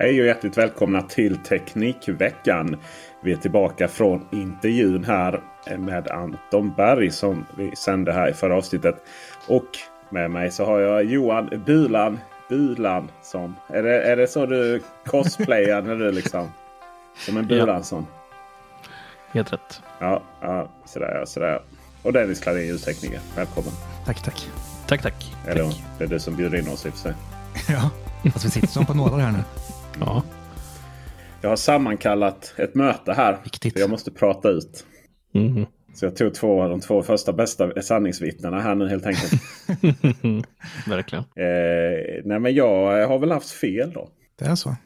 Hej 0.00 0.20
och 0.20 0.26
hjärtligt 0.26 0.58
välkomna 0.58 1.02
till 1.02 1.36
Teknikveckan. 1.36 2.76
Vi 3.22 3.32
är 3.32 3.36
tillbaka 3.36 3.88
från 3.88 4.26
intervjun 4.32 5.04
här 5.04 5.40
med 5.78 6.08
Anton 6.08 6.72
Berg 6.76 7.10
som 7.10 7.46
vi 7.56 7.76
sände 7.76 8.12
här 8.12 8.30
i 8.30 8.32
förra 8.32 8.56
avsnittet. 8.56 8.94
Och 9.46 9.64
med 10.10 10.30
mig 10.30 10.50
så 10.50 10.64
har 10.64 10.78
jag 10.80 11.04
Johan 11.04 11.62
Bulan 11.66 12.18
Bulan 12.48 13.10
som. 13.22 13.54
Är 13.68 13.82
det, 13.82 14.02
är 14.02 14.16
det 14.16 14.26
så 14.26 14.46
du 14.46 14.82
cosplayar 15.06 15.82
när 15.82 15.96
du 15.96 16.12
liksom? 16.12 16.48
Som 17.16 17.36
en 17.36 17.46
Bulansson? 17.48 18.06
Ja. 18.82 18.88
Helt 19.32 19.52
rätt. 19.52 19.82
Ja, 19.98 20.22
ja 20.40 20.68
sådär 20.84 21.16
ja. 21.20 21.26
Sådär. 21.26 21.62
Och 22.02 22.12
Dennis 22.12 22.40
Klarin, 22.40 22.66
ljustekniker. 22.66 23.20
Välkommen. 23.36 23.72
Tack, 24.06 24.22
tack. 24.22 24.48
Tack, 24.86 25.02
tack. 25.02 25.34
Eller 25.46 25.64
tack. 25.64 25.82
det 25.98 26.04
är 26.04 26.08
du 26.08 26.18
som 26.20 26.36
bjuder 26.36 26.58
in 26.58 26.68
oss 26.68 26.86
i 26.86 26.88
och 26.88 26.92
för 26.92 27.00
sig. 27.00 27.14
Ja, 28.24 28.30
fast 28.30 28.44
vi 28.44 28.50
sitter 28.50 28.68
som 28.68 28.86
på 28.86 28.94
nålar 28.94 29.18
här 29.18 29.32
nu. 29.32 29.38
Ja. 30.00 30.22
Jag 31.40 31.48
har 31.48 31.56
sammankallat 31.56 32.54
ett 32.56 32.74
möte 32.74 33.12
här. 33.12 33.38
Viktigt. 33.44 33.78
Jag 33.78 33.90
måste 33.90 34.10
prata 34.10 34.48
ut. 34.48 34.84
Mm. 35.34 35.66
Så 35.94 36.04
jag 36.04 36.16
tog 36.16 36.34
två 36.34 36.62
av 36.62 36.70
de 36.70 36.80
två 36.80 37.02
första 37.02 37.32
bästa 37.32 37.82
sanningsvittnena 37.82 38.60
här 38.60 38.74
nu 38.74 38.88
helt 38.88 39.06
enkelt. 39.06 39.32
Verkligen. 40.86 41.24
Eh, 41.36 42.22
nej 42.24 42.38
men 42.38 42.54
jag 42.54 43.08
har 43.08 43.18
väl 43.18 43.30
haft 43.30 43.50
fel 43.50 43.92
då. 43.92 44.08
Det 44.38 44.44
är 44.44 44.54
så. 44.54 44.76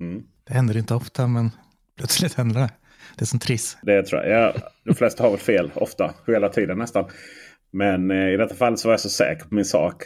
Mm. 0.00 0.22
Det 0.44 0.54
händer 0.54 0.76
inte 0.76 0.94
ofta, 0.94 1.26
men 1.26 1.50
plötsligt 1.96 2.34
händer 2.34 2.60
det. 2.60 2.70
Det 3.16 3.24
är 3.24 3.26
som 3.26 3.38
triss. 3.38 3.78
Det 3.82 4.02
tror 4.02 4.24
jag. 4.24 4.42
Ja, 4.42 4.54
de 4.84 4.94
flesta 4.94 5.22
har 5.22 5.30
väl 5.30 5.38
fel 5.38 5.70
ofta, 5.74 6.14
hela 6.26 6.48
tiden 6.48 6.78
nästan. 6.78 7.04
Men 7.70 8.10
eh, 8.10 8.28
i 8.28 8.36
detta 8.36 8.54
fall 8.54 8.78
så 8.78 8.88
var 8.88 8.92
jag 8.92 9.00
så 9.00 9.08
säker 9.08 9.44
på 9.44 9.54
min 9.54 9.64
sak. 9.64 10.02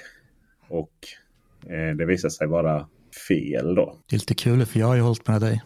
Och 0.69 0.93
eh, 1.71 1.97
det 1.97 2.07
visade 2.07 2.31
sig 2.31 2.47
vara 2.47 2.87
fel 3.29 3.75
då. 3.75 3.97
Det 4.11 4.17
är 4.17 4.19
lite 4.19 4.35
kul, 4.35 4.67
för 4.67 4.79
jag 4.81 4.87
har 4.87 4.95
ju 4.95 5.01
hållit 5.01 5.29
med 5.29 5.41
dig. 5.41 5.63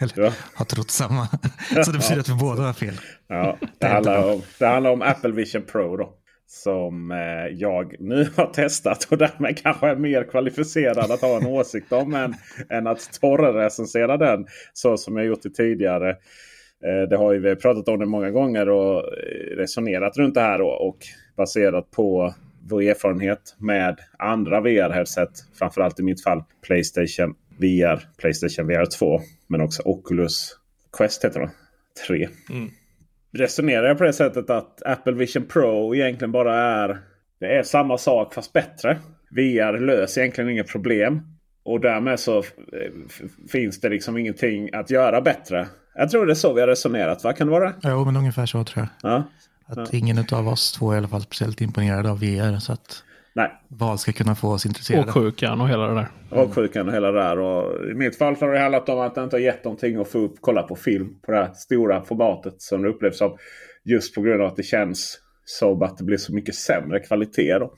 Eller 0.00 0.12
Ja. 0.24 0.32
har 0.54 0.64
trott 0.64 0.90
samma. 0.90 1.26
Så 1.84 1.90
det 1.92 1.98
betyder 1.98 2.20
att 2.20 2.28
vi 2.28 2.34
båda 2.34 2.62
har 2.62 2.72
fel. 2.72 2.94
Ja, 3.28 3.58
det, 3.78 3.86
handlar 3.86 4.32
om, 4.32 4.42
det 4.58 4.66
handlar 4.66 4.90
om 4.90 5.02
Apple 5.02 5.30
Vision 5.32 5.62
Pro 5.62 5.96
då. 5.96 6.12
Som 6.48 7.10
eh, 7.10 7.46
jag 7.58 7.94
nu 8.00 8.28
har 8.36 8.46
testat 8.46 9.04
och 9.10 9.18
därmed 9.18 9.62
kanske 9.62 9.86
är 9.88 9.96
mer 9.96 10.24
kvalificerad 10.30 11.10
att 11.10 11.20
ha 11.20 11.36
en 11.36 11.46
åsikt 11.46 11.92
om 11.92 12.14
än, 12.14 12.34
än 12.70 12.86
att 12.86 13.20
torrrecensera 13.20 14.16
den. 14.16 14.46
Så 14.72 14.96
som 14.96 15.16
jag 15.16 15.26
gjort 15.26 15.46
i 15.46 15.50
tidigare. 15.52 16.10
Eh, 16.84 17.08
det 17.10 17.16
har 17.16 17.32
ju 17.32 17.38
vi 17.40 17.56
pratat 17.56 17.88
om 17.88 17.98
det 17.98 18.06
många 18.06 18.30
gånger 18.30 18.68
och 18.68 18.98
eh, 18.98 19.56
resonerat 19.56 20.16
runt 20.16 20.34
det 20.34 20.40
här. 20.40 20.60
och 20.60 20.98
baserat 21.36 21.90
på 21.90 22.34
vår 22.68 22.82
erfarenhet 22.82 23.56
med 23.58 24.00
andra 24.18 24.60
VR-headset. 24.60 25.30
Framförallt 25.58 26.00
i 26.00 26.02
mitt 26.02 26.22
fall 26.22 26.44
Playstation 26.66 27.34
VR, 27.58 28.00
Playstation 28.18 28.66
VR 28.66 28.86
2. 28.86 29.20
Men 29.46 29.60
också 29.60 29.82
Oculus 29.84 30.56
Quest 30.98 31.24
heter 31.24 31.40
det. 31.40 31.50
3 32.06 32.28
resonerar 33.38 33.88
jag 33.88 33.98
på 33.98 34.04
det 34.04 34.12
sättet 34.12 34.50
att 34.50 34.82
Apple 34.82 35.12
Vision 35.12 35.44
Pro 35.44 35.94
egentligen 35.94 36.32
bara 36.32 36.54
är, 36.54 36.98
det 37.40 37.46
är 37.46 37.62
samma 37.62 37.98
sak 37.98 38.34
fast 38.34 38.52
bättre. 38.52 38.98
VR 39.30 39.78
löser 39.78 40.20
egentligen 40.20 40.50
inga 40.50 40.64
problem. 40.64 41.20
Och 41.64 41.80
därmed 41.80 42.20
så 42.20 42.42
finns 43.52 43.80
det 43.80 43.88
liksom 43.88 44.18
ingenting 44.18 44.70
att 44.72 44.90
göra 44.90 45.20
bättre. 45.20 45.66
Jag 45.94 46.10
tror 46.10 46.26
det 46.26 46.32
är 46.32 46.34
så 46.34 46.52
vi 46.52 46.60
har 46.60 46.68
resonerat. 46.68 47.24
Vad 47.24 47.36
kan 47.36 47.46
det 47.46 47.50
vara? 47.50 47.72
Jo, 47.82 48.04
men 48.04 48.16
ungefär 48.16 48.46
så 48.46 48.64
tror 48.64 48.86
jag. 49.02 49.12
Ja. 49.12 49.24
Att 49.66 49.94
ingen 49.94 50.24
av 50.32 50.48
oss 50.48 50.72
två 50.72 50.90
är 50.90 50.94
i 50.94 50.98
alla 50.98 51.08
fall 51.08 51.22
speciellt 51.22 51.60
imponerad 51.60 52.06
av 52.06 52.20
VR. 52.20 52.58
Så 52.58 52.72
att 52.72 53.02
Nej, 53.36 53.50
val 53.68 53.98
ska 53.98 54.12
kunna 54.12 54.34
få 54.34 54.48
oss 54.48 54.66
intresserade. 54.66 55.06
Och 55.06 55.14
sjukan 55.14 55.60
och 55.60 55.68
hela 55.68 55.86
det 55.86 55.94
där. 55.94 56.08
åksjukan 56.30 56.88
och 56.88 56.94
hela 56.94 57.12
det 57.12 57.20
där. 57.20 57.38
Och 57.38 57.90
I 57.90 57.94
mitt 57.94 58.18
fall 58.18 58.36
har 58.40 58.52
det 58.52 58.58
handlat 58.58 58.88
om 58.88 59.00
att 59.00 59.14
det 59.14 59.22
inte 59.22 59.36
har 59.36 59.40
gett 59.40 59.64
någonting 59.64 59.96
att 59.96 60.08
få 60.08 60.18
upp, 60.18 60.34
kolla 60.40 60.62
på 60.62 60.76
film 60.76 61.20
på 61.26 61.32
det 61.32 61.38
här 61.38 61.52
stora 61.54 62.02
formatet 62.02 62.62
som 62.62 62.82
det 62.82 62.88
upplevs 62.88 63.18
som. 63.18 63.36
Just 63.84 64.14
på 64.14 64.20
grund 64.20 64.42
av 64.42 64.48
att 64.48 64.56
det 64.56 64.62
känns 64.62 65.18
som 65.44 65.82
att 65.82 65.98
det 65.98 66.04
blir 66.04 66.16
så 66.16 66.34
mycket 66.34 66.54
sämre 66.54 67.00
kvalitet. 67.00 67.58
Då. 67.58 67.74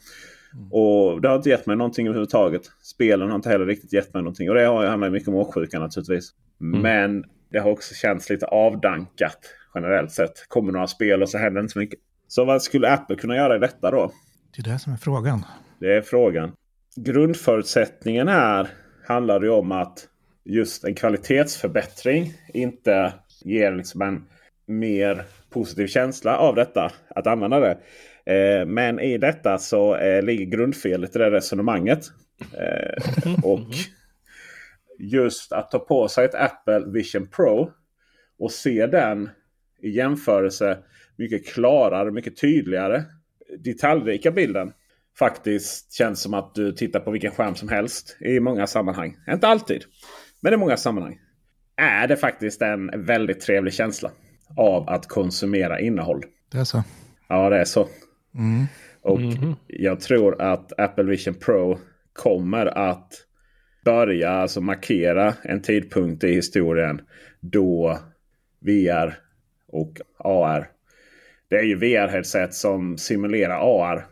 Och 0.70 1.20
det 1.20 1.28
har 1.28 1.36
inte 1.36 1.48
gett 1.48 1.66
mig 1.66 1.76
någonting 1.76 2.06
överhuvudtaget. 2.06 2.62
Spelen 2.82 3.28
har 3.28 3.36
inte 3.36 3.48
heller 3.48 3.66
riktigt 3.66 3.92
gett 3.92 4.14
mig 4.14 4.22
någonting. 4.22 4.48
Och 4.48 4.54
det 4.54 4.64
har 4.64 4.86
handlar 4.86 5.10
mycket 5.10 5.28
om 5.28 5.34
åksjukan 5.34 5.82
naturligtvis. 5.82 6.30
Men 6.58 7.24
det 7.50 7.58
har 7.58 7.70
också 7.70 7.94
känts 7.94 8.30
lite 8.30 8.46
avdankat 8.46 9.38
generellt 9.82 10.12
sett. 10.12 10.48
Kommer 10.48 10.72
några 10.72 10.86
spel 10.86 11.22
och 11.22 11.28
så 11.28 11.38
händer 11.38 11.60
inte 11.60 11.72
så 11.72 11.78
mycket. 11.78 12.00
Så 12.28 12.44
vad 12.44 12.62
skulle 12.62 12.92
Apple 12.92 13.16
kunna 13.16 13.36
göra 13.36 13.56
i 13.56 13.58
detta 13.58 13.90
då? 13.90 14.12
Det 14.56 14.68
är 14.68 14.72
det 14.72 14.78
som 14.78 14.92
är 14.92 14.96
frågan. 14.96 15.44
Det 15.80 15.96
är 15.96 16.02
frågan. 16.02 16.52
Grundförutsättningen 16.96 18.28
här 18.28 18.68
handlar 19.06 19.40
ju 19.40 19.50
om 19.50 19.72
att 19.72 20.08
just 20.44 20.84
en 20.84 20.94
kvalitetsförbättring 20.94 22.32
inte 22.54 23.12
ger 23.44 23.72
liksom 23.72 24.02
en 24.02 24.24
mer 24.66 25.24
positiv 25.50 25.86
känsla 25.86 26.38
av 26.38 26.54
detta. 26.54 26.92
Att 27.08 27.26
använda 27.26 27.60
det. 27.60 27.78
Eh, 28.34 28.66
men 28.66 29.00
i 29.00 29.18
detta 29.18 29.58
så 29.58 29.96
eh, 29.96 30.22
ligger 30.22 30.44
grundfelet 30.44 31.16
i 31.16 31.18
det 31.18 31.30
resonemanget. 31.30 32.00
Eh, 32.52 33.34
och 33.44 33.60
just 34.98 35.52
att 35.52 35.70
ta 35.70 35.78
på 35.78 36.08
sig 36.08 36.24
ett 36.24 36.34
Apple 36.34 36.84
Vision 36.86 37.26
Pro 37.26 37.70
och 38.38 38.52
se 38.52 38.86
den 38.86 39.30
i 39.82 39.90
jämförelse 39.90 40.78
mycket 41.16 41.46
klarare, 41.46 42.10
mycket 42.10 42.36
tydligare. 42.36 43.04
Detaljrika 43.58 44.30
bilden 44.30 44.72
faktiskt 45.18 45.92
känns 45.92 46.22
som 46.22 46.34
att 46.34 46.54
du 46.54 46.72
tittar 46.72 47.00
på 47.00 47.10
vilken 47.10 47.30
skärm 47.30 47.54
som 47.54 47.68
helst 47.68 48.16
i 48.20 48.40
många 48.40 48.66
sammanhang. 48.66 49.16
Inte 49.28 49.48
alltid, 49.48 49.84
men 50.40 50.52
i 50.52 50.56
många 50.56 50.76
sammanhang. 50.76 51.18
Är 51.76 52.08
det 52.08 52.16
faktiskt 52.16 52.62
en 52.62 53.04
väldigt 53.04 53.40
trevlig 53.40 53.72
känsla 53.72 54.10
av 54.56 54.88
att 54.88 55.06
konsumera 55.06 55.80
innehåll. 55.80 56.22
Det 56.52 56.58
är 56.58 56.64
så. 56.64 56.84
Ja, 57.28 57.50
det 57.50 57.56
är 57.56 57.64
så. 57.64 57.88
Mm. 58.34 58.66
Och 59.02 59.20
jag 59.66 60.00
tror 60.00 60.42
att 60.42 60.80
Apple 60.80 61.04
Vision 61.04 61.34
Pro 61.34 61.78
kommer 62.12 62.66
att 62.66 63.12
börja 63.84 64.30
alltså 64.30 64.60
markera 64.60 65.34
en 65.42 65.62
tidpunkt 65.62 66.24
i 66.24 66.34
historien 66.34 67.00
då 67.40 67.98
VR 68.60 69.27
och 69.68 70.00
AR. 70.18 70.70
Det 71.48 71.56
är 71.56 71.62
ju 71.62 71.78
VR-headset 71.78 72.52
som 72.52 72.98
simulerar 72.98 73.58
AR. 73.60 74.06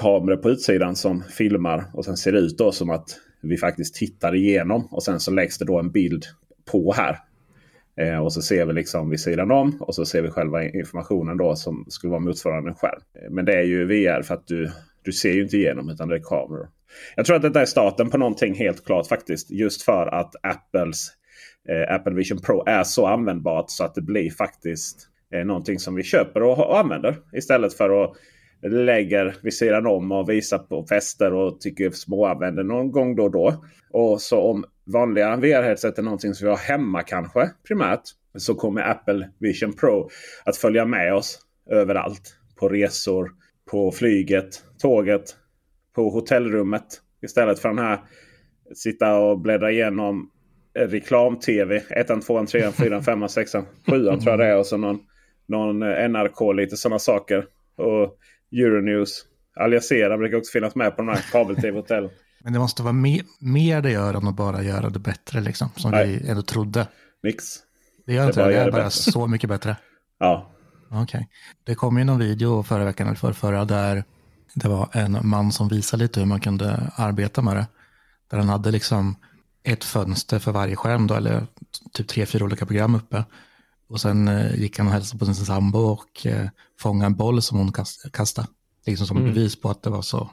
Kameror 0.00 0.36
på 0.36 0.50
utsidan 0.50 0.96
som 0.96 1.22
filmar 1.22 1.84
och 1.94 2.04
sen 2.04 2.16
ser 2.16 2.32
det 2.32 2.38
ut 2.38 2.58
då 2.58 2.72
som 2.72 2.90
att 2.90 3.18
vi 3.40 3.56
faktiskt 3.56 3.94
tittar 3.94 4.34
igenom. 4.34 4.88
Och 4.90 5.02
sen 5.02 5.20
så 5.20 5.30
läggs 5.30 5.58
det 5.58 5.64
då 5.64 5.78
en 5.78 5.90
bild 5.90 6.24
på 6.72 6.92
här. 6.92 7.18
Eh, 7.96 8.18
och 8.18 8.32
så 8.32 8.42
ser 8.42 8.66
vi 8.66 8.72
liksom 8.72 9.10
vid 9.10 9.20
sidan 9.20 9.50
om 9.50 9.82
och 9.82 9.94
så 9.94 10.04
ser 10.04 10.22
vi 10.22 10.30
själva 10.30 10.64
informationen 10.64 11.36
då 11.36 11.56
som 11.56 11.84
skulle 11.88 12.10
vara 12.10 12.20
motsvarande 12.20 12.70
en 12.70 12.74
skärm. 12.74 13.00
Men 13.30 13.44
det 13.44 13.54
är 13.54 13.62
ju 13.62 13.84
VR 13.84 14.22
för 14.22 14.34
att 14.34 14.46
du, 14.46 14.70
du 15.02 15.12
ser 15.12 15.32
ju 15.32 15.42
inte 15.42 15.56
igenom 15.56 15.90
utan 15.90 16.08
det 16.08 16.16
är 16.16 16.22
kameror. 16.22 16.68
Jag 17.16 17.26
tror 17.26 17.36
att 17.36 17.42
detta 17.42 17.60
är 17.60 17.66
starten 17.66 18.10
på 18.10 18.18
någonting 18.18 18.54
helt 18.54 18.84
klart 18.84 19.06
faktiskt. 19.06 19.50
Just 19.50 19.82
för 19.82 20.06
att 20.06 20.34
Apples 20.42 21.12
eh, 21.68 21.94
Apple 21.94 22.14
Vision 22.14 22.38
Pro 22.38 22.64
är 22.66 22.84
så 22.84 23.06
användbart 23.06 23.64
så 23.68 23.84
att 23.84 23.94
det 23.94 24.02
blir 24.02 24.30
faktiskt 24.30 25.08
eh, 25.34 25.44
någonting 25.44 25.78
som 25.78 25.94
vi 25.94 26.02
köper 26.02 26.42
och, 26.42 26.58
och 26.58 26.78
använder. 26.78 27.16
Istället 27.32 27.74
för 27.74 28.04
att 28.04 28.16
lägger 28.70 29.36
vid 29.42 29.54
sidan 29.54 29.86
om 29.86 30.12
och 30.12 30.28
visar 30.28 30.58
på 30.58 30.86
fester 30.86 31.32
och 31.32 31.60
tycker 31.60 31.90
småanvänder 31.90 32.64
någon 32.64 32.92
gång 32.92 33.16
då 33.16 33.24
och 33.24 33.30
då. 33.30 33.64
Och 33.90 34.20
så 34.20 34.40
om 34.40 34.64
vanliga 34.84 35.36
VR-headset 35.36 35.98
är 35.98 36.02
någonting 36.02 36.34
som 36.34 36.44
vi 36.44 36.50
har 36.50 36.58
hemma 36.58 37.02
kanske 37.02 37.50
primärt. 37.66 38.02
Så 38.38 38.54
kommer 38.54 38.90
Apple 38.90 39.30
Vision 39.38 39.72
Pro 39.72 40.10
att 40.44 40.56
följa 40.56 40.84
med 40.84 41.14
oss 41.14 41.38
överallt. 41.70 42.36
På 42.56 42.68
resor, 42.68 43.30
på 43.70 43.92
flyget, 43.92 44.64
tåget, 44.78 45.36
på 45.94 46.10
hotellrummet. 46.10 46.86
Istället 47.22 47.58
för 47.58 47.68
den 47.68 47.78
här 47.78 48.00
sitta 48.74 49.18
och 49.18 49.40
bläddra 49.40 49.70
igenom 49.70 50.30
reklam-tv. 50.74 51.82
1, 51.90 52.06
2, 52.26 52.46
3, 52.46 52.72
4, 52.72 53.02
5, 53.02 53.28
6, 53.28 53.52
7 53.52 53.60
tror 53.86 54.20
jag 54.24 54.38
det 54.38 54.46
är. 54.46 54.58
Och 54.58 54.66
så 54.66 54.76
någon, 54.76 54.98
någon 55.48 55.78
NRK, 56.10 56.40
lite 56.56 56.76
sådana 56.76 56.98
saker. 56.98 57.44
Och 57.76 58.16
Euronews. 58.52 59.24
Al 59.56 59.72
Jazeera 59.72 60.18
brukar 60.18 60.36
också 60.36 60.52
finnas 60.52 60.74
med 60.74 60.96
på 60.96 61.02
de 61.02 61.08
här 61.08 61.24
kabel-tv-hotellen. 61.32 62.10
Men 62.44 62.52
det 62.52 62.58
måste 62.58 62.82
vara 62.82 62.92
mer, 62.92 63.22
mer 63.40 63.82
det 63.82 63.90
gör 63.90 64.14
än 64.14 64.28
att 64.28 64.36
bara 64.36 64.62
göra 64.62 64.90
det 64.90 64.98
bättre, 64.98 65.40
liksom, 65.40 65.68
som 65.76 65.90
Nej. 65.90 66.06
vi 66.22 66.28
ändå 66.28 66.42
trodde. 66.42 66.86
Nix. 67.22 67.44
Det 68.06 68.14
gör 68.14 68.22
Det 68.22 68.26
inte 68.28 68.40
det, 68.40 68.46
det 68.48 68.52
gör 68.54 68.60
är 68.60 68.64
det 68.66 68.72
bara 68.72 68.84
bättre. 68.84 68.90
så 69.12 69.26
mycket 69.26 69.48
bättre. 69.50 69.76
Ja. 70.18 70.50
Okej. 70.90 71.28
Det 71.64 71.74
kom 71.74 71.98
ju 71.98 72.04
någon 72.04 72.18
video 72.18 72.62
förra 72.62 72.84
veckan 72.84 73.06
eller 73.06 73.16
för 73.16 73.32
förra 73.32 73.64
där 73.64 74.04
det 74.54 74.68
var 74.68 74.88
en 74.92 75.18
man 75.22 75.52
som 75.52 75.68
visade 75.68 76.02
lite 76.02 76.20
hur 76.20 76.26
man 76.26 76.40
kunde 76.40 76.90
arbeta 76.96 77.42
med 77.42 77.56
det. 77.56 77.66
Där 78.30 78.38
han 78.38 78.48
hade 78.48 78.70
liksom 78.70 79.16
ett 79.64 79.84
fönster 79.84 80.38
för 80.38 80.52
varje 80.52 80.76
skärm 80.76 81.06
då, 81.06 81.14
eller 81.14 81.46
typ 81.92 82.08
tre, 82.08 82.26
fyra 82.26 82.44
olika 82.44 82.66
program 82.66 82.94
uppe. 82.94 83.24
Och 83.88 84.00
sen 84.00 84.28
eh, 84.28 84.60
gick 84.60 84.78
han 84.78 84.86
och 84.86 84.92
hälsade 84.92 85.18
på 85.18 85.24
sin 85.24 85.34
sambo 85.34 85.78
och 85.78 86.26
eh, 86.26 86.48
fångade 86.80 87.06
en 87.06 87.16
boll 87.16 87.42
som 87.42 87.58
hon 87.58 87.72
kast, 87.72 88.12
kastade. 88.12 88.48
Liksom 88.86 89.06
som 89.06 89.24
bevis 89.24 89.60
på 89.60 89.70
att 89.70 89.82
det 89.82 89.90
var 89.90 90.02
så 90.02 90.30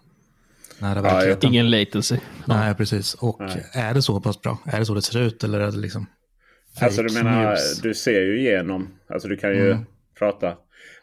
nära 0.79 1.01
verkligheten. 1.01 1.49
Ingen 1.49 1.69
latency. 1.69 2.17
Nej, 2.45 2.75
precis. 2.75 3.13
Och 3.13 3.41
är 3.73 3.93
det 3.93 4.01
så 4.01 4.21
pass 4.21 4.41
bra? 4.41 4.57
Är 4.65 4.79
det 4.79 4.85
så 4.85 4.93
det 4.93 5.01
ser 5.01 5.19
ut 5.19 5.43
eller 5.43 5.59
är 5.59 5.71
det 5.71 5.77
liksom 5.77 6.05
Alltså 6.81 7.03
du 7.03 7.13
menar, 7.13 7.49
news? 7.49 7.81
du 7.81 7.93
ser 7.93 8.21
ju 8.21 8.39
igenom. 8.39 8.87
Alltså 9.09 9.27
du 9.27 9.37
kan 9.37 9.49
ju 9.49 9.77
prata. 10.19 10.53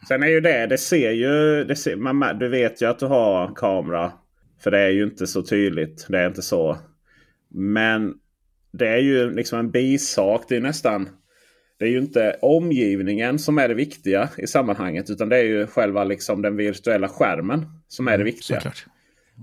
Sen 0.07 0.23
är 0.23 0.27
ju 0.27 0.41
det, 0.41 0.67
det 0.67 0.77
ser 0.77 1.11
ju, 1.11 1.63
det 1.63 1.75
ser, 1.75 1.95
man, 1.95 2.39
du 2.39 2.49
vet 2.49 2.81
ju 2.81 2.89
att 2.89 2.99
du 2.99 3.05
har 3.05 3.55
kamera. 3.55 4.11
För 4.63 4.71
det 4.71 4.79
är 4.79 4.89
ju 4.89 5.03
inte 5.03 5.27
så 5.27 5.41
tydligt. 5.41 6.05
Det 6.09 6.19
är 6.19 6.27
inte 6.27 6.41
så. 6.41 6.77
Men 7.49 8.13
det 8.71 8.87
är 8.87 8.97
ju 8.97 9.31
liksom 9.33 9.59
en 9.59 9.71
bisak. 9.71 10.45
Det 10.49 10.55
är 10.55 10.61
nästan, 10.61 11.09
det 11.79 11.85
är 11.85 11.89
ju 11.89 11.97
inte 11.97 12.37
omgivningen 12.41 13.39
som 13.39 13.57
är 13.57 13.67
det 13.67 13.73
viktiga 13.73 14.29
i 14.37 14.47
sammanhanget. 14.47 15.09
Utan 15.09 15.29
det 15.29 15.37
är 15.37 15.43
ju 15.43 15.67
själva 15.67 16.03
liksom 16.03 16.41
den 16.41 16.57
virtuella 16.57 17.07
skärmen 17.07 17.65
som 17.87 18.07
är 18.07 18.17
det 18.17 18.23
viktiga. 18.23 18.59
Såklart. 18.59 18.85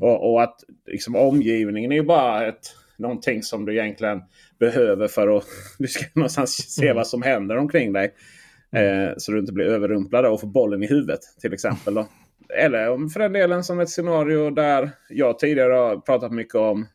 Och, 0.01 0.33
och 0.33 0.43
att 0.43 0.65
liksom, 0.87 1.17
omgivningen 1.17 1.93
är 1.93 1.97
ju 1.97 2.03
bara 2.03 2.47
ett, 2.47 2.77
någonting 2.97 3.43
som 3.43 3.65
du 3.65 3.73
egentligen 3.73 4.23
behöver 4.59 5.09
för 5.09 5.37
att 5.37 5.45
du 5.79 5.89
ska 5.89 6.05
någonstans 6.15 6.75
se 6.75 6.93
vad 6.93 7.07
som 7.07 7.23
händer 7.23 7.57
omkring 7.57 7.93
dig. 7.93 8.15
Eh, 8.73 9.13
så 9.17 9.33
du 9.33 9.39
inte 9.39 9.53
blir 9.53 9.67
överrumplad 9.67 10.27
och 10.27 10.41
får 10.41 10.49
bollen 10.49 10.83
i 10.83 10.87
huvudet 10.87 11.21
till 11.41 11.53
exempel. 11.53 11.95
Då. 11.95 12.09
Eller 12.49 12.91
om 12.91 13.11
för 13.11 13.21
den 13.21 13.33
delen 13.33 13.65
som 13.65 13.81
ett 13.81 13.91
scenario 13.91 14.51
där 14.51 14.91
jag 15.09 15.39
tidigare 15.39 15.73
har 15.73 15.97
pratat 15.97 16.33
mycket 16.33 16.55
om 16.55 16.87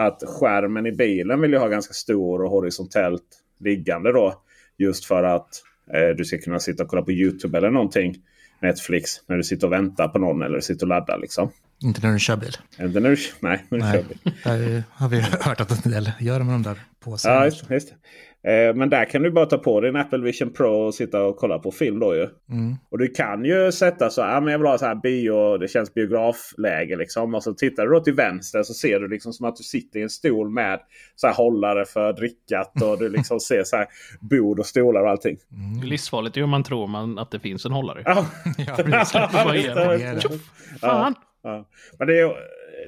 att 0.00 0.22
skärmen 0.26 0.86
i 0.86 0.92
bilen 0.92 1.40
vill 1.40 1.52
jag 1.52 1.60
ha 1.60 1.68
ganska 1.68 1.94
stor 1.94 2.42
och 2.42 2.50
horisontellt 2.50 3.22
liggande 3.58 4.12
då. 4.12 4.42
Just 4.78 5.04
för 5.04 5.22
att 5.22 5.48
eh, 5.94 6.16
du 6.16 6.24
ska 6.24 6.38
kunna 6.38 6.60
sitta 6.60 6.82
och 6.82 6.88
kolla 6.88 7.02
på 7.02 7.12
YouTube 7.12 7.58
eller 7.58 7.70
någonting. 7.70 8.16
Netflix 8.62 9.10
när 9.26 9.36
du 9.36 9.44
sitter 9.44 9.66
och 9.66 9.72
väntar 9.72 10.08
på 10.08 10.18
någon 10.18 10.42
eller 10.42 10.60
sitter 10.60 10.84
och 10.84 10.88
laddar 10.88 11.18
liksom. 11.18 11.50
Inte 11.82 12.06
när 12.06 12.12
du 12.12 12.18
kör 12.18 12.36
bil. 12.36 12.56
Inte 12.80 13.00
när 13.00 13.10
du, 13.10 13.16
nej, 13.40 13.64
när 13.68 13.78
du 13.78 13.84
kör 13.84 13.92
Nej, 13.92 14.04
bil. 14.08 14.32
där 14.44 14.82
har 14.90 15.08
vi 15.08 15.20
hört 15.20 15.60
att 15.60 15.86
en 15.86 15.92
del 15.92 16.12
gör 16.20 16.40
med 16.40 16.54
de 16.54 16.62
där 16.62 16.80
påsarna. 17.00 17.34
Ja, 17.34 17.44
just, 17.44 17.70
just. 17.70 17.94
Eh, 18.42 18.74
men 18.74 18.90
där 18.90 19.04
kan 19.04 19.22
du 19.22 19.30
bara 19.30 19.46
ta 19.46 19.58
på 19.58 19.80
din 19.80 19.96
Apple 19.96 20.18
Vision 20.18 20.52
Pro 20.52 20.72
och 20.72 20.94
sitta 20.94 21.22
och 21.22 21.36
kolla 21.36 21.58
på 21.58 21.70
film 21.70 21.98
då 21.98 22.14
ju. 22.14 22.28
Mm. 22.50 22.76
Och 22.90 22.98
du 22.98 23.08
kan 23.08 23.44
ju 23.44 23.72
sätta 23.72 24.10
så 24.10 24.22
här, 24.22 24.40
men 24.40 24.52
jag 24.52 24.58
vill 24.58 24.68
ha 24.68 24.78
så 24.78 24.86
här 24.86 24.94
bio, 24.94 25.56
det 25.56 25.68
känns 25.68 25.94
biografläge 25.94 26.96
liksom. 26.96 27.34
Och 27.34 27.42
så 27.42 27.54
tittar 27.54 27.86
du 27.86 27.92
då 27.92 28.00
till 28.00 28.14
vänster 28.14 28.62
så 28.62 28.74
ser 28.74 29.00
du 29.00 29.08
liksom 29.08 29.32
som 29.32 29.46
att 29.46 29.56
du 29.56 29.62
sitter 29.62 30.00
i 30.00 30.02
en 30.02 30.10
stol 30.10 30.50
med 30.50 30.80
så 31.16 31.26
här 31.26 31.34
hållare 31.34 31.84
för 31.84 32.12
drickat. 32.12 32.82
Och 32.82 32.98
du 32.98 33.08
liksom 33.08 33.40
ser 33.48 33.64
så 33.64 33.76
här 33.76 33.86
bord 34.20 34.58
och 34.58 34.66
stolar 34.66 35.00
och 35.00 35.10
allting. 35.10 35.36
Det 35.80 35.86
är 35.86 35.90
livsfarligt 35.90 36.36
ju 36.36 36.42
om 36.42 36.50
man 36.50 36.62
tror 36.62 36.86
man 36.86 37.18
att 37.18 37.30
det 37.30 37.40
finns 37.40 37.66
en 37.66 37.72
hållare. 37.72 38.02
Ja, 38.04 38.26
Ja, 38.58 38.76
det? 39.52 39.74
Det 39.74 40.04
är 40.04 40.14
det. 40.14 40.38
Fan! 40.80 41.14
Ja. 41.42 41.68
Men 41.98 42.06
det 42.06 42.12
är 42.12 42.26
ju 42.26 42.34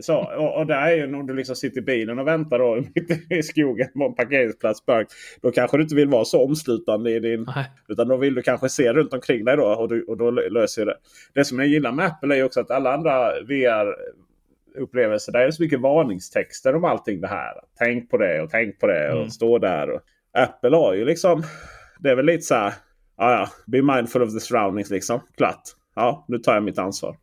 så. 0.00 0.16
Och, 0.38 0.56
och 0.58 0.66
där 0.66 0.82
är 0.82 0.96
ju 0.96 1.06
när 1.06 1.22
du 1.22 1.34
liksom 1.34 1.56
sitter 1.56 1.78
i 1.78 1.82
bilen 1.82 2.18
och 2.18 2.26
väntar 2.26 2.58
då 2.58 2.74
mitt 2.94 3.32
i 3.32 3.42
skogen 3.42 3.88
på 3.94 4.04
en 4.04 4.14
parkeringsplats. 4.14 4.86
mörkt, 4.86 5.12
Då 5.42 5.50
kanske 5.50 5.76
du 5.76 5.82
inte 5.82 5.94
vill 5.94 6.08
vara 6.08 6.24
så 6.24 6.44
omslutande 6.44 7.10
i 7.10 7.20
din... 7.20 7.46
Nej. 7.56 7.70
Utan 7.88 8.08
då 8.08 8.16
vill 8.16 8.34
du 8.34 8.42
kanske 8.42 8.68
se 8.68 8.92
runt 8.92 9.12
omkring 9.12 9.44
dig 9.44 9.56
då 9.56 9.64
och, 9.66 9.88
du, 9.88 10.02
och 10.04 10.16
då 10.16 10.30
löser 10.30 10.86
det. 10.86 10.96
Det 11.34 11.44
som 11.44 11.58
jag 11.58 11.68
gillar 11.68 11.92
med 11.92 12.06
Apple 12.06 12.34
är 12.34 12.38
ju 12.38 12.44
också 12.44 12.60
att 12.60 12.70
alla 12.70 12.94
andra 12.94 13.32
VR-upplevelser 13.42 15.32
där 15.32 15.40
är 15.40 15.46
det 15.46 15.52
så 15.52 15.62
mycket 15.62 15.80
varningstexter 15.80 16.74
om 16.74 16.84
allting 16.84 17.20
det 17.20 17.28
här. 17.28 17.52
Tänk 17.78 18.10
på 18.10 18.16
det 18.18 18.42
och 18.42 18.50
tänk 18.50 18.78
på 18.80 18.86
det 18.86 19.08
och 19.12 19.16
Mm. 19.18 19.30
stå 19.30 19.58
där. 19.58 19.90
Och 19.90 20.00
Apple 20.32 20.76
har 20.76 20.94
ju 20.94 21.04
liksom... 21.04 21.42
Det 22.00 22.10
är 22.10 22.14
väl 22.16 22.26
lite 22.26 22.42
så 22.42 22.54
här... 22.54 22.72
Ja, 23.16 23.32
ja. 23.32 23.48
Be 23.66 23.82
mindful 23.82 24.22
of 24.22 24.32
the 24.32 24.40
surroundings 24.40 24.90
liksom. 24.90 25.20
Klart. 25.36 25.62
Ja, 25.94 26.24
nu 26.28 26.38
tar 26.38 26.54
jag 26.54 26.62
mitt 26.62 26.78
ansvar. 26.78 27.16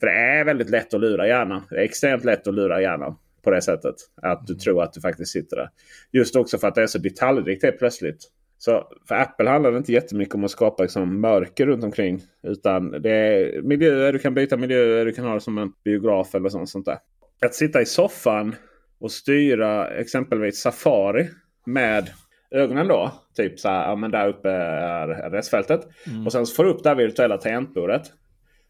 För 0.00 0.06
det 0.06 0.12
är 0.12 0.44
väldigt 0.44 0.70
lätt 0.70 0.94
att 0.94 1.00
lura 1.00 1.28
hjärnan. 1.28 1.62
Det 1.70 1.76
är 1.76 1.82
extremt 1.82 2.24
lätt 2.24 2.46
att 2.46 2.54
lura 2.54 2.80
hjärnan 2.80 3.16
på 3.42 3.50
det 3.50 3.62
sättet. 3.62 3.94
Att 4.22 4.46
du 4.46 4.54
tror 4.54 4.82
att 4.82 4.92
du 4.92 5.00
faktiskt 5.00 5.32
sitter 5.32 5.56
där. 5.56 5.68
Just 6.12 6.36
också 6.36 6.58
för 6.58 6.68
att 6.68 6.74
det 6.74 6.82
är 6.82 6.86
så 6.86 6.98
detaljrikt 6.98 7.62
helt 7.62 7.78
plötsligt. 7.78 8.18
Så 8.58 8.88
för 9.08 9.14
Apple 9.14 9.50
handlar 9.50 9.72
det 9.72 9.78
inte 9.78 9.92
jättemycket 9.92 10.34
om 10.34 10.44
att 10.44 10.50
skapa 10.50 10.82
liksom 10.82 11.20
mörker 11.20 11.66
runt 11.66 11.84
omkring. 11.84 12.22
Utan 12.42 12.90
det 12.90 13.10
är 13.10 13.62
miljöer, 13.62 14.12
du 14.12 14.18
kan 14.18 14.34
byta 14.34 14.56
miljöer, 14.56 15.04
du 15.04 15.12
kan 15.12 15.24
ha 15.24 15.34
det 15.34 15.40
som 15.40 15.58
en 15.58 15.72
biograf 15.84 16.34
eller 16.34 16.48
sånt, 16.48 16.68
sånt 16.68 16.86
där. 16.86 16.98
Att 17.46 17.54
sitta 17.54 17.80
i 17.80 17.86
soffan 17.86 18.54
och 18.98 19.12
styra 19.12 19.88
exempelvis 19.88 20.60
Safari 20.60 21.28
med 21.66 22.10
ögonen 22.50 22.88
då. 22.88 23.12
Typ 23.36 23.60
så 23.60 23.68
här, 23.68 23.88
ja 23.88 23.96
men 23.96 24.10
där 24.10 24.28
uppe 24.28 24.50
är 24.50 25.26
adressfältet. 25.26 25.80
Och 26.26 26.32
sen 26.32 26.46
får 26.46 26.64
du 26.64 26.70
upp 26.70 26.82
det 26.82 26.88
här 26.88 26.96
virtuella 26.96 27.38
tangentbordet. 27.38 28.02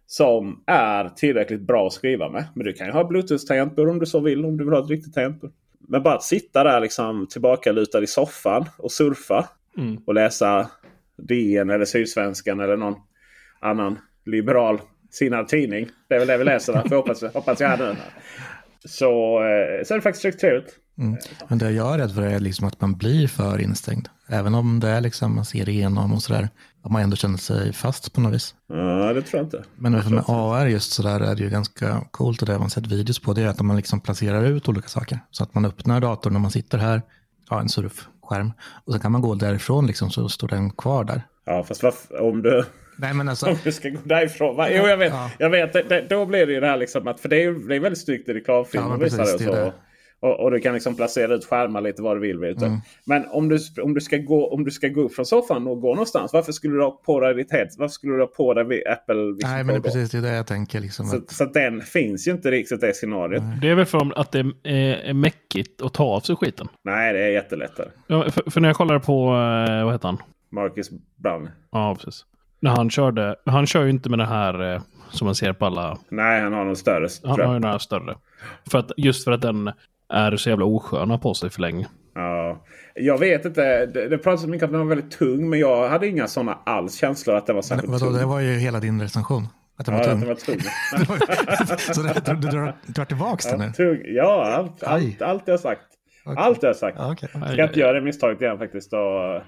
Som 0.06 0.62
är 0.66 1.08
tillräckligt 1.08 1.60
bra 1.60 1.86
att 1.86 1.92
skriva 1.92 2.28
med. 2.28 2.44
Men 2.54 2.66
du 2.66 2.72
kan 2.72 2.86
ju 2.86 2.92
ha 2.92 3.04
Bluetooth-tangentbord 3.04 3.88
om 3.88 3.98
du 3.98 4.06
så 4.06 4.20
vill. 4.20 4.44
Om 4.44 4.56
du 4.56 4.64
vill 4.64 4.74
ha 4.74 4.84
ett 4.84 4.90
riktigt 4.90 5.14
tangentbord. 5.14 5.52
Men 5.88 6.02
bara 6.02 6.14
att 6.14 6.22
sitta 6.22 6.64
där 6.64 6.80
liksom 6.80 7.26
tillbakalutad 7.30 8.02
i 8.02 8.06
soffan 8.06 8.64
och 8.78 8.92
surfa. 8.92 9.48
Mm. 9.78 9.96
Och 10.06 10.14
läsa 10.14 10.70
DN 11.16 11.70
eller 11.70 11.84
Sydsvenskan 11.84 12.60
eller 12.60 12.76
någon 12.76 12.94
annan 13.60 13.98
liberal 14.24 14.80
sinnad 15.10 15.48
tidning. 15.48 15.88
Det 16.08 16.14
är 16.14 16.18
väl 16.18 16.28
det 16.28 16.38
vi 16.38 16.44
läser 16.44 16.72
där. 16.72 16.96
Hoppas, 16.96 17.22
hoppas 17.22 17.60
jag 17.60 17.78
nu. 17.78 17.96
Så, 18.84 19.38
eh, 19.44 19.84
så 19.84 19.94
är 19.94 19.98
det 19.98 20.00
faktiskt 20.00 20.24
riktigt 20.24 20.40
trevligt. 20.40 20.78
Mm. 20.98 21.16
Men 21.48 21.58
det 21.58 21.70
jag 21.70 21.94
är 21.94 21.98
rädd 21.98 22.14
för 22.14 22.22
är 22.22 22.40
liksom 22.40 22.66
att 22.68 22.80
man 22.80 22.94
blir 22.96 23.28
för 23.28 23.58
instängd. 23.60 24.08
Även 24.28 24.54
om 24.54 24.80
det 24.80 24.88
är 24.88 25.00
liksom, 25.00 25.34
man 25.34 25.44
ser 25.44 25.68
igenom 25.68 26.12
och 26.12 26.22
sådär. 26.22 26.48
Att 26.82 26.90
man 26.92 27.02
ändå 27.02 27.16
känner 27.16 27.38
sig 27.38 27.72
fast 27.72 28.12
på 28.12 28.20
något 28.20 28.32
vis. 28.34 28.54
Ja, 28.68 29.12
det 29.12 29.22
tror 29.22 29.38
jag 29.38 29.46
inte. 29.46 29.64
Men 29.76 29.92
med 29.92 30.24
AR 30.28 30.66
just 30.66 30.92
sådär 30.92 31.20
är 31.20 31.34
det 31.34 31.42
ju 31.42 31.50
ganska 31.50 32.00
coolt 32.10 32.40
och 32.42 32.46
det 32.46 32.52
har 32.52 32.60
man 32.60 32.70
sett 32.70 32.86
videos 32.86 33.18
på. 33.18 33.32
Det 33.32 33.42
är 33.42 33.46
att 33.46 33.60
man 33.60 33.76
liksom 33.76 34.00
placerar 34.00 34.44
ut 34.44 34.68
olika 34.68 34.88
saker. 34.88 35.18
Så 35.30 35.42
att 35.42 35.54
man 35.54 35.64
öppnar 35.64 36.00
datorn 36.00 36.32
när 36.32 36.40
man 36.40 36.50
sitter 36.50 36.78
här, 36.78 37.02
ja 37.50 37.60
en 37.60 37.68
surfskärm. 37.68 38.52
Och 38.84 38.92
sen 38.92 39.00
kan 39.00 39.12
man 39.12 39.20
gå 39.22 39.34
därifrån 39.34 39.86
liksom 39.86 40.10
så 40.10 40.28
står 40.28 40.48
den 40.48 40.70
kvar 40.70 41.04
där. 41.04 41.22
Ja, 41.46 41.64
fast 41.64 41.82
varf- 41.82 42.18
om 42.20 42.42
du... 42.42 42.64
Nej 42.98 43.14
men 43.14 43.28
alltså, 43.28 43.46
Om 43.50 43.56
du 43.64 43.72
ska 43.72 43.88
gå 43.88 43.98
därifrån. 44.04 44.56
Va? 44.56 44.68
Jo, 44.70 44.86
jag 44.86 44.96
vet. 44.96 45.12
Ja. 45.12 45.30
Jag 45.38 45.50
vet 45.50 45.72
det, 45.72 45.82
det, 45.88 46.06
då 46.10 46.26
blir 46.26 46.46
det 46.46 46.52
ju 46.52 46.60
det 46.60 46.66
här 46.66 46.76
liksom 46.76 47.08
att... 47.08 47.20
För 47.20 47.28
det 47.28 47.36
är 47.36 47.40
ju 47.40 47.58
det 47.68 47.76
är 47.76 47.80
väldigt 47.80 48.04
snyggt 48.04 48.28
i 48.28 48.32
Ja, 48.32 48.38
reklamfilmer 48.38 48.94
och 48.94 49.00
precis, 49.00 49.18
är 49.18 49.24
så. 49.38 49.52
det. 49.52 49.72
Och, 50.26 50.40
och, 50.40 50.50
du 50.50 50.60
kan 50.60 50.74
liksom 50.74 50.96
placera 50.96 51.34
ut 51.34 51.44
skärmar 51.44 51.80
lite 51.80 52.02
var 52.02 52.14
du 52.14 52.20
vill. 52.20 52.38
Vet 52.38 52.58
du. 52.58 52.66
Mm. 52.66 52.78
Men 53.04 53.26
om 53.28 53.48
du, 53.48 53.58
om, 53.82 53.94
du 53.94 54.00
ska 54.00 54.16
gå, 54.16 54.52
om 54.52 54.64
du 54.64 54.70
ska 54.70 54.88
gå 54.88 55.00
upp 55.00 55.14
från 55.14 55.26
soffan 55.26 55.66
och 55.66 55.80
gå 55.80 55.88
någonstans. 55.88 56.32
Varför 56.32 56.52
skulle 56.52 56.74
du 56.74 56.82
ha 56.82 56.90
på 56.90 57.20
dig 57.20 57.34
ditt 57.34 57.52
headset? 57.52 57.78
Varför 57.78 57.92
skulle 57.92 58.12
du 58.12 58.20
ha 58.20 58.26
på 58.26 58.54
dig 58.54 58.86
Apple 58.86 59.14
Vision 59.14 59.38
Nej, 59.42 59.64
men 59.64 59.74
det 59.74 59.78
är 59.78 59.80
precis 59.80 60.10
det, 60.10 60.34
jag 60.34 60.46
tänker. 60.46 60.80
Liksom 60.80 61.06
så, 61.06 61.16
att... 61.16 61.30
så 61.30 61.44
den 61.44 61.80
finns 61.80 62.28
ju 62.28 62.32
inte 62.32 62.50
riktigt 62.50 62.80
det 62.80 62.94
scenariot. 62.94 63.42
Nej. 63.42 63.58
Det 63.60 63.68
är 63.68 63.74
väl 63.74 63.86
för 63.86 64.18
att 64.18 64.32
det 64.32 64.38
är, 64.62 64.74
är 64.74 65.14
mäckigt 65.14 65.82
att 65.82 65.94
ta 65.94 66.04
av 66.04 66.20
sig 66.20 66.36
skiten. 66.36 66.68
Nej, 66.84 67.12
det 67.12 67.24
är 67.24 67.28
jättelättare. 67.28 67.88
Ja, 68.06 68.30
för, 68.30 68.50
för 68.50 68.60
när 68.60 68.68
jag 68.68 68.76
kollar 68.76 68.98
på, 68.98 69.26
eh, 69.26 69.84
vad 69.84 69.94
heter 69.94 70.08
han? 70.08 70.18
Marcus 70.50 70.90
Brown. 71.16 71.48
Ja, 71.72 71.94
precis. 71.94 72.24
När 72.60 72.70
han 72.70 72.90
körde, 72.90 73.36
han 73.44 73.66
kör 73.66 73.84
ju 73.84 73.90
inte 73.90 74.10
med 74.10 74.18
det 74.18 74.26
här 74.26 74.74
eh, 74.74 74.82
som 75.10 75.24
man 75.24 75.34
ser 75.34 75.52
på 75.52 75.66
alla. 75.66 75.98
Nej, 76.08 76.40
han 76.40 76.52
har 76.52 76.64
någon 76.64 76.76
större. 76.76 77.08
Han 77.24 77.40
har 77.40 77.54
ju 77.54 77.60
några 77.60 77.78
större. 77.78 78.16
För 78.70 78.78
att, 78.78 78.92
just 78.96 79.24
för 79.24 79.32
att 79.32 79.42
den 79.42 79.72
är 80.08 80.36
så 80.36 80.48
jävla 80.48 80.64
osköna 80.64 81.18
på 81.18 81.34
sig 81.34 81.50
för 81.50 81.60
länge. 81.60 81.86
Ja, 82.14 82.64
jag 82.94 83.18
vet 83.18 83.44
inte. 83.44 83.86
Det, 83.86 84.08
det 84.08 84.18
pratas 84.18 84.42
så 84.42 84.48
mycket 84.48 84.62
om 84.62 84.68
att 84.68 84.72
den 84.72 84.88
var 84.88 84.96
väldigt 84.96 85.18
tung. 85.18 85.50
Men 85.50 85.58
jag 85.58 85.88
hade 85.88 86.08
inga 86.08 86.26
sådana 86.26 86.58
alls 86.64 86.94
känslor 86.94 87.36
att 87.36 87.46
den 87.46 87.54
var 87.54 87.62
särskilt 87.62 87.92
vadå, 87.92 88.06
tung. 88.06 88.14
Det 88.18 88.26
var 88.26 88.40
ju 88.40 88.58
hela 88.58 88.80
din 88.80 89.00
recension. 89.00 89.48
Att 89.76 89.86
den 89.86 89.94
ja, 89.94 90.00
var 90.00 90.06
tung. 90.06 90.14
Att 90.14 90.20
den 90.20 90.28
var 90.28 90.34
tung. 90.34 91.94
så 91.94 92.02
det, 92.02 92.22
du, 92.26 92.34
du, 92.34 92.72
du 92.86 92.92
drar 92.92 93.04
tillbaka 93.04 93.50
den 93.50 93.60
nu? 93.60 93.72
Tung. 93.72 94.00
Ja, 94.04 94.44
allt, 94.44 94.82
allt, 94.82 95.22
allt 95.22 95.42
jag 95.46 95.52
har 95.52 95.58
sagt. 95.58 95.82
Okay. 96.24 96.44
Allt 96.44 96.62
jag 96.62 96.68
har 96.68 96.74
sagt. 96.74 96.96
Ja, 97.00 97.12
okay. 97.12 97.28
Jag 97.34 97.52
ska 97.52 97.64
inte 97.64 97.80
göra 97.80 97.92
det 97.92 98.00
misstaget 98.00 98.40
igen 98.40 98.58
faktiskt. 98.58 98.92
Och... 98.92 99.42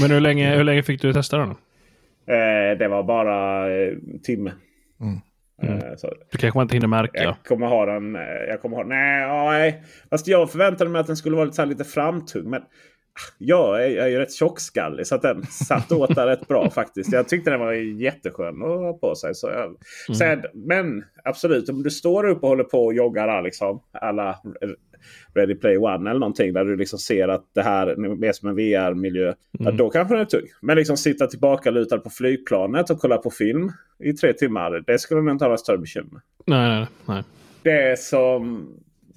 Men 0.00 0.10
hur 0.10 0.20
länge, 0.20 0.56
hur 0.56 0.64
länge 0.64 0.82
fick 0.82 1.02
du 1.02 1.12
testa 1.12 1.38
den? 1.38 1.50
Eh, 1.50 2.78
det 2.78 2.88
var 2.88 3.02
bara 3.02 3.66
eh, 3.74 3.92
timme. 4.22 4.52
Mm. 5.00 5.20
Mm. 5.62 5.96
Så, 5.96 6.14
du 6.30 6.38
kanske 6.38 6.62
inte 6.62 6.74
hinner 6.74 6.88
märka. 6.88 7.22
Jag 7.22 7.36
kommer 7.48 7.66
ha 7.66 7.86
den. 7.86 8.16
Eh, 8.16 8.22
jag 8.48 8.62
kommer 8.62 8.76
ha, 8.76 8.84
nej, 8.84 9.28
nej. 9.28 9.82
Fast 10.10 10.26
jag 10.26 10.50
förväntade 10.50 10.90
mig 10.90 11.00
att 11.00 11.06
den 11.06 11.16
skulle 11.16 11.36
vara 11.36 11.44
lite, 11.46 11.66
lite 11.66 11.84
framtung. 11.84 12.50
Men 12.50 12.62
ah, 13.18 13.34
jag 13.38 13.84
är, 13.84 14.06
ju 14.06 14.18
rätt 14.18 14.32
tjockskallig 14.32 15.06
så 15.06 15.14
att 15.14 15.22
den 15.22 15.46
satt 15.46 15.92
åt 15.92 16.14
där 16.14 16.26
rätt 16.26 16.48
bra 16.48 16.70
faktiskt. 16.70 17.12
Jag 17.12 17.28
tyckte 17.28 17.50
den 17.50 17.60
var 17.60 17.72
jätteskön 17.72 18.62
att 18.62 18.68
ha 18.68 18.92
på 18.92 19.14
sig. 19.14 19.34
Så 19.34 19.46
jag, 19.46 19.64
mm. 19.64 20.14
sen, 20.14 20.42
men 20.54 21.04
absolut, 21.24 21.68
om 21.68 21.82
du 21.82 21.90
står 21.90 22.26
upp 22.28 22.42
och 22.42 22.48
håller 22.48 22.64
på 22.64 22.84
och 22.84 22.94
joggar 22.94 23.26
där 23.26 23.42
liksom. 23.42 23.82
Alla 23.92 24.38
Ready 25.34 25.54
Play 25.54 25.78
One 25.78 26.10
eller 26.10 26.20
någonting. 26.20 26.52
Där 26.52 26.64
du 26.64 26.76
liksom 26.76 26.98
ser 26.98 27.28
att 27.28 27.44
det 27.54 27.62
här 27.62 27.86
är 27.86 27.96
mer 27.96 28.32
som 28.32 28.48
en 28.48 28.56
VR-miljö. 28.56 29.26
Mm. 29.26 29.36
Ja, 29.58 29.70
då 29.70 29.90
kanske 29.90 30.14
den 30.14 30.20
är 30.20 30.24
tung. 30.24 30.46
Men 30.62 30.76
liksom 30.76 30.96
sitta 30.96 31.26
tillbaka 31.26 31.70
lutad 31.70 31.98
på 31.98 32.10
flygplanet 32.10 32.90
och 32.90 32.98
kolla 33.00 33.16
på 33.16 33.30
film 33.30 33.72
i 34.04 34.12
tre 34.12 34.32
timmar. 34.32 34.84
Det 34.86 34.98
skulle 34.98 35.20
nog 35.20 35.34
inte 35.34 35.44
ha 35.44 35.48
några 35.48 35.58
större 35.58 35.78
bekymmer. 35.78 36.20
Nej, 36.46 36.68
nej, 36.68 36.86
nej. 37.06 37.22
Det 37.62 38.00
som 38.00 38.68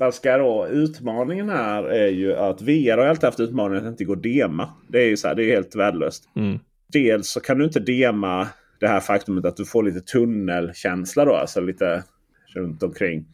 vad 0.01 0.13
ska 0.13 0.37
då, 0.37 0.67
utmaningen 0.67 1.49
här 1.49 1.83
är 1.83 2.07
ju 2.07 2.35
att 2.35 2.61
VR 2.61 2.97
har 2.97 3.05
alltid 3.05 3.23
haft 3.23 3.39
utmaningen 3.39 3.85
att 3.85 4.01
inte 4.01 4.13
att 4.13 4.23
dema. 4.23 4.69
Det 4.87 5.01
är 5.01 5.05
ju 5.05 5.17
så 5.17 5.27
här, 5.27 5.35
det 5.35 5.43
är 5.43 5.55
helt 5.55 5.75
värdelöst. 5.75 6.29
Mm. 6.35 6.59
Dels 6.87 7.27
så 7.27 7.39
kan 7.39 7.57
du 7.57 7.65
inte 7.65 7.79
dema 7.79 8.47
det 8.79 8.87
här 8.87 8.99
faktumet 8.99 9.45
att 9.45 9.57
du 9.57 9.65
får 9.65 9.83
lite 9.83 10.01
tunnelkänsla 10.01 11.25
då. 11.25 11.33
Alltså 11.33 11.61
lite 11.61 12.03
runt 12.55 12.83
omkring. 12.83 13.25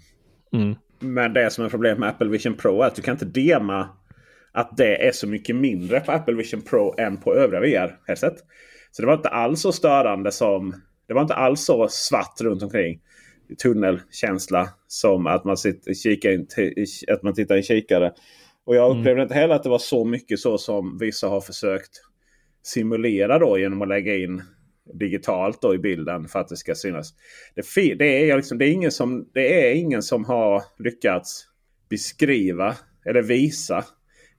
Mm. 0.54 0.76
Men 1.00 1.34
det 1.34 1.50
som 1.50 1.66
är 1.66 1.70
problemet 1.70 2.00
med 2.00 2.10
Apple 2.10 2.30
Vision 2.30 2.54
Pro 2.54 2.82
är 2.82 2.88
att 2.88 2.96
du 2.96 3.02
kan 3.02 3.14
inte 3.14 3.26
dema 3.26 3.90
att 4.52 4.78
det 4.78 5.08
är 5.08 5.12
så 5.12 5.28
mycket 5.28 5.56
mindre 5.56 6.00
på 6.00 6.12
Apple 6.12 6.36
Vision 6.36 6.62
Pro 6.62 6.96
än 6.98 7.18
på 7.18 7.36
övriga 7.36 7.62
VR-headset. 7.62 8.36
Så 8.92 9.02
det 9.02 9.06
var 9.06 9.14
inte 9.14 9.30
alls 9.30 9.62
så 9.62 9.72
störande 9.72 10.32
som... 10.32 10.74
Det 11.08 11.14
var 11.14 11.22
inte 11.22 11.34
alls 11.34 11.66
så 11.66 11.88
svart 11.90 12.42
runt 12.42 12.64
omkring. 12.64 13.00
Tunnelkänsla 13.64 14.70
som 14.88 15.28
att 15.28 15.46
man, 15.46 15.58
sitter, 15.58 15.94
kikar 15.94 16.32
in, 16.32 16.48
att 17.08 17.24
man 17.24 17.34
tittar 17.34 17.56
i 17.56 17.58
en 17.58 17.64
kikare. 17.64 18.14
Och 18.66 18.76
jag 18.76 18.86
mm. 18.86 19.00
upplevde 19.00 19.22
mm. 19.22 19.24
inte 19.24 19.36
heller 19.36 19.56
att 19.56 19.64
det 19.64 19.70
var 19.70 19.80
så 19.80 20.06
mycket 20.06 20.40
så 20.40 20.58
som 20.58 20.98
vissa 20.98 21.28
har 21.28 21.42
försökt 21.42 21.92
simulera 22.64 23.40
då 23.40 23.60
genom 23.60 23.82
att 23.82 23.88
lägga 23.88 24.16
in 24.16 24.44
digitalt 24.94 25.62
då 25.62 25.76
i 25.76 25.78
bilden 25.78 26.28
för 26.28 26.40
att 26.40 26.48
det 26.48 26.58
ska 26.58 26.76
synas. 26.76 27.14
Det, 27.56 27.96
det, 27.96 28.30
är, 28.30 28.36
liksom, 28.36 28.58
det, 28.58 28.66
är, 28.66 28.72
ingen 28.72 28.92
som, 28.92 29.30
det 29.34 29.70
är 29.70 29.76
ingen 29.76 30.04
som 30.04 30.26
har 30.26 30.64
lyckats 30.80 31.48
beskriva 31.90 32.76
eller 33.06 33.22
visa 33.22 33.86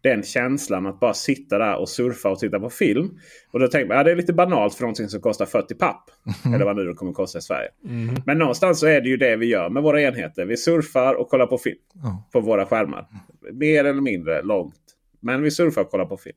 den 0.00 0.22
känslan 0.22 0.86
att 0.86 1.00
bara 1.00 1.14
sitta 1.14 1.58
där 1.58 1.76
och 1.76 1.88
surfa 1.88 2.28
och 2.28 2.38
titta 2.38 2.60
på 2.60 2.70
film. 2.70 3.18
Och 3.50 3.60
då 3.60 3.68
tänker 3.68 3.88
man 3.88 3.96
ja, 3.96 4.04
det 4.04 4.10
är 4.10 4.16
lite 4.16 4.32
banalt 4.32 4.74
för 4.74 4.82
någonting 4.82 5.08
som 5.08 5.20
kostar 5.20 5.46
40 5.46 5.74
papp. 5.74 6.10
Mm. 6.44 6.54
Eller 6.54 6.64
vad 6.64 6.76
nu 6.76 6.84
det 6.84 6.94
kommer 6.94 7.12
kosta 7.12 7.38
i 7.38 7.42
Sverige. 7.42 7.68
Mm. 7.84 8.14
Men 8.26 8.38
någonstans 8.38 8.80
så 8.80 8.86
är 8.86 9.00
det 9.00 9.08
ju 9.08 9.16
det 9.16 9.36
vi 9.36 9.46
gör 9.46 9.70
med 9.70 9.82
våra 9.82 10.02
enheter. 10.02 10.44
Vi 10.44 10.56
surfar 10.56 11.14
och 11.14 11.28
kollar 11.28 11.46
på 11.46 11.58
film. 11.58 11.78
Mm. 12.04 12.16
På 12.32 12.40
våra 12.40 12.66
skärmar. 12.66 13.06
Mer 13.52 13.84
eller 13.84 14.00
mindre 14.00 14.42
långt. 14.42 14.74
Men 15.20 15.42
vi 15.42 15.50
surfar 15.50 15.82
och 15.82 15.90
kollar 15.90 16.06
på 16.06 16.16
film. 16.16 16.36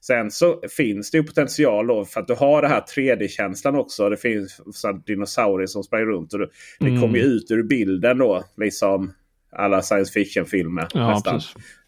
Sen 0.00 0.30
så 0.30 0.62
finns 0.76 1.10
det 1.10 1.18
ju 1.18 1.24
potential 1.24 1.86
då 1.86 2.04
för 2.04 2.20
att 2.20 2.26
du 2.26 2.34
har 2.34 2.62
det 2.62 2.68
här 2.68 2.80
3D-känslan 2.80 3.74
också. 3.74 4.08
Det 4.08 4.16
finns 4.16 4.60
dinosaurier 5.06 5.66
som 5.66 5.82
sprang 5.82 6.02
runt. 6.02 6.32
Och 6.32 6.38
det, 6.38 6.48
mm. 6.80 6.94
det 6.94 7.00
kommer 7.00 7.18
ju 7.18 7.24
ut 7.24 7.50
ur 7.50 7.62
bilden 7.62 8.18
då. 8.18 8.44
Liksom 8.56 9.12
alla 9.52 9.82
science 9.82 10.12
fiction-filmer. 10.12 10.86
Ja, 10.94 11.10
nästan. 11.10 11.40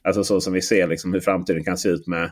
Alltså 0.05 0.25
så 0.25 0.41
som 0.41 0.53
vi 0.53 0.63
ser 0.63 0.87
liksom 0.87 1.13
hur 1.13 1.21
framtiden 1.21 1.65
kan 1.65 1.79
se 1.79 1.89
ut 1.89 2.07
med 2.07 2.31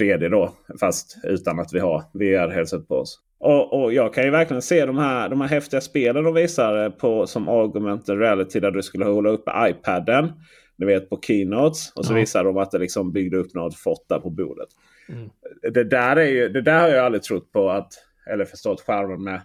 3D 0.00 0.28
då. 0.28 0.54
Fast 0.80 1.16
utan 1.24 1.60
att 1.60 1.72
vi 1.72 1.78
har 1.78 2.04
VR-headset 2.12 2.88
på 2.88 2.94
oss. 2.94 3.20
Och, 3.40 3.82
och, 3.82 3.92
jag 3.92 4.14
kan 4.14 4.24
ju 4.24 4.30
verkligen 4.30 4.62
se 4.62 4.86
de 4.86 4.98
här, 4.98 5.28
de 5.28 5.40
här 5.40 5.48
häftiga 5.48 5.80
spelen 5.80 6.24
de 6.24 6.34
visar 6.34 6.90
på 6.90 7.26
som 7.26 7.48
augmented 7.48 8.18
reality. 8.18 8.60
Där 8.60 8.70
du 8.70 8.82
skulle 8.82 9.04
hålla 9.04 9.30
upp 9.30 9.44
iPaden. 9.56 10.32
Ni 10.78 10.86
vet 10.86 11.10
på 11.10 11.20
Keynotes. 11.22 11.92
Och 11.94 12.04
så 12.04 12.12
ja. 12.12 12.16
visar 12.16 12.44
de 12.44 12.56
att 12.56 12.70
det 12.70 12.78
liksom 12.78 13.12
byggde 13.12 13.36
upp 13.36 13.54
något 13.54 13.76
fott 13.76 14.06
där 14.08 14.18
på 14.18 14.30
bordet. 14.30 14.68
Mm. 15.08 15.30
Det, 15.72 15.84
där 15.84 16.16
är 16.16 16.26
ju, 16.26 16.48
det 16.48 16.62
där 16.62 16.80
har 16.80 16.88
jag 16.88 17.04
aldrig 17.04 17.22
trott 17.22 17.52
på 17.52 17.70
att, 17.70 17.92
eller 18.30 18.44
förstått 18.44 18.80
skärmen 18.80 19.22
med. 19.22 19.40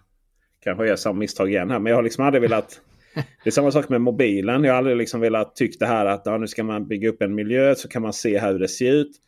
Kanske 0.64 0.88
gör 0.88 0.96
samma 0.96 1.20
misstag 1.20 1.50
igen 1.50 1.72
här. 1.72 1.80
Men 1.80 1.90
jag 1.90 1.98
har 1.98 2.04
liksom 2.04 2.26
aldrig 2.26 2.42
velat. 2.42 2.82
Det 3.16 3.50
är 3.50 3.52
samma 3.52 3.72
sak 3.72 3.90
med 3.90 4.02
mobilen. 4.02 4.64
Jag 4.64 4.74
har 4.74 4.78
aldrig 4.78 4.98
liksom 4.98 5.22
velat 5.22 5.56
tycka 5.56 5.76
det 5.80 5.86
här 5.86 6.06
att 6.06 6.22
ja, 6.26 6.38
nu 6.38 6.48
ska 6.48 6.64
man 6.64 6.88
bygga 6.88 7.10
upp 7.10 7.22
en 7.22 7.36
miljö 7.36 7.76
så 7.76 7.88
kan 7.88 8.02
man 8.02 8.14
se 8.14 8.40
hur 8.40 8.60
det 8.60 8.68
ser 8.68 8.92
ut. 8.92 9.20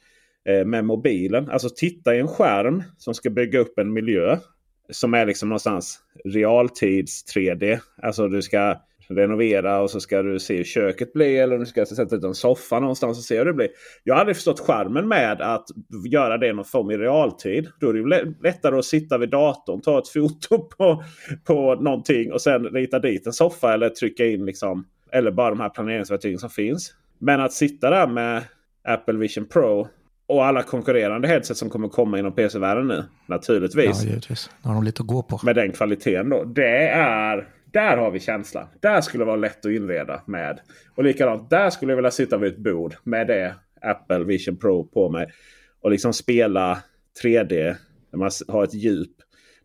Eh, 0.49 0.65
med 0.65 0.85
mobilen. 0.85 1.49
Alltså 1.49 1.69
titta 1.75 2.15
i 2.15 2.19
en 2.19 2.27
skärm 2.27 2.83
som 2.97 3.13
ska 3.13 3.29
bygga 3.29 3.59
upp 3.59 3.79
en 3.79 3.93
miljö. 3.93 4.37
Som 4.89 5.13
är 5.13 5.25
liksom 5.25 5.49
någonstans 5.49 5.99
realtids 6.25 7.35
3D. 7.35 7.79
Alltså 8.01 8.27
du 8.27 8.41
ska 8.41 8.81
renovera 9.07 9.81
och 9.81 9.91
så 9.91 9.99
ska 9.99 10.21
du 10.21 10.39
se 10.39 10.57
hur 10.57 10.63
köket 10.63 11.13
blir. 11.13 11.41
Eller 11.41 11.57
du 11.57 11.65
ska 11.65 11.85
sätta 11.85 12.15
ut 12.15 12.23
en 12.23 12.35
soffa 12.35 12.79
någonstans 12.79 13.17
och 13.17 13.23
se 13.23 13.37
hur 13.37 13.45
det 13.45 13.53
blir. 13.53 13.69
Jag 14.03 14.13
har 14.13 14.19
aldrig 14.19 14.35
förstått 14.35 14.59
skärmen 14.59 15.07
med 15.07 15.41
att 15.41 15.65
göra 16.09 16.37
det 16.37 16.53
någon 16.53 16.65
form 16.65 16.91
i 16.91 16.97
realtid. 16.97 17.67
Då 17.79 17.89
är 17.89 17.93
det 17.93 18.33
lättare 18.43 18.77
att 18.77 18.85
sitta 18.85 19.17
vid 19.17 19.29
datorn, 19.29 19.81
ta 19.81 19.99
ett 19.99 20.07
foto 20.07 20.57
på, 20.77 21.03
på 21.43 21.75
någonting 21.75 22.31
och 22.31 22.41
sen 22.41 22.63
rita 22.63 22.99
dit 22.99 23.27
en 23.27 23.33
soffa 23.33 23.73
eller 23.73 23.89
trycka 23.89 24.25
in 24.25 24.45
liksom. 24.45 24.87
Eller 25.11 25.31
bara 25.31 25.49
de 25.49 25.59
här 25.59 25.69
planeringsverktygen 25.69 26.39
som 26.39 26.49
finns. 26.49 26.93
Men 27.19 27.41
att 27.41 27.53
sitta 27.53 27.89
där 27.89 28.07
med 28.07 28.43
Apple 28.87 29.17
Vision 29.17 29.45
Pro 29.45 29.87
och 30.27 30.45
alla 30.45 30.63
konkurrerande 30.63 31.27
headset 31.27 31.57
som 31.57 31.69
kommer 31.69 31.87
komma 31.87 32.19
inom 32.19 32.35
PC-världen 32.35 32.87
nu. 32.87 33.03
Naturligtvis. 33.27 34.03
Ja, 34.03 34.09
givetvis. 34.09 34.49
Då 34.61 34.69
har 34.69 34.75
de 34.75 34.83
lite 34.83 35.01
att 35.01 35.07
gå 35.07 35.23
på. 35.23 35.39
Med 35.43 35.55
den 35.55 35.71
kvaliteten 35.71 36.29
då. 36.29 36.43
Det 36.43 36.87
är 36.87 37.47
där 37.75 37.97
har 37.97 38.11
vi 38.11 38.19
känslan. 38.19 38.67
Där 38.79 39.01
skulle 39.01 39.21
det 39.21 39.27
vara 39.27 39.35
lätt 39.35 39.65
att 39.65 39.71
inreda 39.71 40.21
med. 40.25 40.59
Och 40.95 41.03
likadant, 41.03 41.49
där 41.49 41.69
skulle 41.69 41.91
jag 41.91 41.95
vilja 41.95 42.11
sitta 42.11 42.37
vid 42.37 42.51
ett 42.51 42.57
bord 42.57 42.95
med 43.03 43.27
det 43.27 43.55
Apple 43.81 44.23
Vision 44.23 44.57
Pro 44.57 44.87
på 44.87 45.09
mig. 45.09 45.31
Och 45.81 45.91
liksom 45.91 46.13
spela 46.13 46.83
3D. 47.23 47.75
När 48.11 48.19
man 48.19 48.31
har 48.47 48.63
ett 48.63 48.73
djup. 48.73 49.11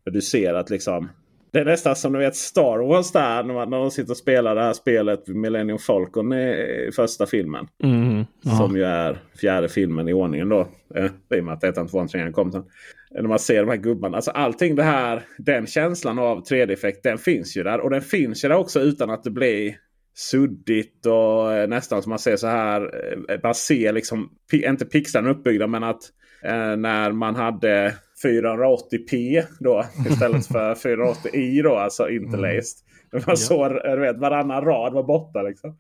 Där 0.05 0.13
du 0.13 0.21
ser 0.21 0.55
att 0.55 0.71
liksom 0.71 1.09
det 1.53 1.59
är 1.59 1.65
nästan 1.65 1.97
som 1.97 2.13
du 2.13 2.19
vet 2.19 2.37
Star 2.37 2.79
Wars 2.79 3.13
där 3.13 3.43
när, 3.43 3.55
man, 3.55 3.71
när 3.71 3.79
de 3.79 3.91
sitter 3.91 4.11
och 4.11 4.17
spelar 4.17 4.55
det 4.55 4.63
här 4.63 4.73
spelet 4.73 5.29
Millennium 5.29 5.79
Falcon 5.79 6.33
i, 6.33 6.87
i 6.89 6.93
första 6.93 7.27
filmen. 7.27 7.67
Mm, 7.83 8.25
som 8.59 8.77
ju 8.77 8.85
är 8.85 9.19
fjärde 9.41 9.69
filmen 9.69 10.09
i 10.09 10.13
ordningen 10.13 10.49
då. 10.49 10.69
Eh, 10.95 11.11
I 11.35 11.41
och 11.41 11.45
med 11.45 11.55
att 11.55 11.65
ettan, 11.65 11.89
tvåan, 11.89 12.09
trean 12.09 12.33
kom 12.33 12.53
sen. 12.53 12.65
När 13.11 13.23
man 13.23 13.39
ser 13.39 13.61
de 13.61 13.69
här 13.69 13.77
gubbarna. 13.77 14.17
Alltså 14.17 14.31
allting 14.31 14.77
det 14.77 14.83
här, 14.83 15.23
den 15.39 15.67
känslan 15.67 16.19
av 16.19 16.45
3D-effekt, 16.45 17.03
den 17.03 17.19
finns 17.19 17.57
ju 17.57 17.63
där. 17.63 17.81
Och 17.81 17.91
den 17.91 18.03
finns 18.03 18.45
ju 18.45 18.49
där 18.49 18.57
också 18.57 18.81
utan 18.81 19.11
att 19.11 19.25
det 19.25 19.31
blir 19.31 19.75
suddigt 20.15 21.07
och 21.07 21.53
eh, 21.53 21.69
nästan 21.69 22.03
som 22.03 22.11
man 22.11 22.19
ser 22.19 22.37
så 22.37 22.47
här. 22.47 22.81
Eh, 23.29 23.39
man 23.43 23.55
ser 23.55 23.93
liksom, 23.93 24.31
inte 24.53 24.85
pixlarna 24.85 25.31
uppbyggda 25.31 25.67
men 25.67 25.85
att 25.85 26.03
eh, 26.43 26.77
när 26.77 27.13
man 27.13 27.37
hade 27.37 27.95
480p 28.25 29.45
då 29.61 29.85
istället 30.11 30.47
för 30.47 30.75
480i 31.35 31.63
då, 31.63 31.77
alltså 31.77 32.11
interlaced. 32.11 32.79
Mm. 33.13 33.25
Man 33.27 33.37
såg 33.37 33.73
vet, 33.73 34.19
varannan 34.19 34.65
rad 34.65 34.93
var 34.93 35.03
borta. 35.03 35.43
Liksom. 35.43 35.77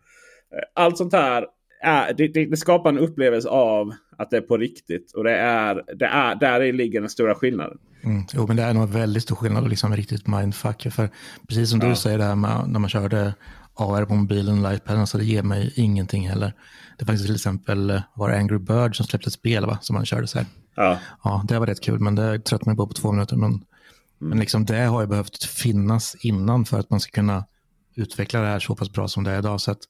Allt 0.75 0.99
sånt 0.99 1.13
här 1.13 1.47
är, 1.83 2.15
det, 2.15 2.29
det, 2.29 2.47
det, 2.47 2.57
skapar 2.57 2.91
en 2.91 2.99
upplevelse 2.99 3.49
av 3.49 3.93
att 4.19 4.31
det 4.31 4.37
är 4.37 4.41
på 4.41 4.57
riktigt. 4.57 5.13
Och 5.13 5.25
det 5.25 5.37
är, 5.37 5.85
det 5.99 6.05
är, 6.05 6.35
där 6.35 6.73
ligger 6.73 7.01
den 7.01 7.11
stora 7.11 7.35
skillnaden. 7.35 7.79
Mm, 8.05 8.23
jo, 8.35 8.47
men 8.47 8.57
det 8.57 8.63
är 8.63 8.75
nog 8.75 8.89
väldigt 8.89 9.23
stor 9.23 9.37
skillnad 9.37 9.63
och 9.63 9.69
liksom 9.69 9.97
riktigt 9.97 10.27
mindfuck. 10.27 10.87
För 10.91 11.09
precis 11.49 11.71
som 11.71 11.81
ja. 11.83 11.89
du 11.89 11.97
säger 11.97 12.19
det 12.19 12.25
här 12.25 12.37
med 12.37 12.69
när 12.69 12.81
man 12.81 12.91
körde 12.91 13.35
AR 13.75 14.05
på 14.05 14.15
mobilen 14.15 14.65
och 14.65 14.75
iPaden 14.75 15.07
så 15.07 15.19
det 15.19 15.25
ger 15.25 15.43
mig 15.43 15.73
ingenting 15.77 16.29
heller. 16.29 16.53
Det 16.99 17.05
faktiskt 17.05 17.27
till 17.27 17.35
exempel 17.35 17.91
eh, 17.91 18.01
var 18.15 18.31
Angry 18.31 18.59
Bird 18.59 18.97
som 18.97 19.07
släppte 19.07 19.29
ett 19.29 19.33
spel 19.33 19.67
va, 19.67 19.79
som 19.81 19.95
man 19.95 20.07
körde 20.07 20.27
så 20.27 20.39
här. 20.39 20.47
Ja. 20.75 20.99
Ja, 21.25 21.45
det 21.49 21.59
var 21.59 21.67
rätt 21.67 21.81
kul, 21.81 21.99
men 21.99 22.15
det 22.15 22.39
tröttnade 22.39 22.71
man 22.71 22.77
på 22.77 22.87
på 22.87 22.95
två 22.95 23.13
minuter. 23.13 23.37
Men, 23.37 23.65
men 24.19 24.39
liksom 24.39 24.65
det 24.65 24.77
har 24.77 25.01
ju 25.01 25.07
behövt 25.07 25.45
finnas 25.45 26.17
innan 26.21 26.65
för 26.65 26.79
att 26.79 26.91
man 26.91 27.01
ska 27.01 27.11
kunna 27.11 27.45
utveckla 27.97 28.41
det 28.41 28.47
här 28.47 28.59
så 28.59 28.77
pass 28.77 28.93
bra 28.93 29.09
som 29.09 29.25
det 29.25 29.31
är 29.31 29.39
idag. 29.39 29.61
Så 29.61 29.71
att 29.71 29.81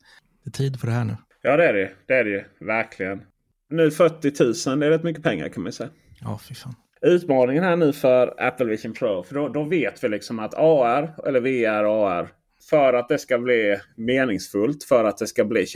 det 0.44 0.49
är 0.49 0.52
tid 0.52 0.80
för 0.80 0.87
det 0.87 0.92
här 0.92 1.04
nu. 1.04 1.16
Ja 1.42 1.56
det 1.56 1.68
är 1.68 1.72
det. 1.72 1.90
Det 2.06 2.14
är 2.14 2.25
det 2.25 2.30
ju. 2.30 2.44
Verkligen. 2.60 3.22
Nu 3.70 3.90
40 3.90 4.68
000 4.68 4.80
det 4.80 4.87
är 4.87 4.90
rätt 4.90 5.02
mycket 5.02 5.22
pengar 5.22 5.49
kan 5.49 5.62
man 5.62 5.72
säga. 5.72 5.90
Ja, 6.20 6.40
fy 6.49 6.54
fan. 6.54 6.75
Utmaningen 7.02 7.64
här 7.64 7.76
nu 7.76 7.92
för 7.92 8.34
Apple 8.38 8.66
Vision 8.66 8.92
Pro. 8.92 9.22
För 9.22 9.34
då, 9.34 9.49
då 9.49 9.64
vet 9.64 10.04
vi 10.04 10.08
liksom 10.08 10.38
att 10.38 10.54
AR 10.54 11.14
eller 11.26 11.40
VR 11.40 11.84
AR. 11.84 12.28
För 12.70 12.92
att 12.92 13.08
det 13.08 13.18
ska 13.18 13.38
bli 13.38 13.76
meningsfullt. 13.96 14.84
För 14.84 15.04
att 15.04 15.18
det 15.18 15.26
ska 15.26 15.44
bli 15.44 15.66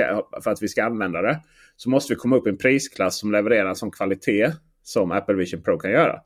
för 0.44 0.50
att 0.50 0.62
vi 0.62 0.68
ska 0.68 0.84
använda 0.84 1.22
det. 1.22 1.40
Så 1.76 1.90
måste 1.90 2.12
vi 2.12 2.16
komma 2.16 2.36
upp 2.36 2.46
i 2.46 2.50
en 2.50 2.56
prisklass 2.56 3.18
som 3.18 3.32
levererar 3.32 3.68
en 3.68 3.76
sån 3.76 3.90
kvalitet 3.90 4.52
som 4.84 5.12
Apple 5.12 5.34
Vision 5.34 5.62
Pro 5.62 5.78
kan 5.78 5.90
göra. 5.90 6.20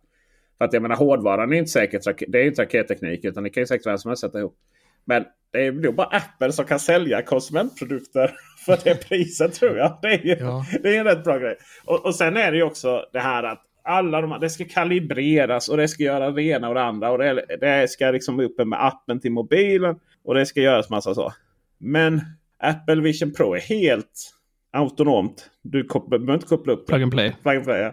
För 0.58 0.64
att 0.64 0.72
jag 0.72 0.82
menar 0.82 0.96
hårdvaran 0.96 1.52
är 1.52 1.56
inte 1.56 1.70
säkert 1.70 2.02
det 2.28 2.38
är 2.38 2.46
inte 2.46 2.62
raketteknik 2.62 3.24
utan 3.24 3.42
det 3.44 3.50
kan 3.50 3.62
ju 3.62 3.66
säkert 3.66 3.86
vem 3.86 3.98
som 3.98 4.08
helst 4.08 4.20
sätta 4.20 4.38
ihop. 4.38 4.56
Men 5.04 5.24
det 5.52 5.66
är 5.66 5.72
nog 5.72 5.94
bara 5.94 6.06
Apple 6.06 6.52
som 6.52 6.64
kan 6.64 6.80
sälja 6.80 7.22
konsumentprodukter 7.22 8.34
för 8.66 8.78
det 8.84 9.08
priset 9.08 9.54
tror 9.54 9.76
jag. 9.78 9.98
Det 10.02 10.08
är, 10.08 10.18
ju, 10.26 10.36
Ja. 10.40 10.64
det 10.82 10.96
är 10.96 11.00
en 11.00 11.06
rätt 11.06 11.24
bra 11.24 11.38
grej. 11.38 11.56
Och, 11.84 12.06
och 12.06 12.14
sen 12.14 12.36
är 12.36 12.50
det 12.52 12.56
ju 12.56 12.62
också 12.62 13.04
det 13.12 13.18
här 13.20 13.42
att 13.42 13.62
alla 13.84 14.20
de, 14.20 14.32
här- 14.32 14.38
det 14.38 14.50
ska 14.50 14.64
kalibreras 14.64 15.68
och 15.68 15.76
det 15.76 15.88
ska 15.88 16.02
göra 16.02 16.30
det 16.30 16.42
ena 16.42 16.68
och 16.68 16.74
det 16.74 16.82
andra. 16.82 17.10
Och 17.10 17.18
det, 17.18 17.44
det 17.60 17.90
ska 17.90 18.10
liksom 18.10 18.40
upp 18.40 18.58
med 18.66 18.84
appen 18.86 19.20
till 19.20 19.32
mobilen. 19.32 19.96
Och 20.24 20.34
det 20.34 20.46
ska 20.46 20.60
göras 20.60 20.90
massa 20.90 21.14
så. 21.14 21.32
Men 21.78 22.20
Apple 22.58 23.00
Vision 23.02 23.32
Pro 23.32 23.54
är 23.54 23.60
helt 23.60 24.30
autonomt. 24.72 25.50
Du 25.62 25.84
kopplar, 25.84 26.18
behöver 26.18 26.34
inte 26.34 26.46
koppla 26.46 26.72
upp 26.72 26.86
det. 26.86 26.92
Plug 26.92 27.02
and 27.02 27.12
play. 27.12 27.36
Plug 27.42 27.56
and 27.56 27.64
play, 27.64 27.80
ja. 27.80 27.92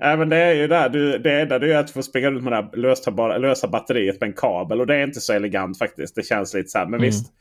Även 0.00 0.28
det 0.28 0.36
är 0.36 0.54
ju 0.54 0.66
där. 0.66 0.88
Du, 0.88 1.18
det 1.18 1.40
enda 1.40 1.58
det 1.58 1.72
är 1.72 1.78
att 1.78 1.86
du 1.86 1.92
får 1.92 2.02
springa 2.02 2.30
runt 2.30 2.44
med 2.44 2.52
det 2.52 2.56
här 2.56 3.38
lösa, 3.38 3.68
batteriet 3.68 4.20
med 4.20 4.28
en 4.28 4.34
kabel. 4.36 4.80
Och 4.80 4.86
det 4.86 4.96
är 4.96 5.04
inte 5.04 5.20
så 5.20 5.32
elegant 5.32 5.78
faktiskt. 5.78 6.14
Det 6.14 6.22
känns 6.22 6.54
lite 6.54 6.68
så 6.68 6.78
här. 6.78 6.86
Men 6.86 6.94
Mm. 6.94 7.06
visst. 7.06 7.32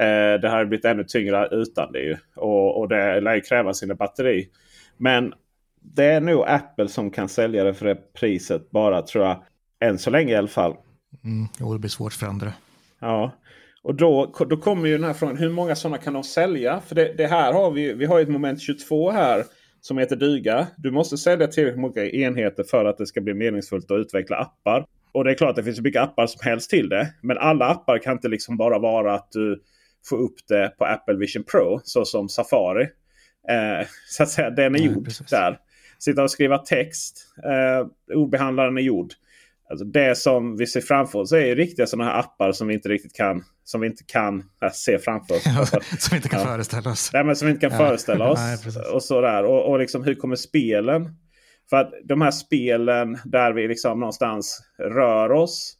Eh, 0.00 0.40
det 0.42 0.48
har 0.48 0.60
ju 0.60 0.66
blivit 0.66 0.84
ännu 0.84 1.04
tyngre 1.04 1.48
utan 1.50 1.92
det 1.92 1.98
ju. 2.00 2.16
Och, 2.36 2.80
och 2.80 2.88
det 2.88 3.20
lär 3.20 3.34
ju 3.34 3.40
kräva 3.40 3.74
sina 3.74 3.94
batteri. 3.94 4.48
Men 4.96 5.32
det 5.80 6.04
är 6.04 6.20
nog 6.20 6.44
Apple 6.48 6.88
som 6.88 7.10
kan 7.10 7.28
sälja 7.28 7.64
det 7.64 7.74
för 7.74 7.86
det 7.86 8.12
priset 8.12 8.70
bara 8.70 9.02
tror 9.02 9.24
jag. 9.24 9.42
Än 9.80 9.98
så 9.98 10.10
länge 10.10 10.32
i 10.32 10.36
alla 10.36 10.48
fall. 10.48 10.74
Mm, 11.24 11.48
jo, 11.60 11.72
det 11.72 11.78
blir 11.78 11.90
svårt 11.90 12.12
för 12.12 12.26
andra. 12.26 12.52
Ja. 13.00 13.32
Och 13.82 13.94
då, 13.94 14.34
då 14.50 14.56
kommer 14.56 14.88
ju 14.88 14.96
den 14.96 15.04
här 15.04 15.14
frågan. 15.14 15.36
Hur 15.36 15.50
många 15.50 15.76
sådana 15.76 15.98
kan 15.98 16.12
de 16.12 16.24
sälja? 16.24 16.80
För 16.80 16.94
det, 16.94 17.14
det 17.16 17.26
här 17.26 17.52
har 17.52 17.70
vi. 17.70 17.92
Vi 17.92 18.04
har 18.04 18.18
ju 18.18 18.22
ett 18.22 18.28
moment 18.28 18.60
22 18.60 19.10
här. 19.10 19.44
Som 19.80 19.98
heter 19.98 20.16
duga. 20.16 20.66
Du 20.76 20.90
måste 20.90 21.18
sälja 21.18 21.46
tillräckligt 21.46 21.80
många 21.80 22.04
enheter 22.04 22.64
för 22.64 22.84
att 22.84 22.98
det 22.98 23.06
ska 23.06 23.20
bli 23.20 23.34
meningsfullt 23.34 23.90
att 23.90 23.98
utveckla 23.98 24.36
appar. 24.36 24.86
Och 25.12 25.24
det 25.24 25.30
är 25.30 25.34
klart 25.34 25.50
att 25.50 25.56
det 25.56 25.64
finns 25.64 25.80
mycket 25.80 26.02
appar 26.02 26.26
som 26.26 26.40
helst 26.44 26.70
till 26.70 26.88
det. 26.88 27.14
Men 27.22 27.38
alla 27.38 27.68
appar 27.68 27.98
kan 27.98 28.12
inte 28.12 28.28
liksom 28.28 28.56
bara 28.56 28.78
vara 28.78 29.14
att 29.14 29.32
du 29.32 29.62
får 30.08 30.16
upp 30.16 30.36
det 30.48 30.72
på 30.78 30.84
Apple 30.84 31.16
Vision 31.16 31.44
Pro. 31.44 31.80
Så 31.84 32.04
som 32.04 32.28
Safari. 32.28 32.82
Eh, 33.48 33.86
så 34.08 34.22
att 34.22 34.28
säga, 34.28 34.50
den 34.50 34.64
är 34.64 34.70
Nej, 34.70 34.86
gjord 34.86 35.04
precis. 35.04 35.30
där. 35.30 35.58
Sitta 35.98 36.22
och 36.22 36.30
skriva 36.30 36.58
text. 36.58 37.34
Eh, 37.44 38.16
ordbehandlaren 38.16 38.78
är 38.78 38.82
gjord. 38.82 39.12
Alltså 39.70 39.84
det 39.84 40.18
som 40.18 40.56
vi 40.56 40.66
ser 40.66 40.80
framför 40.80 41.18
oss 41.18 41.32
är 41.32 41.56
riktiga 41.56 41.86
sådana 41.86 42.10
här 42.10 42.18
appar 42.18 42.52
som 42.52 42.68
vi 42.68 42.74
inte 42.74 42.88
riktigt 42.88 43.16
kan, 43.16 43.44
som 43.64 43.80
vi 43.80 43.86
inte 43.86 44.04
kan 44.06 44.38
äh, 44.62 44.70
se 44.72 44.98
framför 44.98 45.34
oss. 45.34 45.70
Som 45.98 46.10
vi 46.10 46.16
inte 46.16 46.28
kan 46.28 46.40
Ja. 46.40 46.46
föreställa 46.46 46.90
oss. 46.90 47.10
Nej, 47.12 47.24
men 47.24 47.36
som 47.36 47.46
vi 47.46 47.52
inte 47.54 47.68
kan 47.68 47.78
Ja. 47.80 47.86
föreställa 47.86 48.30
oss. 48.30 48.38
Nej, 48.38 48.74
och 48.94 49.02
sådär. 49.02 49.44
Och, 49.44 49.70
och 49.70 49.78
liksom 49.78 50.04
hur 50.04 50.14
kommer 50.14 50.36
spelen? 50.36 51.08
För 51.70 51.76
att 51.76 51.90
de 52.04 52.20
här 52.20 52.30
spelen 52.30 53.18
där 53.24 53.52
vi 53.52 53.68
liksom 53.68 54.00
någonstans 54.00 54.60
rör 54.78 55.32
oss. 55.32 55.74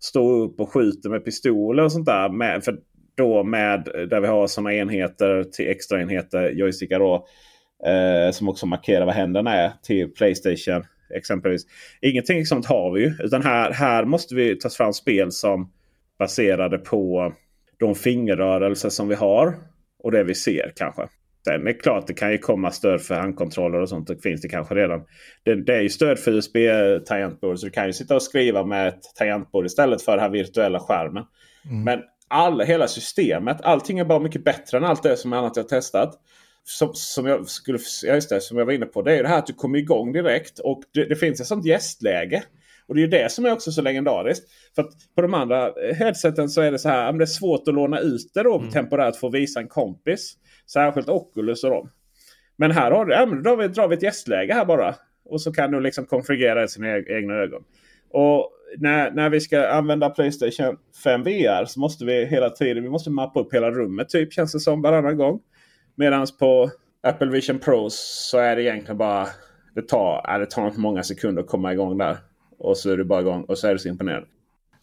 Står 0.00 0.40
upp 0.44 0.60
och 0.60 0.72
skjuter 0.72 1.10
med 1.10 1.24
pistoler 1.24 1.82
och 1.82 1.92
sånt 1.92 2.06
där. 2.06 2.28
Med, 2.28 2.64
för 2.64 2.78
då 3.16 3.44
med 3.44 3.84
där 4.10 4.20
vi 4.20 4.26
har 4.26 4.46
sådana 4.46 4.74
enheter 4.74 5.44
till 5.44 5.68
extra 5.70 6.00
enheter, 6.02 6.50
joystickar 6.50 6.98
då. 6.98 7.26
Eh, 7.86 8.30
som 8.32 8.48
också 8.48 8.66
markerar 8.66 9.06
vad 9.06 9.14
händerna 9.14 9.54
är 9.54 9.72
till 9.82 10.08
Playstation 10.14 10.84
exempelvis. 11.14 11.62
Ingenting 12.00 12.46
sånt 12.46 12.66
har 12.66 12.92
vi 12.92 13.00
ju. 13.00 13.14
Utan 13.20 13.42
här, 13.42 13.72
här 13.72 14.04
måste 14.04 14.34
vi 14.34 14.58
ta 14.58 14.68
fram 14.68 14.92
spel 14.92 15.32
som 15.32 15.72
baserade 16.18 16.78
på 16.78 17.32
de 17.78 17.94
fingerrörelser 17.94 18.88
som 18.88 19.08
vi 19.08 19.14
har. 19.14 19.54
Och 19.98 20.12
det 20.12 20.24
vi 20.24 20.34
ser 20.34 20.72
kanske. 20.76 21.08
Sen 21.44 21.60
är 21.60 21.64
det 21.64 21.74
klart 21.74 22.06
det 22.06 22.14
kan 22.14 22.32
ju 22.32 22.38
komma 22.38 22.70
stöd 22.70 23.02
för 23.02 23.14
handkontroller 23.14 23.80
och 23.80 23.88
sånt. 23.88 24.08
Det 24.08 24.22
finns 24.22 24.40
det 24.40 24.48
kanske 24.48 24.74
redan. 24.74 25.00
Det, 25.42 25.54
det 25.54 25.74
är 25.74 25.80
ju 25.80 25.88
stöd 25.88 26.18
för 26.18 26.32
USB-tangentbord. 26.32 27.58
Så 27.58 27.66
du 27.66 27.70
kan 27.70 27.86
ju 27.86 27.92
sitta 27.92 28.14
och 28.14 28.22
skriva 28.22 28.64
med 28.64 28.88
ett 28.88 29.02
tangentbord 29.18 29.66
istället 29.66 30.02
för 30.02 30.12
den 30.12 30.20
här 30.20 30.30
virtuella 30.30 30.80
skärmen. 30.80 31.24
Men 31.84 32.00
alla, 32.28 32.64
hela 32.64 32.88
systemet, 32.88 33.60
allting 33.62 33.98
är 33.98 34.04
bara 34.04 34.18
mycket 34.18 34.44
bättre 34.44 34.78
än 34.78 34.84
allt 34.84 35.02
det 35.02 35.16
som 35.16 35.32
annat 35.32 35.56
jag 35.56 35.68
testat. 35.68 36.14
Som, 36.68 36.90
som, 36.94 37.26
jag 37.26 37.48
skulle, 37.48 37.78
just 38.04 38.30
det, 38.30 38.40
som 38.40 38.58
jag 38.58 38.66
var 38.66 38.72
inne 38.72 38.86
på. 38.86 39.02
Det 39.02 39.16
är 39.16 39.22
det 39.22 39.28
här 39.28 39.38
att 39.38 39.46
du 39.46 39.52
kommer 39.52 39.78
igång 39.78 40.12
direkt. 40.12 40.58
Och 40.58 40.82
det, 40.94 41.04
det 41.04 41.16
finns 41.16 41.40
ett 41.40 41.46
sånt 41.46 41.66
gästläge. 41.66 42.42
Och 42.86 42.94
det 42.94 43.02
är 43.02 43.08
det 43.08 43.32
som 43.32 43.46
är 43.46 43.52
också 43.52 43.72
så 43.72 43.82
legendariskt. 43.82 44.48
För 44.74 44.82
att 44.82 44.92
på 45.14 45.22
de 45.22 45.34
andra 45.34 45.72
headseten 45.94 46.48
så 46.48 46.60
är 46.60 46.72
det 46.72 46.78
så 46.78 46.88
här. 46.88 47.12
Det 47.12 47.24
är 47.24 47.26
svårt 47.26 47.68
att 47.68 47.74
låna 47.74 48.00
ut 48.00 48.30
det 48.34 48.42
då 48.42 48.62
temporärt 48.72 49.16
för 49.16 49.26
att 49.26 49.34
visa 49.34 49.60
en 49.60 49.68
kompis. 49.68 50.34
Särskilt 50.72 51.08
Oculus 51.08 51.64
och 51.64 51.70
dem. 51.70 51.90
Men 52.56 52.70
här 52.70 52.90
har 52.90 53.04
du, 53.04 53.12
ja, 53.12 53.26
men 53.26 53.42
då 53.42 53.50
drar 53.50 53.56
vi, 53.56 53.68
drar 53.68 53.88
vi 53.88 53.94
ett 53.96 54.02
gästläge 54.02 54.54
här 54.54 54.64
bara. 54.64 54.94
Och 55.24 55.40
så 55.40 55.52
kan 55.52 55.70
du 55.70 55.80
liksom 55.80 56.06
konfigurera 56.06 56.64
i 56.64 56.68
sina 56.68 56.88
e- 56.88 57.04
egna 57.08 57.34
ögon. 57.34 57.62
Och 58.10 58.50
när, 58.78 59.10
när 59.10 59.30
vi 59.30 59.40
ska 59.40 59.68
använda 59.68 60.10
Playstation 60.10 60.76
5 61.04 61.22
VR 61.22 61.64
så 61.64 61.80
måste 61.80 62.04
vi 62.04 62.24
hela 62.24 62.50
tiden 62.50 62.82
vi 62.82 62.88
måste 62.88 63.10
mappa 63.10 63.40
upp 63.40 63.54
hela 63.54 63.70
rummet 63.70 64.08
typ 64.08 64.32
känns 64.32 64.52
det 64.52 64.60
som 64.60 64.82
varannan 64.82 65.16
gång. 65.16 65.40
Medan 65.96 66.26
på 66.38 66.70
Apple 67.02 67.30
Vision 67.30 67.58
Pro 67.58 67.90
så 67.90 68.38
är 68.38 68.56
det 68.56 68.62
egentligen 68.62 68.98
bara 68.98 69.26
det 69.74 69.88
tar, 69.88 70.38
det 70.38 70.46
tar 70.46 70.66
inte 70.66 70.80
många 70.80 71.02
sekunder 71.02 71.42
att 71.42 71.48
komma 71.48 71.72
igång 71.72 71.98
där. 71.98 72.16
Och 72.58 72.76
så 72.76 72.90
är 72.90 72.96
du 72.96 73.04
bara 73.04 73.20
igång 73.20 73.44
och 73.44 73.58
så 73.58 73.68
är 73.68 73.72
du 73.72 73.78
så 73.78 73.88
imponerad. 73.88 74.24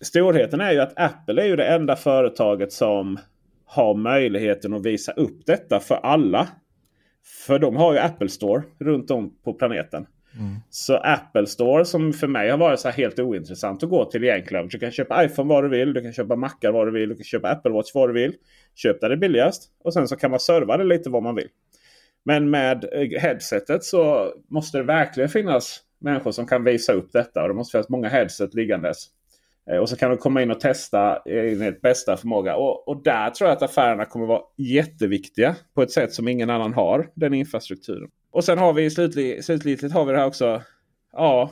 Storheten 0.02 0.62
är 0.62 0.72
ju 0.72 0.80
att 0.80 1.00
Apple 1.00 1.42
är 1.42 1.46
ju 1.46 1.56
det 1.56 1.66
enda 1.66 1.96
företaget 1.96 2.74
som 2.74 3.20
har 3.66 3.96
möjligheten 3.96 4.74
att 4.74 4.86
visa 4.86 5.12
upp 5.12 5.46
detta 5.46 5.80
för 5.80 5.96
alla. 5.96 6.48
För 7.46 7.60
de 7.60 7.76
har 7.76 7.94
ju 7.94 8.00
Apple 8.00 8.30
Store 8.30 8.64
runt 8.80 9.12
om 9.12 9.38
på 9.44 9.54
planeten. 9.54 10.06
Så 10.70 10.98
Apple 10.98 11.48
Store 11.48 11.86
som 11.86 12.14
för 12.14 12.28
mig 12.28 12.50
har 12.50 12.58
varit 12.58 12.80
så 12.80 12.88
här 12.90 12.96
helt 12.96 13.20
ointressant 13.20 13.84
att 13.84 13.90
gå 13.90 14.06
till 14.06 14.24
egentligen. 14.24 14.68
Du 14.68 14.80
kan 14.80 14.92
köpa 14.92 15.26
iPhone 15.26 15.50
vad 15.50 15.64
du 15.64 15.70
vill. 15.70 15.94
Du 15.94 16.02
kan 16.02 16.14
köpa 16.14 16.36
Macar 16.36 16.72
vad 16.72 16.88
du 16.88 16.92
vill. 16.92 17.10
Du 17.10 17.16
kan 17.16 17.24
köpa 17.24 17.50
Apple 17.50 17.72
Watch 17.72 17.92
vad 17.94 18.10
du 18.10 18.14
vill. 18.14 18.36
Köp 18.76 19.02
där 19.02 19.10
det 19.10 19.16
är 19.16 19.20
billigast. 19.20 19.72
Och 19.84 19.94
sen 19.94 20.08
så 20.08 20.16
kan 20.16 20.32
man 20.32 20.40
serva 20.40 20.78
det 20.78 20.84
lite 20.84 21.10
vad 21.10 21.24
man 21.24 21.36
vill. 21.36 21.48
Men 22.26 22.50
med 22.50 22.86
eh, 22.94 23.22
headsetet 23.22 23.84
så 23.84 24.34
måste 24.48 24.78
det 24.78 24.84
verkligen 24.84 25.30
finnas 25.30 25.82
människor 26.00 26.32
som 26.32 26.48
kan 26.48 26.64
visa 26.64 26.94
upp 26.94 27.12
detta. 27.14 27.42
Och 27.42 27.48
det 27.48 27.54
måste 27.54 27.72
finnas 27.72 27.90
många 27.90 28.10
headset 28.10 28.54
liggandes. 28.54 29.08
Eh, 29.72 29.78
och 29.78 29.90
så 29.90 29.96
kan 29.96 30.12
du 30.12 30.18
komma 30.18 30.42
in 30.42 30.52
och 30.52 30.60
testa 30.60 31.18
enligt 31.26 31.82
bästa 31.82 32.18
förmåga. 32.18 32.56
Och, 32.56 32.88
och 32.88 33.04
där 33.04 33.30
tror 33.30 33.50
jag 33.50 33.56
att 33.56 33.64
affärerna 33.64 34.06
kommer 34.06 34.26
vara 34.26 34.42
jätteviktiga. 34.58 35.56
På 35.74 35.82
ett 35.82 35.92
sätt 35.92 36.14
som 36.14 36.28
ingen 36.28 36.50
annan 36.50 36.74
har. 36.74 37.10
Den 37.16 37.34
infrastrukturen. 37.34 38.10
Och 38.34 38.44
sen 38.44 38.58
har 38.58 38.74
vi 38.74 38.90
slutligt, 38.90 39.46
slutligt 39.46 39.94
har 39.94 40.06
vi 40.06 40.12
det 40.12 40.18
här 40.18 40.28
också. 40.28 40.62
Ja, 41.12 41.52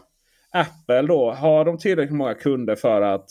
Apple 0.52 1.02
då. 1.02 1.32
Har 1.32 1.66
de 1.66 1.78
tillräckligt 1.78 2.18
många 2.18 2.34
kunder 2.34 2.76
för 2.76 3.02
att 3.02 3.30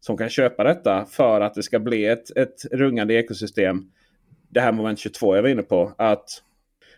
som 0.00 0.16
kan 0.16 0.28
köpa 0.28 0.64
detta 0.64 1.04
för 1.04 1.40
att 1.40 1.54
det 1.54 1.62
ska 1.62 1.78
bli 1.78 2.04
ett, 2.04 2.36
ett 2.36 2.64
rungande 2.72 3.14
ekosystem. 3.14 3.82
Det 4.48 4.60
här 4.60 4.72
moment 4.72 4.98
22 4.98 5.36
jag 5.36 5.42
var 5.42 5.48
inne 5.48 5.62
på. 5.62 5.92
Att 5.98 6.28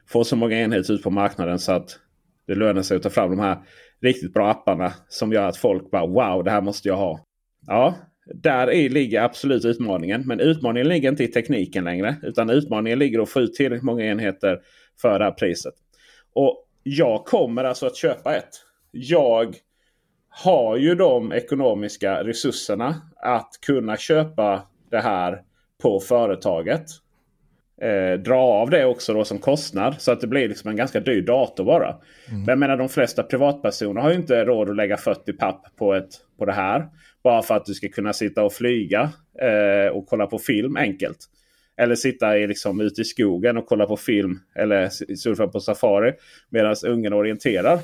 få 0.07 0.25
så 0.25 0.37
många 0.37 0.61
enheter 0.61 0.95
ut 0.95 1.03
på 1.03 1.11
marknaden 1.11 1.59
så 1.59 1.73
att 1.73 1.99
det 2.47 2.55
lönar 2.55 2.83
sig 2.83 2.97
att 2.97 3.03
ta 3.03 3.11
fram 3.11 3.31
de 3.31 3.39
här 3.39 3.59
riktigt 4.01 4.35
bra 4.35 4.51
apparna 4.51 4.93
som 5.09 5.33
gör 5.33 5.49
att 5.49 5.57
folk 5.57 5.91
bara 5.91 6.07
wow, 6.07 6.45
det 6.45 6.51
här 6.51 6.61
måste 6.61 6.89
jag 6.89 6.97
ha. 6.97 7.21
Ja, 7.67 7.95
där 8.35 8.71
i 8.71 8.89
ligger 8.89 9.23
absolut 9.23 9.65
utmaningen. 9.65 10.23
Men 10.27 10.41
utmaningen 10.41 10.89
ligger 10.89 11.09
inte 11.09 11.25
i 11.25 11.29
tekniken 11.29 11.85
längre. 11.85 12.17
Utan 12.23 12.51
utmaningen 12.51 12.99
ligger 12.99 13.23
att 13.23 13.29
få 13.29 13.41
ut 13.41 13.55
tillräckligt 13.55 13.85
många 13.85 14.05
enheter 14.05 14.61
för 15.01 15.19
det 15.19 15.25
här 15.25 15.33
priset. 15.33 15.75
Och 16.37 16.67
jag 16.83 17.25
kommer 17.25 17.65
alltså 17.65 17.87
att 17.87 17.97
köpa 17.97 18.37
ett. 18.37 18.49
Jag 18.91 19.57
har 20.29 20.77
ju 20.77 20.95
de 20.95 21.33
ekonomiska 21.33 22.25
resurserna 22.25 22.95
att 23.17 23.51
kunna 23.67 23.97
köpa 23.97 24.63
det 24.91 25.01
här 25.01 25.43
på 25.83 26.01
företaget. 26.01 26.87
Eh, 27.81 28.21
dra 28.21 28.39
av 28.39 28.71
det 28.71 28.85
också 28.85 29.15
då 29.15 29.25
som 29.25 29.39
kostnad. 29.39 29.95
Så 29.99 30.13
att 30.13 30.21
det 30.21 30.27
blir 30.27 30.49
liksom 30.49 30.71
en 30.71 30.77
ganska 30.77 31.01
dyr 31.01 31.23
dator 31.23 31.65
bara. 31.65 31.97
Men 32.31 32.49
jag 32.49 32.59
menar 32.59 32.77
de 32.77 32.89
flesta 32.89 33.23
privatpersoner 33.23 34.01
har 34.01 34.11
ju 34.11 34.17
inte 34.17 34.45
råd 34.45 34.71
att 34.71 34.77
lägga 34.77 34.97
40 34.97 35.33
papp 35.33 35.67
på, 35.77 35.95
ett, 35.95 36.11
på 36.39 36.45
det 36.45 36.53
här. 36.53 36.89
Bara 37.23 37.43
för 37.43 37.57
att 37.57 37.65
du 37.65 37.75
ska 37.75 37.89
kunna 37.89 38.13
sitta 38.13 38.45
och 38.45 38.53
flyga 38.53 39.11
eh, 39.41 39.93
och 39.93 40.07
kolla 40.07 40.27
på 40.27 40.39
film 40.39 40.77
enkelt. 40.77 41.19
Eller 41.77 41.95
sitta 41.95 42.39
i, 42.39 42.47
liksom, 42.47 42.81
ute 42.81 43.01
i 43.01 43.05
skogen 43.05 43.57
och 43.57 43.67
kolla 43.67 43.87
på 43.87 43.97
film 43.97 44.41
eller 44.55 44.89
surfa 45.17 45.47
på 45.49 45.61
safari 45.61 46.13
medan 46.51 46.77
ungen 46.87 47.13
orienterar. 47.13 47.79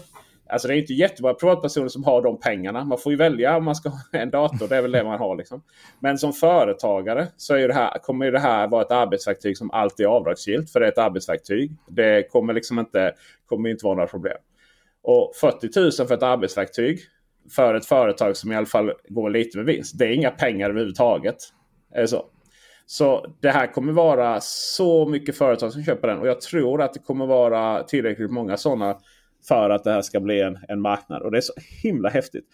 Alltså 0.53 0.69
det 0.69 0.75
är 0.75 0.79
inte 0.79 0.93
jättemånga 0.93 1.35
privatpersoner 1.35 1.89
som 1.89 2.05
har 2.05 2.23
de 2.23 2.41
pengarna. 2.41 2.85
Man 2.85 2.99
får 2.99 3.13
ju 3.13 3.19
välja 3.19 3.57
om 3.57 3.65
man 3.65 3.75
ska 3.75 3.89
ha 3.89 3.99
en 4.13 4.31
dator. 4.31 4.69
Det 4.69 4.77
är 4.77 4.83
väl 4.83 4.93
det 4.93 5.05
man 5.05 5.19
har. 5.19 5.37
Liksom. 5.37 5.63
Men 6.01 6.19
som 6.19 6.33
företagare 6.33 7.27
så 7.37 7.55
är 7.55 7.69
det 7.69 7.75
här, 7.75 7.99
kommer 7.99 8.33
det 8.33 8.39
här 8.39 8.69
vara 8.69 8.83
ett 8.83 8.91
arbetsverktyg 8.91 9.59
som 9.59 9.71
alltid 9.71 10.07
är 10.07 10.11
avdragsgillt. 10.11 10.71
För 10.71 10.81
det 10.81 10.87
är 10.87 10.91
ett 10.91 10.99
arbetsverktyg. 10.99 11.73
Det 11.89 12.31
kommer 12.31 12.53
liksom 12.53 12.79
inte, 12.79 13.13
kommer 13.47 13.69
inte 13.69 13.85
vara 13.85 13.95
några 13.95 14.09
problem. 14.09 14.39
Och 15.03 15.33
40 15.41 15.81
000 15.81 16.09
för 16.09 16.15
ett 16.15 16.23
arbetsverktyg 16.23 17.01
för 17.51 17.75
ett 17.75 17.87
företag 17.87 18.37
som 18.37 18.53
i 18.53 18.57
alla 18.57 18.67
fall 18.67 18.93
går 19.09 19.31
lite 19.31 19.59
med 19.59 19.67
vinst. 19.67 19.99
Det 19.99 20.05
är 20.05 20.11
inga 20.11 20.31
pengar 20.31 20.71
överhuvudtaget. 20.71 21.37
Är 21.95 22.07
så? 22.07 22.25
Så 22.93 23.27
det 23.41 23.51
här 23.51 23.73
kommer 23.73 23.93
vara 23.93 24.41
så 24.41 25.09
mycket 25.09 25.37
företag 25.37 25.73
som 25.73 25.85
köper 25.85 26.09
den. 26.09 26.19
Och 26.19 26.27
jag 26.27 26.41
tror 26.41 26.83
att 26.83 26.93
det 26.93 26.99
kommer 26.99 27.27
vara 27.27 27.83
tillräckligt 27.83 28.31
många 28.31 28.57
sådana 28.57 28.97
för 29.49 29.71
att 29.71 29.85
det 29.85 29.93
här 29.93 30.03
ska 30.03 30.21
bli 30.21 30.41
en, 30.41 30.59
en 30.69 30.81
marknad. 30.81 31.23
Och 31.23 31.31
det 31.31 31.37
är 31.37 31.41
så 31.41 31.53
himla 31.83 32.09
häftigt. 32.09 32.45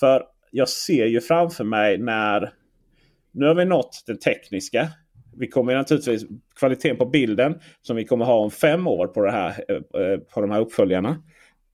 För 0.00 0.24
jag 0.50 0.68
ser 0.68 1.06
ju 1.06 1.20
framför 1.20 1.64
mig 1.64 1.98
när... 1.98 2.52
Nu 3.32 3.46
har 3.46 3.54
vi 3.54 3.64
nått 3.64 4.02
det 4.06 4.16
tekniska. 4.16 4.88
Vi 5.36 5.48
kommer 5.48 5.74
naturligtvis 5.74 6.24
kvaliteten 6.58 6.96
på 6.96 7.06
bilden 7.06 7.60
som 7.82 7.96
vi 7.96 8.04
kommer 8.04 8.24
ha 8.24 8.34
om 8.34 8.50
fem 8.50 8.86
år 8.86 9.06
på, 9.06 9.22
det 9.22 9.30
här, 9.30 9.64
eh, 9.68 10.18
på 10.18 10.40
de 10.40 10.50
här 10.50 10.60
uppföljarna. 10.60 11.22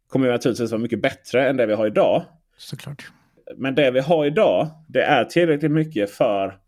Kommer 0.09 0.31
naturligtvis 0.31 0.71
vara 0.71 0.83
mycket 0.83 1.03
bättre 1.03 1.49
än 1.49 1.57
det 1.57 1.67
vi 1.67 1.75
har 1.75 1.87
idag. 1.87 2.23
Såklart. 2.57 3.13
Men 3.57 3.75
det 3.75 3.91
vi 3.91 4.01
har 4.01 4.27
idag 4.27 4.69
det 4.89 5.03
är 5.03 5.25
tillräckligt 5.25 5.73
mycket 5.73 6.11
för 6.11 6.62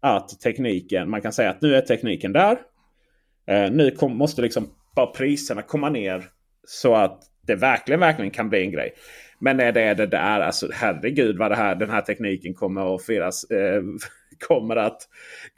att 0.00 0.40
tekniken, 0.40 1.10
man 1.10 1.22
kan 1.22 1.32
säga 1.32 1.50
att 1.50 1.62
nu 1.62 1.74
är 1.74 1.80
tekniken 1.80 2.32
där. 2.32 2.58
Eh, 3.46 3.70
nu 3.70 3.90
kom, 3.90 4.16
måste 4.16 4.42
liksom 4.42 4.68
bara 4.96 5.06
priserna 5.06 5.62
komma 5.62 5.90
ner 5.90 6.24
så 6.66 6.94
att 6.94 7.22
det 7.46 7.54
verkligen, 7.54 8.00
verkligen 8.00 8.30
kan 8.30 8.48
bli 8.48 8.62
en 8.62 8.70
grej. 8.70 8.94
Men 9.40 9.56
när 9.56 9.72
det 9.72 9.82
är 9.82 9.94
det 9.94 10.06
där, 10.06 10.40
alltså 10.40 10.68
herregud 10.72 11.38
vad 11.38 11.50
det 11.50 11.56
här, 11.56 11.74
den 11.74 11.90
här 11.90 12.00
tekniken 12.00 12.54
kommer 12.54 12.94
att 12.94 13.02
firas. 13.02 13.44
Eh, 13.44 13.82
kommer 14.48 14.76
att, 14.76 15.08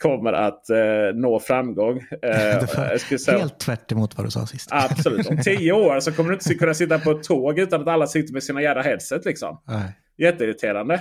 kommer 0.02 0.32
att 0.32 0.70
eh, 0.70 1.14
nå 1.14 1.40
framgång. 1.40 1.98
Eh, 2.22 2.66
säga, 3.18 3.38
helt 3.38 3.58
tvärt 3.58 3.92
emot 3.92 4.16
vad 4.16 4.26
du 4.26 4.30
sa 4.30 4.46
sist. 4.46 4.68
Absolut. 4.72 5.26
Om 5.26 5.38
tio 5.38 5.72
år 5.88 6.00
så 6.00 6.12
kommer 6.12 6.30
du 6.30 6.34
inte 6.34 6.54
kunna 6.54 6.74
sitta 6.74 6.98
på 6.98 7.10
ett 7.10 7.22
tåg 7.22 7.58
utan 7.58 7.80
att 7.80 7.88
alla 7.88 8.06
sitter 8.06 8.32
med 8.32 8.42
sina 8.42 8.62
jävla 8.62 8.82
headset. 8.82 9.24
Liksom. 9.24 9.62
Nej. 9.66 9.98
Jätteirriterande. 10.18 11.00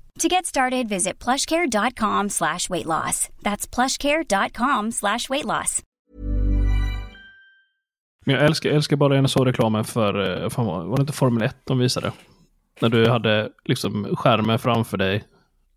To 0.19 0.27
get 0.27 0.45
started, 0.45 0.89
visit 0.89 1.23
plushcare.com 1.23 2.29
slash 2.29 2.69
weight 2.69 2.85
loss. 2.85 3.29
That's 3.41 3.75
plushcare.com 3.75 4.91
slash 4.91 5.29
weight 5.29 5.45
loss. 5.45 5.81
Jag 8.25 8.45
älskar, 8.45 8.69
älskar 8.69 8.95
bara 8.95 9.17
en 9.17 9.27
sån 9.27 9.45
reklamen 9.45 9.83
för, 9.83 10.43
eh, 10.43 10.49
för, 10.49 10.63
var 10.63 10.97
det 10.97 11.01
inte 11.01 11.13
Formel 11.13 11.43
1 11.43 11.55
de 11.63 11.79
visade? 11.79 12.11
När 12.81 12.89
du 12.89 13.09
hade 13.09 13.49
liksom 13.65 14.15
skärmen 14.15 14.59
framför 14.59 14.97
dig. 14.97 15.23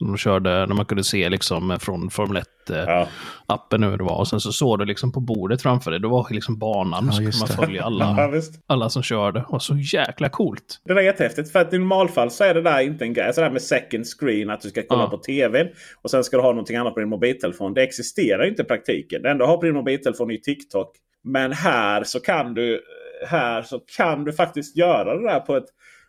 De 0.06 0.16
körde, 0.16 0.66
när 0.66 0.74
man 0.74 0.86
kunde 0.86 1.04
se 1.04 1.28
liksom 1.28 1.78
från 1.80 2.10
Formel 2.10 2.42
1-appen 2.66 3.82
ja. 3.82 3.88
hur 3.88 3.98
det 3.98 4.04
var. 4.04 4.18
Och 4.18 4.28
sen 4.28 4.40
så 4.40 4.52
såg 4.52 4.78
du 4.78 4.84
liksom 4.84 5.12
på 5.12 5.20
bordet 5.20 5.62
framför 5.62 5.90
dig. 5.90 6.00
Då 6.00 6.08
var 6.08 6.26
liksom 6.30 6.58
banan. 6.58 7.06
Ja, 7.06 7.12
så 7.12 7.18
kunde 7.18 7.38
man 7.38 7.48
följa 7.48 7.84
alla, 7.84 8.04
ja, 8.34 8.42
alla 8.66 8.90
som 8.90 9.02
körde. 9.02 9.44
Och 9.48 9.62
så 9.62 9.76
jäkla 9.76 10.28
coolt. 10.28 10.80
Det 10.84 10.94
var 10.94 11.00
jättehäftigt. 11.00 11.52
För 11.52 11.58
att 11.58 11.72
i 11.72 11.78
normalfall 11.78 12.30
så 12.30 12.44
är 12.44 12.54
det 12.54 12.62
där 12.62 12.80
inte 12.80 13.04
en 13.04 13.12
grej. 13.12 13.34
Så 13.34 13.40
där 13.40 13.50
med 13.50 13.62
second 13.62 14.06
screen. 14.06 14.50
Att 14.50 14.60
du 14.60 14.68
ska 14.68 14.82
kolla 14.88 15.02
ja. 15.02 15.10
på 15.10 15.18
tv. 15.18 15.68
Och 16.02 16.10
sen 16.10 16.24
ska 16.24 16.36
du 16.36 16.42
ha 16.42 16.50
någonting 16.50 16.76
annat 16.76 16.94
på 16.94 17.00
din 17.00 17.08
mobiltelefon. 17.08 17.74
Det 17.74 17.82
existerar 17.82 18.48
inte 18.48 18.62
i 18.62 18.64
praktiken. 18.64 19.22
Det 19.22 19.30
enda 19.30 19.44
du 19.44 19.50
har 19.50 19.56
på 19.56 19.64
din 19.64 19.74
mobiltelefon 19.74 20.30
är 20.30 20.36
TikTok. 20.36 20.96
Men 21.24 21.52
här 21.52 22.04
så 22.04 22.20
kan 22.20 22.54
du 22.54 22.80
här 23.26 23.62
så 23.62 23.80
kan 23.96 24.24
du 24.24 24.32
faktiskt 24.32 24.76
göra 24.76 25.16
det 25.16 25.28
där 25.28 25.40
på 25.40 25.56
ett 25.56 25.66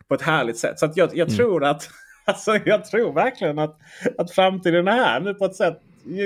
på 0.08 0.14
ett 0.14 0.22
härligt 0.22 0.58
sätt. 0.58 0.78
Så 0.78 0.92
jag, 0.94 1.08
jag 1.16 1.28
mm. 1.28 1.36
tror 1.36 1.64
att 1.64 1.88
alltså, 2.26 2.58
jag 2.64 2.84
tror 2.84 3.12
verkligen 3.12 3.58
att, 3.58 3.78
att 4.18 4.30
framtiden 4.30 4.88
är 4.88 4.92
här 4.92 5.20
nu 5.20 5.34
på 5.34 5.44
ett 5.44 5.56
sätt. 5.56 5.80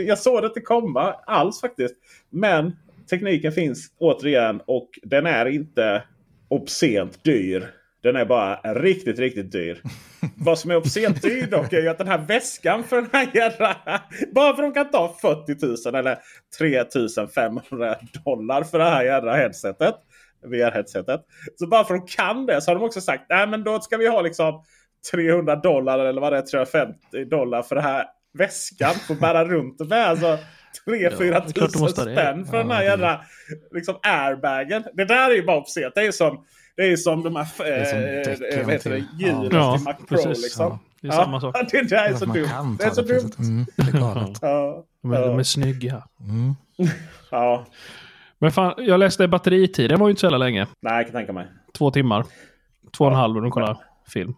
Jag 0.06 0.18
såg 0.18 0.42
det 0.42 0.46
inte 0.46 0.60
komma 0.60 1.12
alls 1.26 1.60
faktiskt. 1.60 1.94
Men 2.30 2.76
tekniken 3.10 3.52
finns 3.52 3.92
återigen 3.98 4.60
och 4.66 4.88
den 5.02 5.26
är 5.26 5.46
inte 5.46 6.02
obscent 6.48 7.24
dyr. 7.24 7.70
Den 8.02 8.16
är 8.16 8.24
bara 8.24 8.74
riktigt, 8.74 9.18
riktigt 9.18 9.52
dyr. 9.52 9.82
Vad 10.36 10.58
som 10.58 10.70
är 10.70 10.76
obscent 10.76 11.22
dyr 11.22 11.46
dock 11.46 11.72
är 11.72 11.80
ju 11.82 11.88
att 11.88 11.98
den 11.98 12.08
här 12.08 12.18
väskan 12.18 12.84
för 12.84 12.96
den 12.96 13.10
här 13.12 13.28
jävla... 13.34 13.76
Bara 14.32 14.56
för 14.56 14.62
att 14.62 14.74
de 14.74 14.84
kan 14.84 14.90
ta 14.90 15.16
40 15.22 15.88
000 15.90 15.94
eller 15.94 16.18
3 16.58 17.28
500 17.34 17.96
dollar 18.24 18.62
för 18.62 18.78
det 18.78 18.84
här 18.84 19.04
jävla 19.04 19.36
headsetet. 19.36 19.94
VR-headsetet. 20.44 21.20
Så 21.56 21.66
bara 21.66 21.84
för 21.84 21.94
att 21.94 22.06
de 22.06 22.06
kan 22.06 22.46
det 22.46 22.60
så 22.60 22.70
har 22.70 22.74
de 22.74 22.84
också 22.84 23.00
sagt 23.00 23.24
nej 23.28 23.46
men 23.46 23.64
då 23.64 23.80
ska 23.80 23.96
vi 23.96 24.08
ha 24.08 24.20
liksom 24.20 24.64
300 25.12 25.56
dollar 25.56 25.98
eller 25.98 26.20
vad 26.20 26.32
det 26.32 26.38
är 26.38 26.42
350 26.42 27.24
dollar 27.24 27.62
för 27.62 27.74
den 27.74 27.84
här 27.84 28.04
väskan. 28.38 28.94
Att 29.08 29.20
bära 29.20 29.44
runt 29.44 29.88
med. 29.88 30.08
Alltså 30.08 30.38
3-4 30.86 31.52
ja, 31.54 31.66
tusen 31.66 31.88
spänn 31.88 32.46
för 32.46 32.56
ja, 32.56 32.62
den 32.62 32.70
här 32.70 32.82
jävla 32.82 33.24
liksom, 33.70 33.98
airbagen. 34.02 34.84
Det 34.94 35.04
där 35.04 35.30
är 35.30 35.34
ju 35.34 35.46
bara 35.46 35.58
obscent. 35.58 35.94
Det 35.94 36.00
är 36.00 36.04
ju 36.04 36.12
som, 36.12 36.44
det 36.76 36.82
är 36.82 36.96
som 36.96 37.22
de 37.22 37.36
här 37.36 37.46
äh, 37.60 38.66
heter 38.66 38.90
det, 38.90 39.04
hjulen 39.18 39.48
ja, 39.52 39.76
till 39.76 39.84
Mac 39.84 39.94
Pro. 39.94 40.06
Precis, 40.08 40.42
liksom. 40.42 40.78
Det 41.00 41.08
är 41.08 41.12
samma 41.12 41.40
sak. 41.40 41.56
det 41.70 41.82
där 41.82 42.04
är 42.04 42.14
så 42.14 42.24
dumt. 42.24 42.76
Det 42.78 42.84
är 42.84 42.90
så 42.90 43.02
dumt. 43.02 43.32
Mm, 43.38 43.66
det 43.76 43.82
är 43.82 44.00
galet. 44.00 44.38
ja, 44.42 44.84
de, 45.02 45.12
är, 45.12 45.26
de 45.26 45.38
är 45.38 45.42
snygga. 45.42 46.02
Mm. 46.20 46.54
ja. 47.30 47.66
Men 48.38 48.52
fan, 48.52 48.74
jag 48.78 49.00
läste 49.00 49.28
batteritiden 49.28 50.00
var 50.00 50.08
ju 50.08 50.10
inte 50.10 50.20
så 50.20 50.26
jävla 50.26 50.38
länge. 50.38 50.66
Nej, 50.80 50.96
jag 50.96 51.06
kan 51.06 51.12
tänka 51.12 51.32
mig. 51.32 51.46
Två 51.78 51.90
timmar. 51.90 52.24
Två 52.96 53.04
och 53.04 53.10
en 53.10 53.16
halv 53.16 53.34
när 53.34 53.42
du 53.42 53.50
kollar 53.50 53.76
film. 54.12 54.34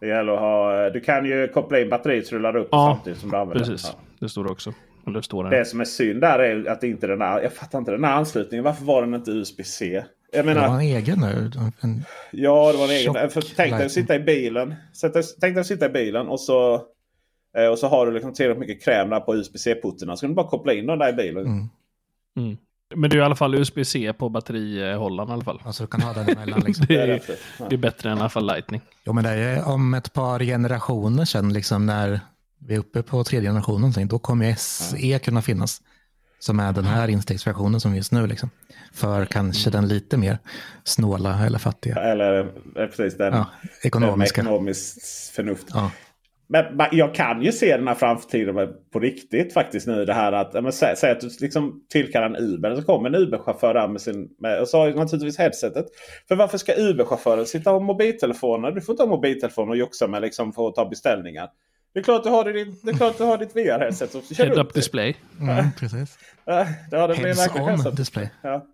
Det 0.00 0.06
gäller 0.06 0.32
att 0.32 0.40
ha... 0.40 0.90
Du 0.90 1.00
kan 1.00 1.24
ju 1.24 1.48
koppla 1.48 1.80
in 1.80 1.88
batteriet 1.88 2.26
så 2.26 2.34
du 2.34 2.40
laddar 2.40 2.60
upp 2.60 2.68
ja, 2.70 2.94
samtidigt 2.94 3.18
som 3.18 3.30
du 3.30 3.36
använder 3.36 3.64
precis. 3.64 3.90
Ja. 3.92 4.00
Det 4.20 4.28
står 4.28 4.44
det 4.44 4.50
också. 4.50 4.72
Det, 5.04 5.22
står 5.22 5.44
det 5.44 5.64
som 5.64 5.80
är 5.80 5.84
synd 5.84 6.20
där 6.20 6.38
är 6.38 6.70
att 6.70 6.84
inte 6.84 7.06
den 7.06 7.20
här... 7.20 7.42
Jag 7.42 7.52
fattar 7.52 7.78
inte 7.78 7.90
den 7.90 8.04
här 8.04 8.12
anslutningen. 8.12 8.64
Varför 8.64 8.84
var 8.84 9.02
den 9.02 9.14
inte 9.14 9.30
USB-C? 9.30 10.04
Jag 10.32 10.46
menar, 10.46 10.62
det 10.62 10.68
var 10.68 10.74
en 10.74 10.80
egen 10.80 11.18
nu. 11.20 11.50
En 11.80 12.04
ja, 12.30 12.72
det 12.72 12.78
var 12.78 12.84
en 12.84 12.90
egen. 12.90 13.30
För 13.30 13.54
tänk 13.56 13.76
dig 13.76 13.86
att 13.86 13.92
sitta 13.92 14.16
i 14.16 14.20
bilen. 14.20 14.74
Tänk 15.40 15.54
dig 15.54 15.60
att 15.60 15.66
sitta 15.66 15.86
i 15.86 15.88
bilen 15.88 16.28
och 16.28 16.40
så, 16.40 16.74
eh, 17.56 17.66
och 17.66 17.78
så 17.78 17.88
har 17.88 18.06
du 18.06 18.12
liksom 18.12 18.32
tillräckligt 18.32 18.68
mycket 18.68 18.84
kräm 18.84 19.10
där 19.10 19.20
på 19.20 19.36
USB-C-putterna. 19.36 20.16
Så 20.16 20.20
kan 20.20 20.30
du 20.30 20.34
bara 20.34 20.48
koppla 20.48 20.72
in 20.72 20.86
den 20.86 20.98
där 20.98 21.08
i 21.08 21.12
bilen. 21.12 21.46
Mm. 21.46 21.68
Mm. 22.36 22.56
Men 22.94 23.10
det 23.10 23.16
är 23.16 23.20
i 23.20 23.22
alla 23.22 23.36
fall 23.36 23.54
USB-C 23.54 24.12
på 24.12 24.28
batterihållaren 24.28 25.30
i 25.30 25.32
alla 25.32 25.44
fall. 25.44 25.62
Alltså 25.64 25.82
du 25.82 25.86
kan 25.86 26.02
ha 26.02 26.12
den 26.12 26.28
emellan 26.28 26.60
liksom. 26.60 26.86
det, 26.88 26.96
är, 26.96 27.22
det 27.68 27.74
är 27.74 27.78
bättre 27.78 28.10
än 28.10 28.18
i 28.18 28.20
alla 28.20 28.28
fall 28.28 28.46
Lightning. 28.46 28.80
Jo 29.04 29.12
men 29.12 29.24
det 29.24 29.30
är 29.30 29.68
om 29.68 29.94
ett 29.94 30.12
par 30.12 30.40
generationer 30.40 31.24
sedan 31.24 31.52
liksom 31.52 31.86
när 31.86 32.20
vi 32.58 32.74
är 32.74 32.78
uppe 32.78 33.02
på 33.02 33.24
tredje 33.24 33.48
generationen, 33.48 34.08
då 34.08 34.18
kommer 34.18 34.54
SE 34.54 35.18
kunna 35.18 35.42
finnas. 35.42 35.82
Som 36.40 36.60
är 36.60 36.72
den 36.72 36.84
här 36.84 37.08
instegsversionen 37.08 37.80
som 37.80 37.92
finns 37.92 38.12
nu. 38.12 38.26
Liksom. 38.26 38.50
För 38.92 39.24
kanske 39.24 39.70
den 39.70 39.88
lite 39.88 40.16
mer 40.16 40.38
snåla 40.84 41.46
eller 41.46 41.58
fattiga. 41.58 41.96
Eller 41.96 42.52
precis 42.74 43.16
den 43.16 43.34
ja, 43.34 43.46
ekonomiska. 43.82 44.40
ekonomiskt 44.40 45.30
förnuft. 45.34 45.66
Ja. 45.74 45.90
Men 46.48 46.88
jag 46.92 47.14
kan 47.14 47.42
ju 47.42 47.52
se 47.52 47.76
den 47.76 47.88
här 47.88 47.94
framtiden 47.94 48.68
på 48.92 49.00
riktigt 49.00 49.52
faktiskt 49.52 49.86
nu. 49.86 50.04
Det 50.04 50.14
här 50.14 50.32
att, 50.32 50.52
men, 50.52 50.72
säg, 50.72 50.96
säg 50.96 51.10
att 51.10 51.20
du 51.20 51.30
liksom 51.40 51.84
tillkallar 51.92 52.26
en 52.26 52.36
Uber. 52.36 52.76
Så 52.76 52.82
kommer 52.82 53.08
en 53.08 53.14
Uber-chaufför 53.14 53.74
där 53.74 53.88
med 53.88 54.00
sin... 54.00 54.28
Med, 54.38 54.60
och 54.60 54.68
så 54.68 54.78
har 54.78 54.90
naturligtvis 54.90 55.38
headsetet. 55.38 55.86
För 56.28 56.36
varför 56.36 56.58
ska 56.58 56.72
Uber-chauffören 56.72 57.44
sitta 57.44 57.70
och 57.70 57.76
ha 57.76 57.86
mobiltelefoner? 57.86 58.70
Du 58.70 58.80
får 58.80 58.92
inte 58.92 59.02
ha 59.02 59.10
mobiltelefon 59.10 59.68
och 59.68 59.76
joxa 59.76 60.06
med 60.06 60.22
liksom 60.22 60.52
för 60.52 60.68
att 60.68 60.74
ta 60.74 60.88
beställningar. 60.88 61.48
Det 61.94 61.98
är 62.00 62.04
klart 62.04 62.24
du 62.24 62.30
har, 62.30 62.52
ditt, 62.52 62.82
det 62.82 62.90
är 62.90 62.94
klart 62.94 63.18
du 63.18 63.24
har 63.24 63.38
ditt 63.38 63.56
VR-headset. 63.56 64.38
Head-up 64.38 64.74
display. 64.74 65.16
Mm, 65.40 65.64
precis. 65.78 66.18
Heads-on 66.46 67.94
display. 67.94 68.30
Ja. 68.42 68.66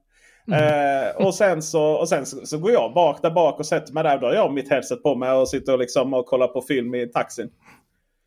Mm. 0.49 1.09
Eh, 1.09 1.27
och 1.27 1.35
sen, 1.35 1.63
så, 1.63 1.83
och 1.83 2.09
sen 2.09 2.27
så, 2.27 2.47
så, 2.47 2.59
går 2.59 2.71
jag 2.71 2.95
bak 2.95 3.23
där 3.23 3.31
bak 3.31 3.59
och 3.59 3.67
sätter 3.67 3.93
mig 3.93 4.03
där. 4.03 4.19
Då 4.19 4.27
har 4.27 4.35
jag 4.35 4.53
mitt 4.53 4.71
headset 4.71 5.03
på 5.03 5.15
mig 5.15 5.31
och 5.31 5.49
sitter 5.49 5.73
och, 5.73 5.79
liksom 5.79 6.15
och 6.15 6.27
kollar 6.27 6.47
på 6.47 6.63
film 6.63 6.95
i 6.95 7.07
taxin. 7.07 7.51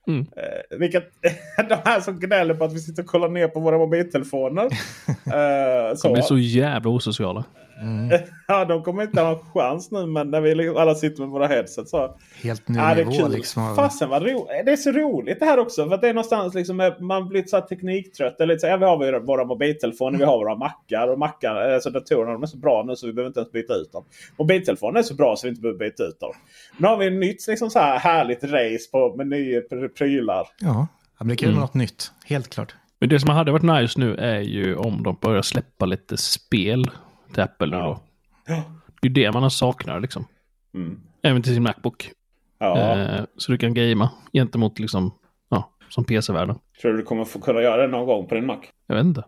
Mm. 0.07 0.19
Eh, 0.19 0.77
vilket, 0.77 1.03
de 1.69 1.75
här 1.85 1.99
som 1.99 2.19
gnäller 2.19 2.53
på 2.53 2.63
att 2.63 2.73
vi 2.73 2.79
sitter 2.79 3.03
och 3.03 3.09
kollar 3.09 3.29
ner 3.29 3.47
på 3.47 3.59
våra 3.59 3.77
mobiltelefoner. 3.77 4.63
eh, 5.09 5.95
så. 5.95 6.07
De 6.07 6.17
är 6.17 6.21
så 6.21 6.37
jävla 6.37 6.89
osociala. 6.89 7.43
Mm. 7.81 8.19
ja, 8.47 8.65
de 8.65 8.83
kommer 8.83 9.03
inte 9.03 9.21
ha 9.21 9.31
en 9.31 9.39
chans 9.53 9.91
nu 9.91 10.05
men 10.05 10.31
när 10.31 10.41
vi 10.41 10.55
liksom 10.55 10.77
alla 10.77 10.95
sitter 10.95 11.21
med 11.21 11.29
våra 11.29 11.47
headset 11.47 11.89
så. 11.89 12.15
Helt 12.43 12.67
ny 12.67 12.79
ja, 12.79 12.95
det 12.95 13.01
är 13.01 13.05
nivå 13.05 13.27
liksom. 13.27 13.75
Fasen 13.75 14.09
vad 14.09 14.23
ro 14.23 14.47
Det 14.65 14.71
är 14.71 14.75
så 14.75 14.91
roligt 14.91 15.39
det 15.39 15.45
här 15.45 15.59
också. 15.59 15.87
För 15.87 15.95
att 15.95 16.01
det 16.01 16.09
är 16.09 16.13
någonstans 16.13 16.53
liksom 16.53 16.91
man 16.99 17.27
blir 17.27 17.43
så 17.43 17.61
tekniktrött. 17.61 18.41
Eller 18.41 18.57
så, 18.57 18.67
ja, 18.67 18.77
vi 18.77 18.85
har 18.85 19.19
våra 19.19 19.45
mobiltelefoner, 19.45 20.09
mm. 20.09 20.19
vi 20.19 20.25
har 20.25 20.37
våra 20.37 20.55
mackar. 20.55 21.07
Och 21.07 21.19
mackar, 21.19 21.55
alltså 21.55 21.89
datorerna 21.89 22.31
de 22.31 22.43
är 22.43 22.47
så 22.47 22.57
bra 22.57 22.83
nu 22.87 22.95
så 22.95 23.07
vi 23.07 23.13
behöver 23.13 23.27
inte 23.27 23.39
ens 23.39 23.51
byta 23.51 23.73
ut 23.73 23.91
dem. 23.91 24.05
Mobiltelefonen 24.37 24.97
är 24.97 25.03
så 25.03 25.15
bra 25.15 25.35
så 25.35 25.47
vi 25.47 25.49
inte 25.49 25.61
behöver 25.61 25.79
byta 25.79 26.03
ut 26.03 26.19
dem. 26.19 26.33
Nu 26.77 26.87
har 26.87 26.97
vi 26.97 27.07
ett 27.07 27.13
nytt 27.13 27.47
liksom 27.47 27.69
så 27.69 27.79
här 27.79 27.99
härligt 27.99 28.43
race 28.43 28.91
på, 28.91 29.15
med 29.15 29.27
nya 29.27 29.61
prylar. 29.97 30.47
Ja, 30.59 30.87
det 31.19 31.25
blir 31.25 31.35
kul 31.35 31.47
med 31.47 31.53
mm. 31.53 31.61
något 31.61 31.73
nytt. 31.73 32.11
Helt 32.25 32.49
klart. 32.49 32.75
Men 32.99 33.09
det 33.09 33.19
som 33.19 33.29
hade 33.29 33.51
varit 33.51 33.63
nice 33.63 33.99
nu 33.99 34.15
är 34.15 34.39
ju 34.39 34.75
om 34.75 35.03
de 35.03 35.17
börjar 35.21 35.41
släppa 35.41 35.85
lite 35.85 36.17
spel 36.17 36.89
till 37.33 37.43
Apple 37.43 37.67
nu 37.67 37.77
då. 37.77 37.99
Ja. 38.47 38.63
Det 39.01 39.07
är 39.07 39.11
det 39.11 39.31
man 39.31 39.51
saknar 39.51 39.99
liksom. 39.99 40.27
Mm. 40.73 40.99
Även 41.21 41.41
till 41.41 41.53
sin 41.53 41.63
Macbook. 41.63 42.11
Ja. 42.59 42.97
Eh, 42.97 43.23
så 43.37 43.51
du 43.51 43.57
kan 43.57 43.73
gamea 43.73 44.09
gentemot 44.33 44.79
liksom, 44.79 45.13
ja, 45.49 45.71
som 45.89 46.03
PC-världen. 46.03 46.59
Tror 46.81 46.91
du 46.91 46.97
du 46.97 47.03
kommer 47.03 47.25
få 47.25 47.39
kunna 47.39 47.61
göra 47.61 47.81
det 47.81 47.87
någon 47.87 48.05
gång 48.05 48.27
på 48.27 48.35
din 48.35 48.45
Mac? 48.45 48.57
Jag 48.87 48.95
vet 48.95 49.05
inte. 49.05 49.23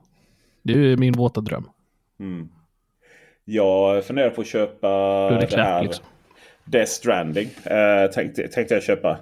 Det 0.64 0.74
är 0.74 0.78
ju 0.78 0.98
min 0.98 1.14
våta 1.14 1.42
dröm. 1.42 1.70
Mm. 2.20 2.50
Jag 3.46 4.06
funderar 4.06 4.30
på 4.30 4.42
att 4.42 4.48
köpa 4.48 4.90
det, 5.30 5.48
det 5.50 5.62
här. 5.62 5.84
Liksom. 5.84 6.06
Death 6.66 6.92
Stranding 6.92 7.50
eh, 7.64 8.12
tänkte, 8.12 8.48
tänkte 8.48 8.74
jag 8.74 8.84
köpa. 8.84 9.20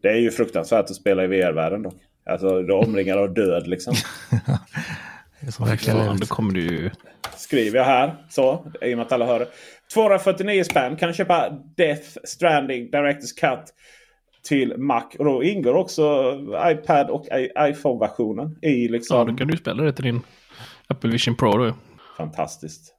Det 0.00 0.08
är 0.08 0.16
ju 0.16 0.30
fruktansvärt 0.30 0.84
att 0.84 0.96
spela 0.96 1.24
i 1.24 1.26
VR-världen 1.26 1.82
dock. 1.82 1.94
Alltså 2.26 2.62
du 2.62 2.72
är 2.72 2.88
omringad 2.88 3.18
av 3.18 3.34
död 3.34 3.66
liksom. 3.66 3.94
det 5.40 5.46
är 5.46 5.50
så 5.50 5.64
verkligen 5.64 6.16
det 6.16 6.28
kommer 6.28 6.52
du 6.54 6.60
ju 6.60 6.90
Skriver 7.36 7.78
jag 7.78 7.84
här. 7.84 8.14
Så, 8.28 8.66
i 8.82 8.94
och 8.94 8.98
med 8.98 9.06
att 9.06 9.12
alla 9.12 9.26
hör 9.26 9.38
det. 9.38 9.48
249 9.94 10.64
spänn 10.64 10.96
kan 10.96 11.12
köpa 11.12 11.50
Death 11.76 12.08
Stranding 12.24 12.90
Directors 12.90 13.32
Cut 13.32 13.74
till 14.48 14.76
Mac. 14.76 15.02
Och 15.18 15.24
då 15.24 15.42
ingår 15.42 15.74
också 15.74 16.34
iPad 16.66 17.10
och 17.10 17.26
iPhone-versionen 17.58 18.58
i 18.62 18.88
liksom... 18.88 19.18
Ja, 19.18 19.24
då 19.24 19.36
kan 19.36 19.48
du 19.48 19.56
spela 19.56 19.82
det 19.82 19.92
till 19.92 20.04
din 20.04 20.20
Apple 20.86 21.10
Vision 21.10 21.36
Pro 21.36 21.56
då. 21.56 21.74
Fantastiskt. 22.16 22.94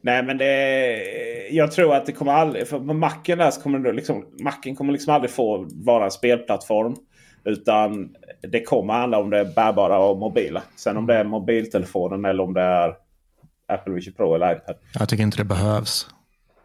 Nej 0.00 0.22
men 0.22 0.38
det 0.38 1.48
Jag 1.50 1.72
tror 1.72 1.94
att 1.94 2.06
det 2.06 2.12
kommer 2.12 2.32
aldrig... 2.32 2.68
För 2.68 2.78
på 2.78 2.94
Macen 2.94 3.38
där 3.38 3.50
så 3.50 3.60
kommer 3.60 3.78
det 3.78 3.92
liksom... 3.92 4.26
Macen 4.42 4.76
kommer 4.76 4.92
liksom 4.92 5.14
aldrig 5.14 5.30
få 5.30 5.68
vara 5.72 6.04
en 6.04 6.10
spelplattform. 6.10 6.96
Utan 7.44 8.14
det 8.42 8.62
kommer 8.62 8.94
handla 8.94 9.18
om 9.18 9.30
det 9.30 9.44
bärbara 9.44 9.98
och 9.98 10.18
mobila. 10.18 10.62
Sen 10.76 10.96
om 10.96 11.06
det 11.06 11.14
är 11.14 11.24
mobiltelefonen 11.24 12.24
eller 12.24 12.42
om 12.42 12.54
det 12.54 12.60
är 12.60 12.94
Apple 13.70 13.94
Vision 13.94 14.14
Pro 14.14 14.34
eller 14.34 14.52
iPad. 14.52 14.76
Jag 14.98 15.08
tycker 15.08 15.22
inte 15.22 15.36
det 15.36 15.44
behövs. 15.44 16.06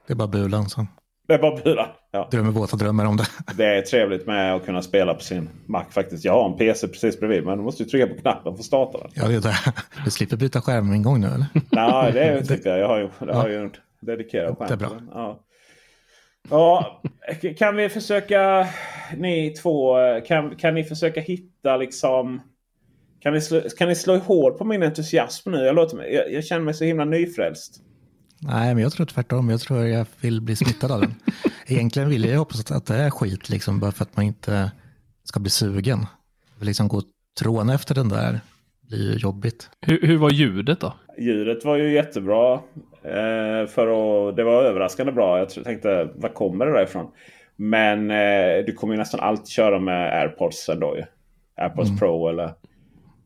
Det 0.07 0.13
är 0.13 0.17
bara 0.17 0.27
bulan 0.27 0.69
som... 0.69 0.87
Det 1.27 1.33
är 1.33 1.39
bara 1.39 1.55
bulan. 1.55 1.87
Ja. 2.11 2.27
Drömmer 2.31 2.51
våta 2.51 2.77
drömmar 2.77 3.05
om 3.05 3.17
det. 3.17 3.25
Det 3.57 3.65
är 3.65 3.81
trevligt 3.81 4.27
med 4.27 4.55
att 4.55 4.65
kunna 4.65 4.81
spela 4.81 5.13
på 5.13 5.21
sin 5.21 5.49
Mac 5.65 5.85
faktiskt. 5.89 6.25
Jag 6.25 6.33
har 6.33 6.49
en 6.51 6.57
PC 6.57 6.87
precis 6.87 7.19
bredvid 7.19 7.45
men 7.45 7.57
du 7.57 7.63
måste 7.63 7.83
ju 7.83 7.89
trycka 7.89 8.07
på 8.07 8.21
knappen 8.21 8.53
för 8.53 8.59
att 8.59 8.65
starta 8.65 8.97
den. 8.97 9.11
Ja, 9.13 9.27
det 9.27 9.35
är 9.35 9.41
det. 9.41 9.55
Du 10.05 10.11
slipper 10.11 10.37
byta 10.37 10.61
skärm 10.61 10.91
en 10.91 11.03
gång 11.03 11.21
nu 11.21 11.27
eller? 11.27 11.47
Nej, 11.71 12.11
det 12.11 12.45
tycker 12.45 12.69
jag. 12.69 12.79
Jag 12.79 12.87
har 12.87 12.97
ju, 12.97 13.09
jag 13.19 13.33
har 13.33 13.49
ju 13.49 13.55
en 13.55 13.71
dedikerad 13.99 14.57
skärm. 14.57 14.67
Det 14.67 14.73
är 14.73 14.77
bra. 14.77 15.01
Ja. 15.13 15.41
Ja, 16.49 17.01
kan 17.57 17.75
vi 17.75 17.89
försöka, 17.89 18.67
ni 19.17 19.49
två, 19.49 19.97
kan, 20.27 20.55
kan 20.55 20.73
ni 20.73 20.83
försöka 20.83 21.21
hitta 21.21 21.77
liksom 21.77 22.41
kan 23.25 23.33
ni, 23.33 23.41
slå, 23.41 23.61
kan 23.77 23.87
ni 23.87 23.95
slå 23.95 24.17
hål 24.17 24.53
på 24.53 24.63
min 24.63 24.83
entusiasm 24.83 25.51
nu? 25.51 25.57
Jag, 25.57 25.75
låter 25.75 25.97
mig, 25.97 26.13
jag, 26.13 26.33
jag 26.33 26.45
känner 26.45 26.61
mig 26.61 26.73
så 26.73 26.83
himla 26.83 27.05
nyfrälst. 27.05 27.81
Nej, 28.39 28.73
men 28.73 28.83
jag 28.83 28.91
tror 28.91 29.05
tvärtom. 29.05 29.49
Jag 29.49 29.59
tror 29.59 29.85
jag 29.85 30.05
vill 30.21 30.41
bli 30.41 30.55
smittad 30.55 30.91
av 30.91 31.01
den. 31.01 31.15
Egentligen 31.67 32.09
vill 32.09 32.25
jag 32.25 32.37
hoppas 32.37 32.71
att 32.71 32.85
det 32.85 32.95
är 32.95 33.09
skit, 33.09 33.49
liksom, 33.49 33.79
bara 33.79 33.91
för 33.91 34.03
att 34.03 34.17
man 34.17 34.25
inte 34.25 34.71
ska 35.23 35.39
bli 35.39 35.49
sugen. 35.49 36.05
För 36.57 36.65
liksom 36.65 36.87
gå 36.87 36.97
och 36.97 37.03
tråna 37.39 37.73
efter 37.73 37.95
den 37.95 38.09
där 38.09 38.39
blir 38.81 39.11
ju 39.11 39.17
jobbigt. 39.17 39.69
Hur, 39.81 40.01
hur 40.01 40.17
var 40.17 40.29
ljudet 40.29 40.79
då? 40.79 40.93
Ljudet 41.17 41.65
var 41.65 41.75
ju 41.77 41.93
jättebra. 41.93 42.53
Eh, 43.03 43.67
för 43.67 43.87
att, 44.27 44.35
det 44.35 44.43
var 44.43 44.63
överraskande 44.63 45.11
bra. 45.11 45.39
Jag 45.39 45.63
tänkte, 45.63 46.09
var 46.15 46.29
kommer 46.29 46.65
det 46.65 46.71
där 46.71 46.83
ifrån? 46.83 47.11
Men 47.55 48.11
eh, 48.11 48.65
du 48.65 48.73
kommer 48.73 48.93
ju 48.93 48.97
nästan 48.97 49.19
alltid 49.19 49.47
köra 49.47 49.79
med 49.79 50.21
AirPods 50.21 50.69
ändå 50.69 50.97
ju. 50.97 51.03
AirPods 51.63 51.89
mm. 51.89 51.99
Pro 51.99 52.27
eller 52.27 52.53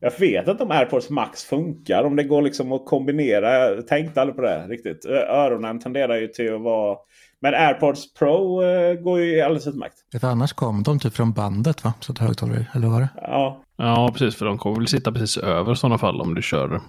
jag 0.00 0.18
vet 0.18 0.48
inte 0.48 0.62
om 0.62 0.70
AirPods 0.70 1.10
Max 1.10 1.44
funkar. 1.44 2.04
Om 2.04 2.16
det 2.16 2.24
går 2.24 2.42
liksom 2.42 2.72
att 2.72 2.86
kombinera. 2.86 3.74
Jag 3.74 3.86
tänkte 3.86 4.20
aldrig 4.20 4.36
på 4.36 4.42
det 4.42 4.66
riktigt. 4.68 5.04
Öronen 5.28 5.80
tenderar 5.80 6.16
ju 6.16 6.28
till 6.28 6.54
att 6.54 6.60
vara... 6.60 6.96
Men 7.42 7.54
AirPods 7.54 8.14
Pro 8.14 8.62
uh, 8.62 8.94
går 8.94 9.20
ju 9.20 9.40
alldeles 9.40 9.66
utmärkt. 9.66 9.94
För 10.20 10.28
annars 10.28 10.52
kom 10.52 10.82
de 10.82 10.98
typ 10.98 11.14
från 11.14 11.32
bandet 11.32 11.84
va? 11.84 11.92
Så 12.00 12.12
att 12.12 12.18
högtalare, 12.18 12.66
eller 12.74 12.86
vad 12.86 12.94
var 12.94 13.00
det? 13.00 13.08
Ja. 13.16 13.62
Ja, 13.76 14.10
precis. 14.12 14.36
För 14.36 14.46
de 14.46 14.58
kommer 14.58 14.76
väl 14.76 14.86
sitta 14.86 15.12
precis 15.12 15.36
över 15.36 15.72
i 15.72 15.76
sådana 15.76 15.98
fall 15.98 16.20
om 16.20 16.34
du 16.34 16.42
kör. 16.42 16.80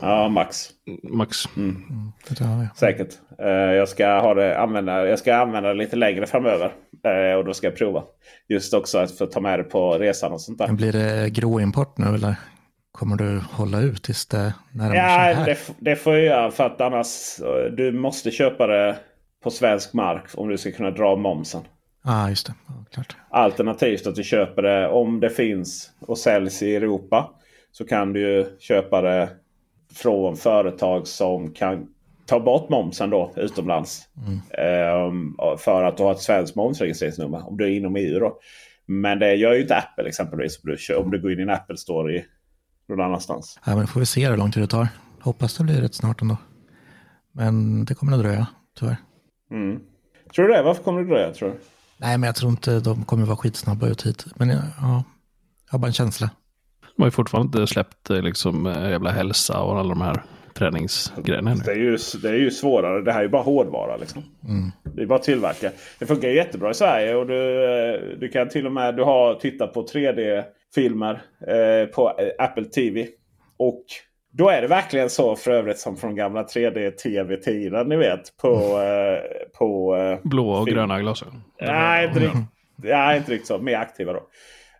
Ja, 0.00 0.28
max. 0.28 0.68
Max. 1.02 1.48
Mm. 1.56 1.76
Mm, 1.90 2.68
Säkert. 2.76 3.08
Uh, 3.42 3.48
jag, 3.48 3.88
ska 3.88 4.20
ha 4.20 4.34
det, 4.34 4.58
använda, 4.58 5.06
jag 5.06 5.18
ska 5.18 5.36
använda 5.36 5.68
det 5.68 5.74
lite 5.74 5.96
längre 5.96 6.26
framöver. 6.26 6.72
Uh, 7.06 7.38
och 7.38 7.44
då 7.44 7.54
ska 7.54 7.66
jag 7.66 7.76
prova. 7.76 8.02
Just 8.48 8.74
också 8.74 8.98
att 8.98 9.18
få 9.18 9.26
ta 9.26 9.40
med 9.40 9.58
det 9.58 9.64
på 9.64 9.98
resan 9.98 10.32
och 10.32 10.40
sånt 10.40 10.58
där. 10.58 10.66
Men 10.66 10.76
blir 10.76 10.92
det 10.92 11.30
gråimport 11.30 11.98
nu 11.98 12.06
eller? 12.06 12.36
Kommer 12.92 13.16
du 13.16 13.40
hålla 13.50 13.80
ut 13.80 14.02
tills 14.02 14.26
det 14.26 14.54
närmar 14.72 14.94
ja, 14.94 15.02
sig 15.02 15.34
här? 15.34 15.46
Det, 15.46 15.58
det 15.78 15.96
får 15.96 16.12
jag 16.12 16.24
göra 16.24 16.50
för 16.50 16.66
att 16.66 16.80
annars 16.80 17.36
du 17.76 17.92
måste 17.92 18.30
köpa 18.30 18.66
det 18.66 18.96
på 19.42 19.50
svensk 19.50 19.92
mark 19.92 20.24
om 20.34 20.48
du 20.48 20.58
ska 20.58 20.72
kunna 20.72 20.90
dra 20.90 21.16
momsen. 21.16 21.62
Ja, 22.04 22.24
ah, 22.24 22.28
just 22.28 22.46
det. 22.46 22.54
Ja, 22.68 22.84
klart. 22.92 23.16
Alternativt 23.30 24.06
att 24.06 24.14
du 24.14 24.24
köper 24.24 24.62
det 24.62 24.88
om 24.88 25.20
det 25.20 25.30
finns 25.30 25.90
och 26.00 26.18
säljs 26.18 26.62
i 26.62 26.76
Europa. 26.76 27.30
Så 27.72 27.84
kan 27.84 28.12
du 28.12 28.20
ju 28.20 28.58
köpa 28.58 29.02
det 29.02 29.28
från 29.94 30.36
företag 30.36 31.06
som 31.06 31.52
kan 31.52 31.88
ta 32.26 32.40
bort 32.40 32.68
momsen 32.68 33.10
då 33.10 33.32
utomlands. 33.36 34.08
Mm. 34.26 35.06
Um, 35.06 35.36
för 35.58 35.84
att 35.84 35.96
du 35.96 36.02
har 36.02 36.12
ett 36.12 36.20
svenskt 36.20 36.56
momsregistreringsnummer. 36.56 37.48
Om 37.48 37.56
du 37.56 37.64
är 37.64 37.70
inom 37.70 37.96
EU 37.96 38.18
då. 38.18 38.38
Men 38.86 39.18
det 39.18 39.34
gör 39.34 39.52
ju 39.52 39.62
inte 39.62 39.76
Apple 39.76 40.08
exempelvis. 40.08 40.60
Om 40.96 41.10
du 41.10 41.20
går 41.20 41.32
in 41.32 41.38
i 41.38 41.42
en 41.42 41.50
Apple 41.50 41.76
Store 41.76 42.16
i 42.16 42.24
någon 42.88 43.00
annanstans. 43.00 43.58
Ja, 43.66 43.76
men 43.76 43.86
får 43.86 44.00
vi 44.00 44.06
se 44.06 44.28
hur 44.28 44.36
lång 44.36 44.52
tid 44.52 44.62
det 44.62 44.66
tar. 44.66 44.88
Hoppas 45.20 45.56
det 45.56 45.64
blir 45.64 45.80
rätt 45.80 45.94
snart 45.94 46.22
ändå. 46.22 46.36
Men 47.32 47.84
det 47.84 47.94
kommer 47.94 48.12
nog 48.12 48.20
dröja, 48.20 48.46
tyvärr. 48.78 48.96
Mm. 49.50 49.80
Tror 50.34 50.48
du 50.48 50.54
det? 50.54 50.62
Varför 50.62 50.82
kommer 50.82 51.02
det 51.02 51.08
dröja, 51.08 51.32
tror 51.32 51.48
du? 51.48 51.54
Nej, 51.96 52.18
men 52.18 52.26
jag 52.26 52.36
tror 52.36 52.50
inte 52.50 52.80
de 52.80 53.04
kommer 53.04 53.26
vara 53.26 53.36
skitsnabba 53.36 53.88
ut 53.88 54.06
hit. 54.06 54.26
Men 54.36 54.48
ja, 54.48 54.56
jag 54.80 55.04
har 55.70 55.78
bara 55.78 55.86
en 55.86 55.92
känsla. 55.92 56.30
De 56.96 57.02
har 57.02 57.06
ju 57.06 57.10
fortfarande 57.10 57.58
inte 57.58 57.72
släppt 57.72 58.10
eh, 58.10 58.22
liksom 58.22 58.66
eh, 58.66 58.90
jävla 58.90 59.10
hälsa 59.10 59.60
och 59.60 59.78
alla 59.78 59.88
de 59.88 60.00
här 60.00 60.22
träningsgrejerna. 60.54 61.54
Det 61.54 61.72
är, 61.72 61.76
ju, 61.76 61.98
det 62.22 62.28
är 62.28 62.34
ju 62.34 62.50
svårare. 62.50 63.02
Det 63.02 63.12
här 63.12 63.18
är 63.18 63.22
ju 63.22 63.28
bara 63.28 63.42
hårdvara. 63.42 63.96
Liksom. 63.96 64.22
Mm. 64.48 64.70
Det 64.82 65.02
är 65.02 65.06
bara 65.06 65.18
att 65.18 65.22
tillverka. 65.22 65.70
Det 65.98 66.06
funkar 66.06 66.28
jättebra 66.28 66.70
i 66.70 66.74
Sverige. 66.74 67.14
Och 67.14 67.26
du, 67.26 67.64
eh, 67.64 68.18
du 68.18 68.28
kan 68.28 68.48
till 68.48 68.66
och 68.66 68.72
med 68.72 68.96
du 68.96 69.04
har 69.04 69.34
tittat 69.34 69.74
på 69.74 69.86
3D 69.86 70.44
filmer 70.74 71.22
eh, 71.46 71.86
på 71.86 72.08
eh, 72.18 72.44
Apple 72.44 72.64
TV. 72.64 73.06
Och 73.56 73.84
då 74.32 74.48
är 74.48 74.62
det 74.62 74.68
verkligen 74.68 75.10
så 75.10 75.36
för 75.36 75.50
övrigt 75.50 75.78
som 75.78 75.96
från 75.96 76.14
gamla 76.14 76.42
3D-tv-tiden 76.42 77.88
ni 77.88 77.96
vet. 77.96 78.36
På, 78.36 78.48
mm. 78.48 79.14
eh, 79.14 79.20
på 79.58 79.96
eh, 79.96 80.18
Blå 80.22 80.50
och 80.50 80.64
film. 80.64 80.76
gröna 80.76 81.00
glasögon? 81.00 81.42
Nej, 81.60 82.06
inte 82.06 82.20
riktigt, 82.20 82.42
nej, 82.76 83.18
inte 83.18 83.32
riktigt 83.32 83.48
så. 83.48 83.58
Mer 83.58 83.76
aktiva 83.76 84.12
då. 84.12 84.22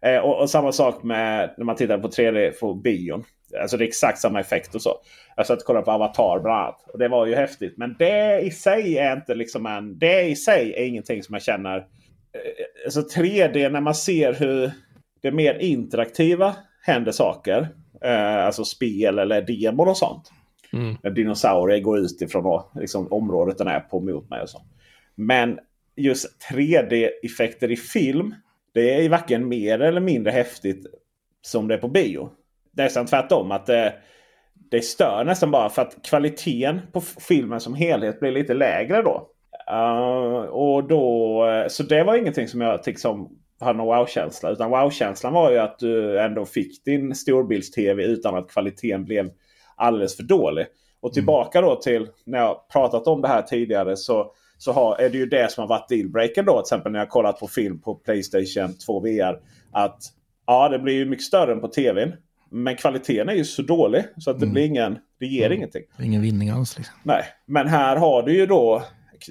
Eh, 0.08 0.18
och, 0.18 0.40
och, 0.40 0.50
samma 0.50 0.72
sak 0.72 1.02
med 1.02 1.54
när 1.56 1.64
man 1.64 1.76
tittar 1.76 1.98
på 1.98 2.08
3D 2.08 2.50
på 2.60 2.74
bion. 2.74 3.24
Alltså 3.60 3.76
det 3.76 3.84
är 3.84 3.88
exakt 3.88 4.18
samma 4.18 4.40
effekt 4.40 4.74
och 4.74 4.82
så. 4.82 4.94
Jag 5.36 5.46
satt 5.46 5.58
och 5.58 5.64
kollade 5.64 5.84
på 5.84 5.90
Avatar 5.90 6.40
bland 6.42 6.60
annat. 6.60 6.84
Och 6.92 6.98
det 6.98 7.08
var 7.08 7.26
ju 7.26 7.34
häftigt. 7.34 7.74
Men 7.76 7.96
det 7.98 8.40
i 8.40 8.50
sig 8.50 8.98
är 8.98 9.16
inte 9.16 9.34
liksom 9.34 9.66
en... 9.66 9.98
Det 9.98 10.22
i 10.22 10.36
sig 10.36 10.74
är 10.76 10.84
ingenting 10.84 11.22
som 11.22 11.32
jag 11.32 11.42
känner 11.42 11.86
alltså 12.84 13.00
3D 13.00 13.70
när 13.70 13.80
man 13.80 13.94
ser 13.94 14.32
hur 14.32 14.70
det 15.22 15.32
mer 15.32 15.54
interaktiva 15.54 16.56
händer 16.82 17.12
saker. 17.12 17.68
Eh, 18.04 18.46
alltså 18.46 18.64
spel 18.64 19.18
eller 19.18 19.42
demon 19.42 19.88
och 19.88 19.96
sånt. 19.96 20.30
Mm. 20.72 20.96
När 21.02 21.10
dinosaurier 21.10 21.80
går 21.80 21.98
ut 21.98 22.22
ifrån 22.22 22.62
liksom, 22.74 23.12
området 23.12 23.58
den 23.58 23.68
är 23.68 23.80
på 23.80 24.00
mot 24.00 24.30
mig. 24.30 24.42
och 24.42 24.48
så. 24.48 24.62
Men 25.14 25.58
just 25.96 26.26
3D-effekter 26.52 27.70
i 27.70 27.76
film. 27.76 28.34
Det 28.74 29.04
är 29.04 29.08
varken 29.08 29.48
mer 29.48 29.80
eller 29.80 30.00
mindre 30.00 30.30
häftigt 30.30 30.86
som 31.42 31.68
det 31.68 31.74
är 31.74 31.78
på 31.78 31.88
bio. 31.88 32.30
Det 32.72 32.82
är 32.82 32.86
nästan 32.86 33.06
tvärtom. 33.06 33.50
att 33.50 33.66
det, 33.66 33.94
det 34.70 34.80
stör 34.80 35.24
nästan 35.24 35.50
bara 35.50 35.68
för 35.68 35.82
att 35.82 35.96
kvaliteten 36.04 36.80
på 36.92 37.00
filmen 37.00 37.60
som 37.60 37.74
helhet 37.74 38.20
blir 38.20 38.32
lite 38.32 38.54
lägre 38.54 39.02
då. 39.02 39.28
Uh, 39.70 40.44
och 40.44 40.88
då 40.88 41.66
så 41.68 41.82
det 41.82 42.04
var 42.04 42.16
ingenting 42.16 42.48
som 42.48 42.60
jag 42.60 42.80
liksom 42.86 43.38
hade 43.62 43.78
någon 43.78 43.86
wow-känsla. 43.86 44.50
Utan 44.50 44.70
wow-känslan 44.70 45.32
var 45.32 45.50
ju 45.50 45.58
att 45.58 45.78
du 45.78 46.20
ändå 46.20 46.46
fick 46.46 46.84
din 46.84 47.14
storbilds-tv 47.14 48.04
utan 48.04 48.34
att 48.34 48.50
kvaliteten 48.50 49.04
blev 49.04 49.30
alldeles 49.76 50.16
för 50.16 50.22
dålig. 50.22 50.66
Och 51.00 51.08
mm. 51.08 51.14
tillbaka 51.14 51.60
då 51.60 51.76
till 51.76 52.08
när 52.26 52.38
jag 52.38 52.68
pratat 52.72 53.06
om 53.06 53.22
det 53.22 53.28
här 53.28 53.42
tidigare 53.42 53.96
så, 53.96 54.32
så 54.58 54.72
har, 54.72 54.96
är 54.96 55.10
det 55.10 55.18
ju 55.18 55.26
det 55.26 55.52
som 55.52 55.62
har 55.62 55.68
varit 55.68 55.88
dealbreaken 55.88 56.44
då. 56.44 56.52
Till 56.52 56.60
exempel 56.60 56.92
när 56.92 56.98
jag 56.98 57.08
kollat 57.08 57.40
på 57.40 57.48
film 57.48 57.80
på 57.80 57.94
Playstation 57.94 58.74
2 58.86 59.00
VR. 59.00 59.40
Att 59.72 59.98
ja, 60.46 60.68
det 60.68 60.78
blir 60.78 60.94
ju 60.94 61.04
mycket 61.04 61.24
större 61.24 61.52
än 61.52 61.60
på 61.60 61.68
tvn. 61.68 62.12
Men 62.50 62.76
kvaliteten 62.76 63.28
är 63.28 63.34
ju 63.34 63.44
så 63.44 63.62
dålig 63.62 64.04
så 64.18 64.30
att 64.30 64.38
det 64.38 64.44
mm. 64.44 64.52
blir 64.54 64.64
ingen, 64.64 64.98
det 65.20 65.26
ger 65.26 65.46
mm. 65.46 65.56
ingenting. 65.58 65.82
Ingen 66.02 66.22
vinning 66.22 66.50
alls. 66.50 66.78
Liksom. 66.78 66.94
Nej, 67.02 67.24
men 67.46 67.68
här 67.68 67.96
har 67.96 68.22
du 68.22 68.36
ju 68.36 68.46
då 68.46 68.82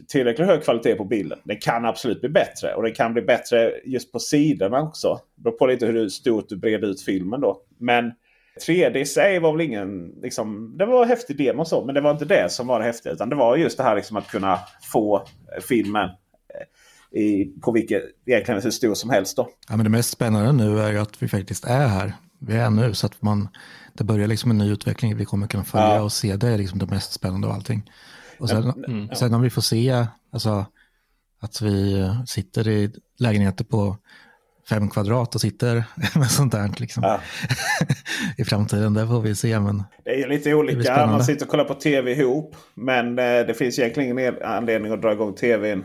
tillräckligt 0.08 0.48
hög 0.48 0.64
kvalitet 0.64 0.96
på 0.96 1.06
bilden. 1.06 1.40
Det 1.44 1.56
kan 1.56 1.86
absolut 1.86 2.22
bli 2.22 2.30
bättre. 2.30 2.74
Och 2.74 2.84
det 2.84 2.92
kan 2.92 3.14
bli 3.14 3.22
bättre 3.22 3.74
just 3.86 4.12
på 4.12 4.20
sidorna 4.20 4.82
också. 4.82 5.20
Det 5.36 5.44
beror 5.44 5.58
på 5.58 5.66
lite 5.66 5.86
hur 5.86 6.10
stort 6.10 6.50
du 6.50 6.58
breder 6.58 6.88
ut 6.88 7.02
filmen 7.02 7.42
då. 7.42 7.62
Men 7.78 8.12
3D 8.68 8.98
i 8.98 9.06
sig 9.06 9.40
var 9.40 9.52
väl 9.52 9.62
ingen... 9.62 10.08
Liksom, 10.22 10.78
det 10.78 10.86
var 10.86 11.04
en 11.04 11.10
häftig 11.10 11.38
demo 11.38 11.66
så, 11.66 11.86
men 11.86 11.96
det 11.96 12.02
var 12.02 12.12
inte 12.12 12.26
det 12.26 12.52
som 12.52 12.68
var 12.68 12.80
det 12.80 12.86
häftiga. 12.86 13.14
Utan 13.14 13.30
det 13.30 13.36
var 13.36 13.58
just 13.58 13.78
det 13.78 13.84
här 13.84 13.96
liksom 13.96 14.18
att 14.18 14.28
kunna 14.28 14.60
få 14.92 15.28
filmen 15.70 16.10
eh, 16.10 17.22
i, 17.22 17.54
på 17.62 17.72
vilket 17.72 18.04
egentligen 18.26 18.62
hur 18.62 18.72
stor 18.72 18.94
som 18.94 19.10
helst. 19.10 19.38
Då. 19.38 19.50
Ja, 19.70 19.76
men 19.76 19.84
det 19.84 19.90
mest 19.90 20.10
spännande 20.10 20.52
nu 20.52 20.80
är 20.80 20.98
att 20.98 21.24
vi 21.24 21.28
faktiskt 21.28 21.66
är 21.66 21.88
här. 21.88 22.14
Vi 22.40 22.58
är 22.58 22.70
nu 22.70 22.94
så 22.94 23.06
att 23.06 23.22
man, 23.22 23.48
det 23.94 24.04
börjar 24.04 24.28
liksom 24.28 24.52
en 24.52 24.58
ny 24.58 24.72
utveckling. 24.72 25.18
Vi 25.18 25.26
kommer 25.26 25.48
kunna 25.48 25.64
följa 25.64 25.96
ja. 25.96 26.02
och 26.02 26.12
se. 26.12 26.36
Det 26.36 26.48
är 26.48 26.58
liksom 26.58 26.80
det 26.80 26.86
mest 26.86 27.14
spännande 27.14 27.48
av 27.48 27.54
allting. 27.54 27.92
Och 28.42 28.50
sen, 28.50 28.84
mm. 28.88 29.16
sen 29.16 29.34
om 29.34 29.42
vi 29.42 29.50
får 29.50 29.62
se 29.62 30.06
alltså, 30.32 30.66
att 31.42 31.62
vi 31.62 32.10
sitter 32.28 32.68
i 32.68 32.92
lägenheter 33.20 33.64
på 33.64 33.98
fem 34.70 34.90
kvadrat 34.90 35.36
och 35.36 35.42
sitter 35.42 35.84
med 36.20 36.32
sånt 36.32 36.52
där 36.52 36.72
liksom. 36.78 37.04
Ja. 37.04 37.20
i 38.38 38.44
framtiden. 38.44 38.94
Det 38.94 39.08
får 39.08 39.22
vi 39.22 39.36
se. 39.36 39.60
Men 39.60 39.84
det 40.04 40.24
är 40.24 40.28
lite 40.28 40.54
olika. 40.54 41.08
Man 41.08 41.24
sitter 41.24 41.46
och 41.46 41.52
kollar 41.52 41.64
på 41.64 41.74
tv 41.74 42.12
ihop. 42.12 42.56
Men 42.74 43.20
eh, 43.20 43.24
det 43.24 43.54
finns 43.58 43.80
egentligen 43.80 44.20
ingen 44.20 44.44
anledning 44.44 44.92
att 44.92 45.02
dra 45.02 45.14
igång 45.14 45.36
tvn 45.36 45.84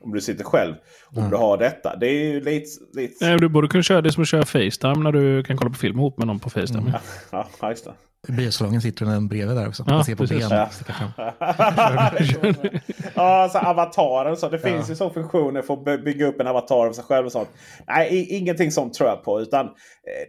om 0.00 0.12
du 0.12 0.20
sitter 0.20 0.44
själv. 0.44 0.74
Om 1.06 1.22
ja. 1.22 1.30
du 1.30 1.36
har 1.36 1.58
detta. 1.58 1.96
Det 1.96 2.06
är 2.06 2.24
ju 2.24 2.40
lite... 2.40 2.68
lite... 2.92 3.26
Nej, 3.26 3.38
du 3.38 3.48
borde 3.48 3.68
kunna 3.68 3.82
köra 3.82 4.02
det 4.02 4.12
som 4.12 4.22
att 4.22 4.28
köra 4.28 4.44
Facetime 4.44 4.96
när 4.96 5.12
du 5.12 5.42
kan 5.42 5.56
kolla 5.56 5.70
på 5.70 5.76
film 5.76 5.98
ihop 5.98 6.18
med 6.18 6.26
någon 6.26 6.38
på 6.38 6.50
Facetime. 6.50 6.80
Mm. 6.80 6.92
Ja, 7.30 7.48
ja, 7.60 7.70
just 7.70 7.84
det. 7.84 7.92
Biosalongen 8.28 8.80
sitter 8.80 9.06
den 9.06 9.28
bredvid 9.28 9.56
där 9.56 9.68
också. 9.68 9.84
Man 9.86 9.96
ja, 9.96 10.04
ser 10.04 10.14
på 10.14 10.24
ben. 10.26 10.40
Ja. 10.50 10.68
ja, 13.14 13.48
så 13.52 13.58
avataren. 13.58 14.36
Så 14.36 14.48
det 14.48 14.58
finns 14.58 14.86
ja. 14.86 14.88
ju 14.88 14.96
så 14.96 15.10
funktioner 15.10 15.62
för 15.62 15.74
att 15.74 16.04
bygga 16.04 16.26
upp 16.26 16.40
en 16.40 16.46
avatar 16.46 16.86
av 16.86 16.92
sig 16.92 17.04
själv. 17.04 17.26
och 17.26 17.32
sånt. 17.32 17.48
Nej, 17.86 18.26
ingenting 18.30 18.72
sånt 18.72 18.94
tror 18.94 19.08
jag 19.08 19.24
på. 19.24 19.40
Utan 19.40 19.66
eh, 19.66 19.70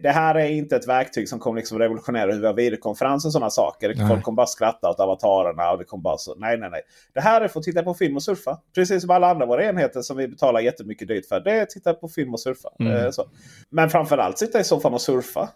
det 0.02 0.10
här 0.10 0.34
är 0.34 0.50
inte 0.50 0.76
ett 0.76 0.88
verktyg 0.88 1.28
som 1.28 1.38
kommer 1.38 1.56
liksom 1.56 1.78
revolutionera 1.78 2.32
hur 2.32 2.40
vi 2.40 2.46
har 2.46 2.54
videokonferens 2.54 3.24
och 3.26 3.32
sådana 3.32 3.50
saker. 3.50 3.94
Nej. 3.96 4.08
Folk 4.08 4.22
kommer 4.22 4.36
bara 4.36 4.46
skratta 4.46 4.90
åt 4.90 5.00
avatarerna. 5.00 5.70
Och 5.70 5.78
det 5.78 5.84
kommer 5.84 6.02
bara 6.02 6.18
så. 6.18 6.34
Nej, 6.34 6.58
nej, 6.58 6.70
nej. 6.70 6.82
Det 7.14 7.20
här 7.20 7.40
är 7.40 7.48
för 7.48 7.60
att 7.60 7.64
titta 7.64 7.82
på 7.82 7.94
film 7.94 8.16
och 8.16 8.22
surfa. 8.22 8.58
Precis 8.74 9.00
som 9.00 9.10
alla 9.10 9.30
andra 9.30 9.46
våra 9.46 9.64
enheter 9.64 10.00
som 10.02 10.16
vi 10.16 10.28
betalar 10.28 10.60
jättemycket 10.60 11.08
dyrt 11.08 11.26
för. 11.26 11.40
Det 11.40 11.52
är 11.52 11.62
att 11.62 11.70
titta 11.70 11.94
på 11.94 12.08
film 12.08 12.32
och 12.32 12.40
surfa. 12.40 12.68
Mm. 12.80 12.92
Eh, 12.92 13.10
så. 13.10 13.24
Men 13.70 13.90
framförallt 13.90 14.38
sitta 14.38 14.60
i 14.60 14.64
soffan 14.64 14.94
och 14.94 15.00
surfa. 15.00 15.48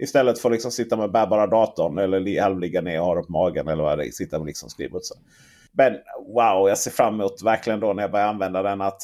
Istället 0.00 0.38
för 0.38 0.48
att 0.48 0.52
liksom 0.52 0.70
sitta 0.70 0.96
med 0.96 1.12
bärbara 1.12 1.46
datorn 1.46 1.98
eller 1.98 2.40
halvligga 2.40 2.80
ner 2.80 3.00
och 3.00 3.06
ha 3.06 3.14
det 3.14 3.22
på 3.22 3.32
magen. 3.32 3.68
Eller 3.68 3.82
vad 3.82 3.98
det 3.98 4.06
är. 4.06 4.10
Sitta 4.10 4.38
och 4.38 4.46
liksom 4.46 4.68
så. 4.70 5.14
Men 5.72 5.92
wow, 6.34 6.68
jag 6.68 6.78
ser 6.78 6.90
fram 6.90 7.14
emot 7.14 7.42
verkligen 7.42 7.80
då 7.80 7.92
när 7.92 8.02
jag 8.02 8.10
börjar 8.10 8.26
använda 8.26 8.62
den 8.62 8.80
att 8.80 9.02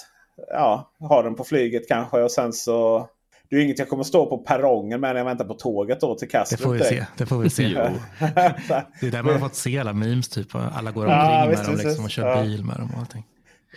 ja, 0.50 0.92
ha 0.98 1.22
den 1.22 1.34
på 1.34 1.44
flyget 1.44 1.88
kanske. 1.88 2.22
Och 2.22 2.30
sen 2.30 2.52
så 2.52 3.08
det 3.50 3.56
är 3.56 3.60
inget 3.60 3.78
jag 3.78 3.88
kommer 3.88 4.04
stå 4.04 4.26
på 4.26 4.38
perrongen 4.38 5.00
med 5.00 5.14
när 5.14 5.20
jag 5.20 5.24
väntar 5.24 5.44
på 5.44 5.54
tåget 5.54 6.00
då 6.00 6.14
till 6.14 6.28
Kastrup. 6.28 6.58
Det 6.58 6.64
får 6.64 6.72
vi 6.72 6.84
se. 6.84 7.06
Det, 7.16 7.26
får 7.26 7.38
vi 7.38 7.50
se. 7.50 7.64
det 9.00 9.06
är 9.06 9.10
där 9.10 9.22
man 9.22 9.32
har 9.32 9.40
fått 9.40 9.54
se 9.54 9.78
alla 9.78 9.92
memes. 9.92 10.28
Typ. 10.28 10.54
Alla 10.54 10.90
går 10.90 11.06
omkring 11.06 11.20
ja, 11.20 11.46
med 11.46 11.66
dem 11.66 11.76
liksom, 11.76 12.04
och 12.04 12.10
kör 12.10 12.28
ja. 12.28 12.42
bil 12.42 12.64
med 12.64 12.76
dem 12.76 12.90
och 12.94 13.00
allting. 13.00 13.24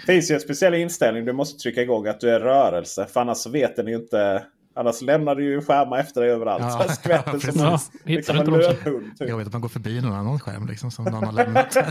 Det 0.05 0.13
finns 0.13 0.31
ju 0.31 0.35
en 0.35 0.41
speciell 0.41 0.73
inställning 0.73 1.25
du 1.25 1.33
måste 1.33 1.59
trycka 1.59 1.81
igång 1.81 2.07
att 2.07 2.19
du 2.19 2.29
är 2.29 2.39
rörelse. 2.39 3.07
För 3.13 3.21
annars 3.21 3.37
så 3.37 3.49
vet 3.49 3.75
den 3.75 3.87
ju 3.87 3.95
inte 3.95 4.43
Annars 4.77 5.01
lämnar 5.01 5.35
du 5.35 5.43
ju 5.43 5.61
skärmar 5.61 5.99
efter 5.99 6.21
dig 6.21 6.29
överallt. 6.29 6.63
Ja, 6.63 6.83
så 6.87 6.93
skvätter 6.93 7.31
ja, 7.33 7.39
som 7.39 7.61
ja, 7.61 7.79
liksom 8.03 8.37
en 8.37 8.45
lövhund. 8.45 9.17
Typ. 9.19 9.29
Jag 9.29 9.37
vet 9.37 9.47
att 9.47 9.53
man 9.53 9.61
går 9.61 9.69
förbi 9.69 10.01
någon 10.01 10.13
annan 10.13 10.39
skärm 10.39 10.67
liksom, 10.67 10.91
som 10.91 11.05
någon 11.05 11.23
har 11.23 11.33
lämnat. 11.33 11.75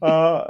ja. 0.00 0.46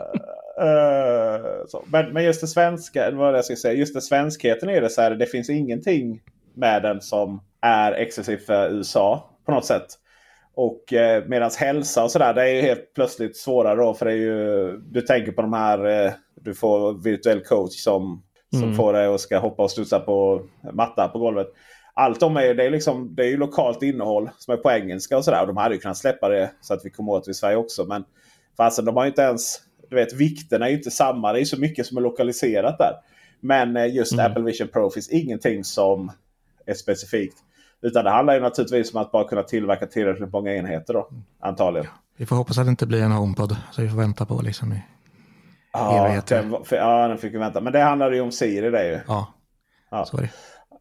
Uh, 0.60 1.80
men, 1.86 2.12
men 2.12 2.24
just 2.24 2.40
det 2.40 2.46
svenska, 2.46 3.10
vad 3.10 3.36
jag 3.36 3.44
ska 3.44 3.56
säga, 3.56 3.74
just 3.74 3.94
det 3.94 4.00
svenskheten 4.00 4.68
är 4.68 4.80
det 4.80 4.90
så 4.90 5.00
här. 5.00 5.10
Det 5.10 5.26
finns 5.26 5.50
ingenting 5.50 6.20
med 6.54 6.82
den 6.82 7.00
som 7.00 7.40
är 7.60 7.92
exklusivt 7.92 8.46
för 8.46 8.70
USA 8.70 9.30
på 9.46 9.52
något 9.52 9.64
sätt. 9.64 9.86
Och 10.56 10.92
eh, 10.92 11.24
medans 11.26 11.56
hälsa 11.56 12.04
och 12.04 12.10
sådär, 12.10 12.34
det 12.34 12.42
är 12.42 12.54
ju 12.54 12.60
helt 12.60 12.94
plötsligt 12.94 13.36
svårare 13.36 13.76
då. 13.76 13.94
För 13.94 14.06
det 14.06 14.12
är 14.12 14.16
ju, 14.16 14.76
du 14.78 15.00
tänker 15.00 15.32
på 15.32 15.42
de 15.42 15.52
här, 15.52 16.06
eh, 16.06 16.12
du 16.34 16.54
får 16.54 17.02
virtuell 17.02 17.40
coach 17.40 17.72
som 17.72 18.22
som 18.54 18.62
mm. 18.62 18.76
får 18.76 18.92
dig 18.92 19.06
att 19.06 19.20
ska 19.20 19.38
hoppa 19.38 19.62
och 19.62 19.70
studsa 19.70 20.00
på 20.00 20.42
matta 20.72 21.08
på 21.08 21.18
golvet. 21.18 21.46
Allt 21.94 22.20
de 22.20 22.36
är, 22.36 22.54
det 22.54 22.64
är, 22.64 22.70
liksom, 22.70 23.14
det 23.14 23.22
är 23.22 23.28
ju 23.28 23.36
lokalt 23.36 23.82
innehåll 23.82 24.30
som 24.38 24.54
är 24.54 24.58
på 24.58 24.70
engelska 24.70 25.16
och 25.16 25.24
sådär. 25.24 25.46
De 25.46 25.56
hade 25.56 25.74
ju 25.74 25.80
kunnat 25.80 25.96
släppa 25.96 26.28
det 26.28 26.50
så 26.60 26.74
att 26.74 26.84
vi 26.84 26.90
kommer 26.90 27.12
åt 27.12 27.24
det 27.24 27.30
i 27.30 27.34
Sverige 27.34 27.56
också. 27.56 27.84
Men 27.84 28.04
fasen, 28.56 28.84
de 28.84 28.96
har 28.96 29.04
ju 29.04 29.08
inte 29.08 29.22
ens... 29.22 29.60
Du 29.90 29.96
vet, 29.96 30.12
vikten 30.12 30.62
är 30.62 30.68
ju 30.68 30.76
inte 30.76 30.90
samma. 30.90 31.32
Det 31.32 31.40
är 31.40 31.44
så 31.44 31.60
mycket 31.60 31.86
som 31.86 31.96
är 31.96 32.00
lokaliserat 32.00 32.78
där. 32.78 32.92
Men 33.40 33.76
eh, 33.76 33.94
just 33.94 34.12
mm. 34.12 34.26
Apple 34.26 34.42
Vision 34.42 34.68
Pro 34.68 34.90
finns 34.90 35.08
ingenting 35.10 35.64
som 35.64 36.12
är 36.66 36.74
specifikt. 36.74 37.36
Utan 37.82 38.04
det 38.04 38.10
handlar 38.10 38.34
ju 38.34 38.40
naturligtvis 38.40 38.94
om 38.94 39.00
att 39.00 39.12
bara 39.12 39.28
kunna 39.28 39.42
tillverka 39.42 39.86
tillräckligt 39.86 40.32
många 40.32 40.54
enheter 40.54 40.94
då. 40.94 41.08
Antagligen. 41.40 41.88
Vi 42.16 42.26
får 42.26 42.36
hoppas 42.36 42.58
att 42.58 42.66
det 42.66 42.70
inte 42.70 42.86
blir 42.86 43.02
en 43.02 43.12
HomePod. 43.12 43.56
Så 43.72 43.82
vi 43.82 43.88
får 43.88 43.96
vänta 43.96 44.26
på 44.26 44.42
liksom 44.42 44.72
i 44.72 44.82
Ja, 45.74 46.22
den, 46.28 46.64
för, 46.64 46.76
ja, 46.76 47.08
den 47.08 47.18
fick 47.18 47.34
vi 47.34 47.38
vänta. 47.38 47.60
Men 47.60 47.72
det 47.72 47.80
handlade 47.80 48.16
ju 48.16 48.22
om 48.22 48.32
Siri 48.32 48.70
det 48.70 48.88
ju. 48.88 49.00
Ja, 49.08 49.34
ja. 49.90 50.04
sorry. 50.04 50.28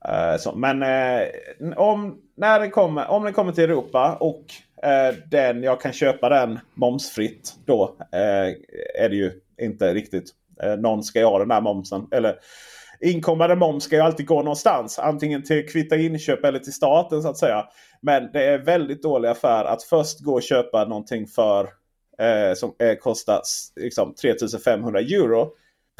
Uh, 0.10 0.38
så, 0.39 0.56
men 0.56 0.84
uh, 0.84 1.77
om, 1.77 2.17
när 2.38 2.60
den 2.60 2.71
kommer, 2.71 3.08
om 3.08 3.23
den 3.23 3.34
kommer 3.34 3.51
till 3.51 3.63
Europa 3.63 4.17
och 4.19 4.45
uh, 4.86 5.17
den, 5.32 5.63
jag 5.63 5.82
kan 5.82 5.93
köpa 5.93 6.29
den 6.29 6.60
momsfritt. 6.73 7.53
Då 7.65 7.97
är 8.99 9.10
det 9.10 9.15
ju 9.15 9.32
inte 9.62 9.93
riktigt. 9.93 10.29
någon 10.77 11.03
ska 11.03 11.19
ju 11.19 11.25
ha 11.25 11.39
den 11.39 11.47
där 11.47 11.62
momsen. 11.62 12.08
Eller 12.12 12.36
inkommande 13.01 13.56
moms 13.56 13.84
ska 13.84 13.95
ju 13.95 14.01
alltid 14.01 14.27
gå 14.27 14.41
någonstans. 14.41 14.99
Antingen 14.99 15.43
till 15.43 15.69
kvitta 15.69 15.95
inköp 15.95 16.45
eller 16.45 16.60
till 16.60 16.73
staten 16.73 17.21
så 17.21 17.29
att 17.29 17.38
säga. 17.38 17.65
Men 18.01 18.32
det 18.34 18.45
är 18.45 18.58
väldigt 18.58 19.03
dålig 19.03 19.29
affär 19.29 19.65
att 19.65 19.84
först 19.84 20.19
gå 20.19 20.34
och 20.34 20.43
köpa 20.43 20.86
någonting 20.86 21.27
för 21.27 21.69
eh, 22.19 22.56
som 22.56 22.73
eh, 22.80 22.95
kostar 22.95 23.41
liksom, 23.76 24.13
3500 24.21 24.99
euro 24.99 25.49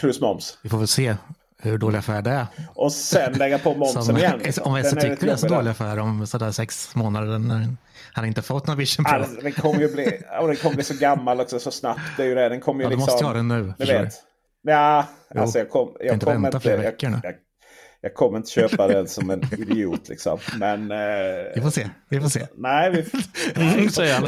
plus 0.02 0.22
moms. 0.22 0.58
Vi 0.64 0.70
får 0.70 0.78
väl 0.78 0.88
se 0.88 1.16
hur 1.64 1.78
dålig 1.78 1.98
affär 1.98 2.22
det 2.22 2.30
är. 2.30 2.48
Och 2.76 2.92
sen 2.92 3.34
lägga 3.34 3.60
på 3.60 3.74
momsen 3.78 4.04
som, 4.04 4.18
igen. 4.18 4.42
Om 4.62 4.78
jag 4.78 4.90
tycker 4.90 5.26
det 5.26 5.32
är 5.32 5.36
så 5.36 5.48
dålig 5.48 5.72
affär 5.72 6.00
om 6.00 6.28
sådär 6.28 6.52
sex 6.52 6.96
månader 6.96 7.40
när 7.40 7.68
han 8.14 8.26
inte 8.26 8.42
fått 8.42 8.68
någon 8.68 8.78
Vision 8.78 9.06
Pro. 9.06 9.14
Alltså, 9.14 9.42
den 9.42 9.52
kommer 9.52 9.80
ju 9.80 9.94
bli, 9.94 10.22
och 10.42 10.48
den 10.48 10.56
kommer 10.56 10.76
bli 10.76 10.84
så 10.84 10.94
gammal 10.94 11.40
också 11.40 11.60
så 11.60 11.72
snabbt. 11.72 12.02
Det 12.18 12.24
är 12.24 12.28
ju 12.28 12.36
det. 12.36 12.50
Den 12.50 12.62
kommer 12.62 12.80
ju 12.80 12.86
ja, 12.86 12.90
liksom, 12.90 13.06
måste 13.06 13.24
jag 13.24 13.28
ha 13.28 13.36
den 13.36 13.48
nu. 13.48 13.74
Du 13.78 13.86
vet. 13.86 14.14
Ja, 14.62 15.06
alltså 15.36 15.60
jag, 15.60 15.70
kom, 15.70 15.96
jag 16.00 16.14
inte 16.14 16.26
kommer 16.26 16.48
inte... 16.48 16.60
Flera 16.60 16.78
veckor 16.78 17.10
nu. 17.10 17.20
Jag, 17.24 17.34
jag 18.04 18.14
kommer 18.14 18.38
inte 18.38 18.52
köpa 18.52 18.88
den 18.88 19.08
som 19.08 19.30
en 19.30 19.44
idiot 19.54 20.10
liksom. 20.10 20.40
Men... 20.60 20.92
Eh, 20.92 20.98
vi 21.56 21.62
får 21.62 21.70
se. 21.70 21.90
Vi 22.10 22.22
får 22.22 22.30
se. 22.30 22.48
Nej, 22.56 22.92
vi... 22.92 23.06
Nej, 23.56 23.90
säger. 23.90 24.22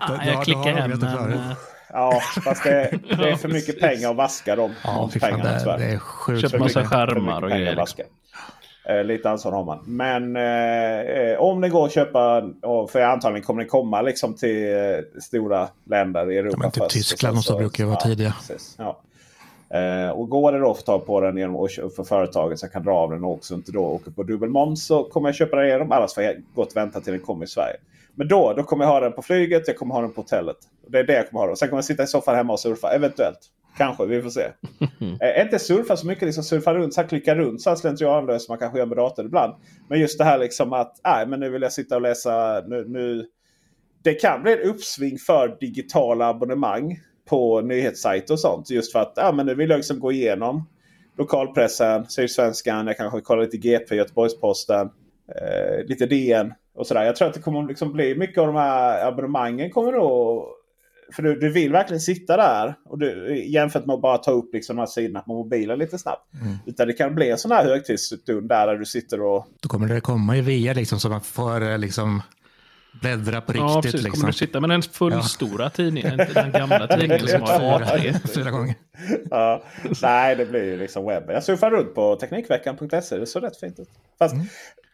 Ah, 0.00 0.26
jag 0.26 0.44
klickar 0.44 0.72
hem. 0.72 0.90
Men... 0.90 1.32
Eh, 1.32 1.52
ja, 1.88 2.20
fast 2.44 2.64
det, 2.64 2.98
det, 3.08 3.30
är 3.30 3.36
för 3.36 3.48
mycket 3.48 3.80
pengar 3.80 4.10
att 4.10 4.16
vaska 4.16 4.56
de, 4.56 4.74
ja, 4.84 5.10
de 5.12 5.20
pengarna 5.20 5.52
det, 5.52 5.76
Det 5.78 5.84
är 5.84 5.98
sjukt. 5.98 6.40
Köper 6.40 6.58
massa 6.58 6.84
skärmar 6.84 7.42
och 7.42 7.50
grejer. 7.50 7.76
Liksom. 7.76 8.04
Eh, 8.88 9.04
lite 9.04 9.30
ansvar 9.30 9.52
har 9.52 9.64
man. 9.64 9.78
Men 9.86 10.36
eh, 10.36 11.38
om 11.38 11.60
det 11.60 11.68
går 11.68 11.86
att 11.86 11.92
köpa, 11.92 12.42
för 12.88 13.00
antagligen 13.00 13.44
kommer 13.44 13.62
det 13.62 13.68
komma 13.68 14.02
liksom 14.02 14.34
till 14.34 14.72
eh, 14.72 15.20
stora 15.20 15.68
länder 15.84 16.30
i 16.30 16.38
Europa. 16.38 16.56
Ja, 16.56 16.62
men 16.62 16.70
typ 16.70 16.82
först, 16.82 16.94
Tyskland 16.94 17.36
och 17.36 17.44
så, 17.44 17.52
så 17.52 17.58
brukar 17.58 17.84
ju 17.84 17.88
vara 17.90 17.98
ja, 18.00 18.08
tidiga. 18.08 18.34
Ja. 18.76 19.00
Eh, 19.70 20.10
och 20.10 20.28
går 20.28 20.52
det 20.52 20.58
då 20.58 20.70
att 20.70 20.76
få 20.76 20.82
tag 20.82 21.06
på 21.06 21.20
den 21.20 21.36
genom 21.36 21.56
att 21.56 21.72
för 21.96 22.04
företaget 22.04 22.58
så 22.58 22.64
jag 22.64 22.72
kan 22.72 22.82
dra 22.82 22.92
av 22.92 23.10
den 23.10 23.24
och 23.24 23.32
också 23.32 23.54
inte 23.54 23.72
då 23.72 23.84
åker 23.84 24.10
på 24.10 24.22
dubbel 24.22 24.48
moms 24.48 24.86
så 24.86 25.04
kommer 25.04 25.28
jag 25.28 25.34
köpa 25.34 25.56
den 25.56 25.66
igenom. 25.66 25.92
Annars 25.92 26.14
får 26.14 26.22
jag 26.22 26.36
gott 26.54 26.76
vänta 26.76 27.00
till 27.00 27.12
den 27.12 27.22
kommer 27.22 27.44
i 27.44 27.48
Sverige. 27.48 27.76
Men 28.14 28.28
då, 28.28 28.52
då 28.56 28.62
kommer 28.62 28.84
jag 28.84 28.92
ha 28.92 29.00
den 29.00 29.12
på 29.12 29.22
flyget, 29.22 29.62
jag 29.66 29.76
kommer 29.76 29.94
ha 29.94 30.00
den 30.00 30.12
på 30.12 30.20
hotellet. 30.20 30.56
Det 30.88 30.98
är 30.98 31.04
det 31.04 31.12
jag 31.12 31.30
kommer 31.30 31.44
ha. 31.44 31.50
Och 31.50 31.58
sen 31.58 31.68
kommer 31.68 31.78
jag 31.78 31.84
sitta 31.84 32.02
i 32.02 32.06
soffan 32.06 32.34
hemma 32.34 32.52
och 32.52 32.60
surfa. 32.60 32.92
Eventuellt. 32.92 33.38
Kanske, 33.76 34.06
vi 34.06 34.22
får 34.22 34.30
se. 34.30 34.40
eh, 35.20 35.42
inte 35.42 35.58
surfa 35.58 35.96
så 35.96 36.06
mycket, 36.06 36.22
liksom 36.22 36.44
surfa 36.44 36.74
runt, 36.74 36.94
så 36.94 37.00
här, 37.00 37.08
klicka 37.08 37.34
runt 37.34 37.62
så 37.62 37.70
här 37.70 37.76
slentrianlöst 37.76 38.46
som 38.46 38.52
man 38.52 38.58
kanske 38.58 38.78
gör 38.78 38.86
med 38.86 38.96
dator 38.96 39.24
ibland. 39.24 39.54
Men 39.88 40.00
just 40.00 40.18
det 40.18 40.24
här 40.24 40.38
liksom 40.38 40.72
att 40.72 41.00
nej, 41.04 41.26
men 41.26 41.40
nu 41.40 41.50
vill 41.50 41.62
jag 41.62 41.72
sitta 41.72 41.96
och 41.96 42.02
läsa. 42.02 42.62
Nu, 42.66 42.84
nu... 42.88 43.26
Det 44.02 44.14
kan 44.14 44.42
bli 44.42 44.52
ett 44.52 44.66
uppsving 44.66 45.18
för 45.18 45.56
digitala 45.60 46.28
abonnemang 46.28 47.00
på 47.28 47.60
nyhetssajter 47.60 48.34
och 48.34 48.40
sånt. 48.40 48.70
Just 48.70 48.92
för 48.92 48.98
att 48.98 49.12
ja, 49.16 49.32
men 49.32 49.46
nu 49.46 49.54
vill 49.54 49.70
jag 49.70 49.76
liksom 49.76 50.00
gå 50.00 50.12
igenom 50.12 50.68
lokalpressen, 51.18 52.06
Sydsvenskan, 52.08 52.86
jag 52.86 52.96
kanske 52.96 53.20
kollar 53.20 53.42
lite 53.42 53.56
GP, 53.56 53.94
Göteborgs-Posten, 53.94 54.90
eh, 55.36 55.86
lite 55.86 56.06
DN 56.06 56.54
och 56.74 56.86
sådär. 56.86 57.04
Jag 57.04 57.16
tror 57.16 57.28
att 57.28 57.34
det 57.34 57.40
kommer 57.40 57.68
liksom 57.68 57.92
bli 57.92 58.14
mycket 58.14 58.38
av 58.38 58.46
de 58.46 58.56
här 58.56 59.08
abonnemangen 59.08 59.70
kommer 59.70 59.92
då 59.92 60.44
för 61.12 61.22
du, 61.22 61.38
du 61.38 61.52
vill 61.52 61.72
verkligen 61.72 62.00
sitta 62.00 62.36
där. 62.36 62.74
Och 62.84 62.98
du, 62.98 63.36
jämfört 63.46 63.86
med 63.86 63.94
att 63.94 64.00
bara 64.00 64.18
ta 64.18 64.30
upp 64.30 64.54
liksom 64.54 64.76
de 64.76 64.80
här 64.80 64.86
sidorna 64.86 65.20
på 65.20 65.32
mobilen 65.32 65.78
lite 65.78 65.98
snabbt. 65.98 66.34
Mm. 66.34 66.56
Utan 66.66 66.86
det 66.86 66.92
kan 66.92 67.14
bli 67.14 67.30
en 67.30 67.38
sån 67.38 67.50
här 67.50 67.64
högtidsstund 67.64 68.48
där, 68.48 68.66
där 68.66 68.76
du 68.76 68.84
sitter 68.84 69.22
och... 69.22 69.46
Då 69.62 69.68
kommer 69.68 69.88
det 69.88 70.00
komma 70.00 70.36
i 70.36 70.40
VR 70.40 70.74
liksom 70.74 71.00
så 71.00 71.08
man 71.08 71.20
får 71.20 71.62
eh, 71.62 71.78
liksom 71.78 72.22
bläddra 73.00 73.40
på 73.40 73.52
riktigt. 73.52 73.70
Ja, 73.70 73.82
precis. 73.82 74.02
Liksom. 74.02 74.20
Kommer 74.20 74.32
du 74.32 74.38
sitta 74.38 74.60
med 74.60 74.70
den 74.70 74.82
fullstora 74.82 75.64
ja. 75.64 75.70
tidningen, 75.70 76.16
den 76.16 76.52
gamla 76.52 76.86
tidningen 76.98 77.28
som 77.28 77.42
har 77.42 77.80
A3? 77.80 78.28
Flera 78.28 78.50
gånger. 78.50 78.74
ja. 79.30 79.62
Nej, 80.02 80.36
det 80.36 80.46
blir 80.46 80.64
ju 80.64 80.76
liksom 80.76 81.06
webben. 81.06 81.34
Jag 81.34 81.44
surfar 81.44 81.70
runt 81.70 81.94
på 81.94 82.16
Teknikveckan.se. 82.16 83.18
Det 83.18 83.26
såg 83.26 83.42
rätt 83.42 83.56
fint 83.56 83.78
ut. 83.78 83.88
Fast 84.18 84.34
mm. 84.34 84.46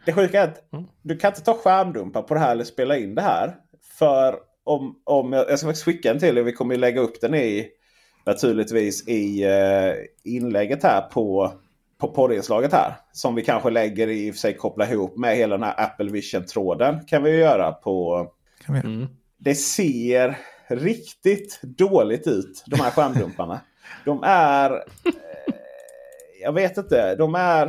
det 0.06 0.12
sjuka 0.12 0.42
är 0.42 0.44
att 0.44 0.72
mm. 0.72 0.84
du 1.02 1.16
kan 1.16 1.30
inte 1.30 1.42
ta 1.42 1.54
skärmdumpar 1.54 2.22
på 2.22 2.34
det 2.34 2.40
här 2.40 2.52
eller 2.52 2.64
spela 2.64 2.96
in 2.96 3.14
det 3.14 3.22
här. 3.22 3.54
För 3.98 4.34
om, 4.64 5.00
om 5.04 5.32
jag, 5.32 5.50
jag 5.50 5.58
ska 5.58 5.68
faktiskt 5.68 5.84
skicka 5.84 6.10
en 6.10 6.18
till 6.18 6.38
er. 6.38 6.42
Vi 6.42 6.52
kommer 6.52 6.74
ju 6.74 6.80
lägga 6.80 7.00
upp 7.00 7.20
den 7.20 7.34
i 7.34 7.68
naturligtvis 8.26 9.08
i 9.08 9.46
uh, 9.46 9.94
inlägget 10.34 10.82
här 10.82 11.00
på, 11.00 11.52
på 12.06 12.14
poddinslaget 12.14 12.72
här. 12.72 12.94
Som 13.12 13.34
vi 13.34 13.42
kanske 13.42 13.70
lägger 13.70 14.08
i 14.08 14.30
och 14.30 14.34
för 14.34 14.38
sig 14.38 14.56
koppla 14.56 14.90
ihop 14.90 15.16
med 15.16 15.36
hela 15.36 15.56
den 15.56 15.64
här 15.64 15.84
Apple 15.84 16.10
Vision-tråden. 16.10 17.04
Kan 17.06 17.22
vi 17.22 17.36
göra 17.36 17.72
på... 17.72 18.26
Kan 18.66 18.74
vi 18.74 18.80
mm. 18.80 19.08
Det 19.38 19.54
ser 19.54 20.38
riktigt 20.68 21.60
dåligt 21.62 22.26
ut 22.26 22.64
de 22.66 22.76
här 22.76 22.90
skärmdumparna. 22.90 23.60
de 24.04 24.22
är... 24.24 24.70
Eh, 24.70 25.12
jag 26.42 26.52
vet 26.52 26.78
inte. 26.78 27.14
De 27.14 27.34
är... 27.34 27.66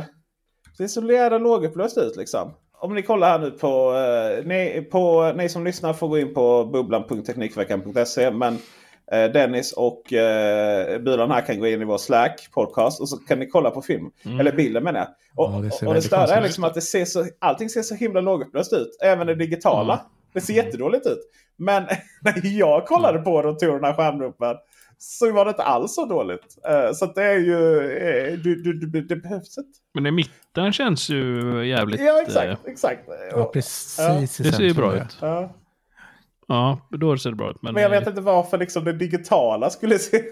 Det 0.78 0.88
ser 0.88 1.00
så 1.00 1.12
jävla 1.12 1.38
lågupplöst 1.38 1.98
ut 1.98 2.16
liksom 2.16 2.54
om 2.78 2.94
ni 2.94 3.02
kollar 3.02 3.28
här 3.28 3.38
nu 3.38 3.50
på, 3.50 3.94
eh, 3.94 4.46
ni, 4.46 4.88
på... 4.90 5.32
Ni 5.36 5.48
som 5.48 5.64
lyssnar 5.64 5.92
får 5.92 6.08
gå 6.08 6.18
in 6.18 6.34
på 6.34 6.64
bubblan.teknikveckan.se. 6.64 8.30
Men 8.30 8.58
Dennis 9.10 9.72
och 9.72 10.12
eh, 10.12 11.00
Bulan 11.00 11.30
här 11.30 11.40
kan 11.40 11.60
gå 11.60 11.66
in 11.66 11.82
i 11.82 11.84
vår 11.84 11.98
Slack 11.98 12.48
podcast. 12.52 13.00
Och 13.00 13.08
så 13.08 13.16
kan 13.16 13.38
ni 13.38 13.46
kolla 13.46 13.70
på 13.70 13.82
film. 13.82 14.10
Mm. 14.24 14.40
Eller 14.40 14.52
bilden 14.52 14.84
menar 14.84 15.00
jag. 15.00 15.08
Och, 15.36 15.54
ja, 15.54 15.70
det, 15.80 15.86
och 15.86 15.94
det 15.94 16.02
större 16.02 16.34
är 16.34 16.42
liksom 16.42 16.64
att 16.64 16.74
det 16.74 16.80
ser 16.80 17.04
så, 17.04 17.26
allting 17.38 17.68
ser 17.68 17.82
så 17.82 17.94
himla 17.94 18.20
lågupplöst 18.20 18.72
ut. 18.72 18.98
Även 19.02 19.26
det 19.26 19.34
digitala. 19.34 19.94
Mm. 19.94 20.06
Det 20.32 20.40
ser 20.40 20.54
jättedåligt 20.54 21.06
ut. 21.06 21.30
Men 21.56 21.82
när 22.20 22.58
jag 22.58 22.86
kollade 22.86 23.18
på 23.18 23.42
det 23.42 23.48
och 23.48 23.58
tog 23.58 23.74
den 23.74 23.84
här 23.84 23.94
skärmdumpen 23.94 24.56
så 24.98 25.32
var 25.32 25.44
det 25.44 25.48
inte 25.48 25.62
alls 25.62 25.94
så 25.94 26.04
dåligt. 26.04 26.58
Uh, 26.70 26.92
så 26.92 27.06
det 27.06 27.24
är 27.24 27.38
ju... 27.38 27.54
Uh, 27.54 28.38
du, 28.38 28.62
du, 28.62 28.72
du, 28.72 29.02
det 29.02 29.16
behövs 29.16 29.58
inte. 29.58 29.78
Men 29.94 30.06
i 30.06 30.10
mitten 30.10 30.72
känns 30.72 31.08
ju 31.08 31.64
jävligt... 31.68 32.00
Ja, 32.00 32.22
exakt. 32.22 32.66
Exakt. 32.66 33.00
Ja, 33.30 33.44
precis. 33.44 34.36
Det 34.36 34.52
ser 34.52 34.62
ju 34.62 34.74
bra 34.74 34.96
ut. 34.96 35.18
Ja, 35.20 35.54
då 36.90 37.18
ser 37.18 37.30
det 37.30 37.36
bra 37.36 37.50
ut. 37.50 37.62
Men, 37.62 37.74
men 37.74 37.82
jag 37.82 37.90
vet 37.90 38.08
inte 38.08 38.20
varför 38.20 38.58
liksom 38.58 38.84
det 38.84 38.92
digitala 38.92 39.70
skulle 39.70 39.98
se... 39.98 40.22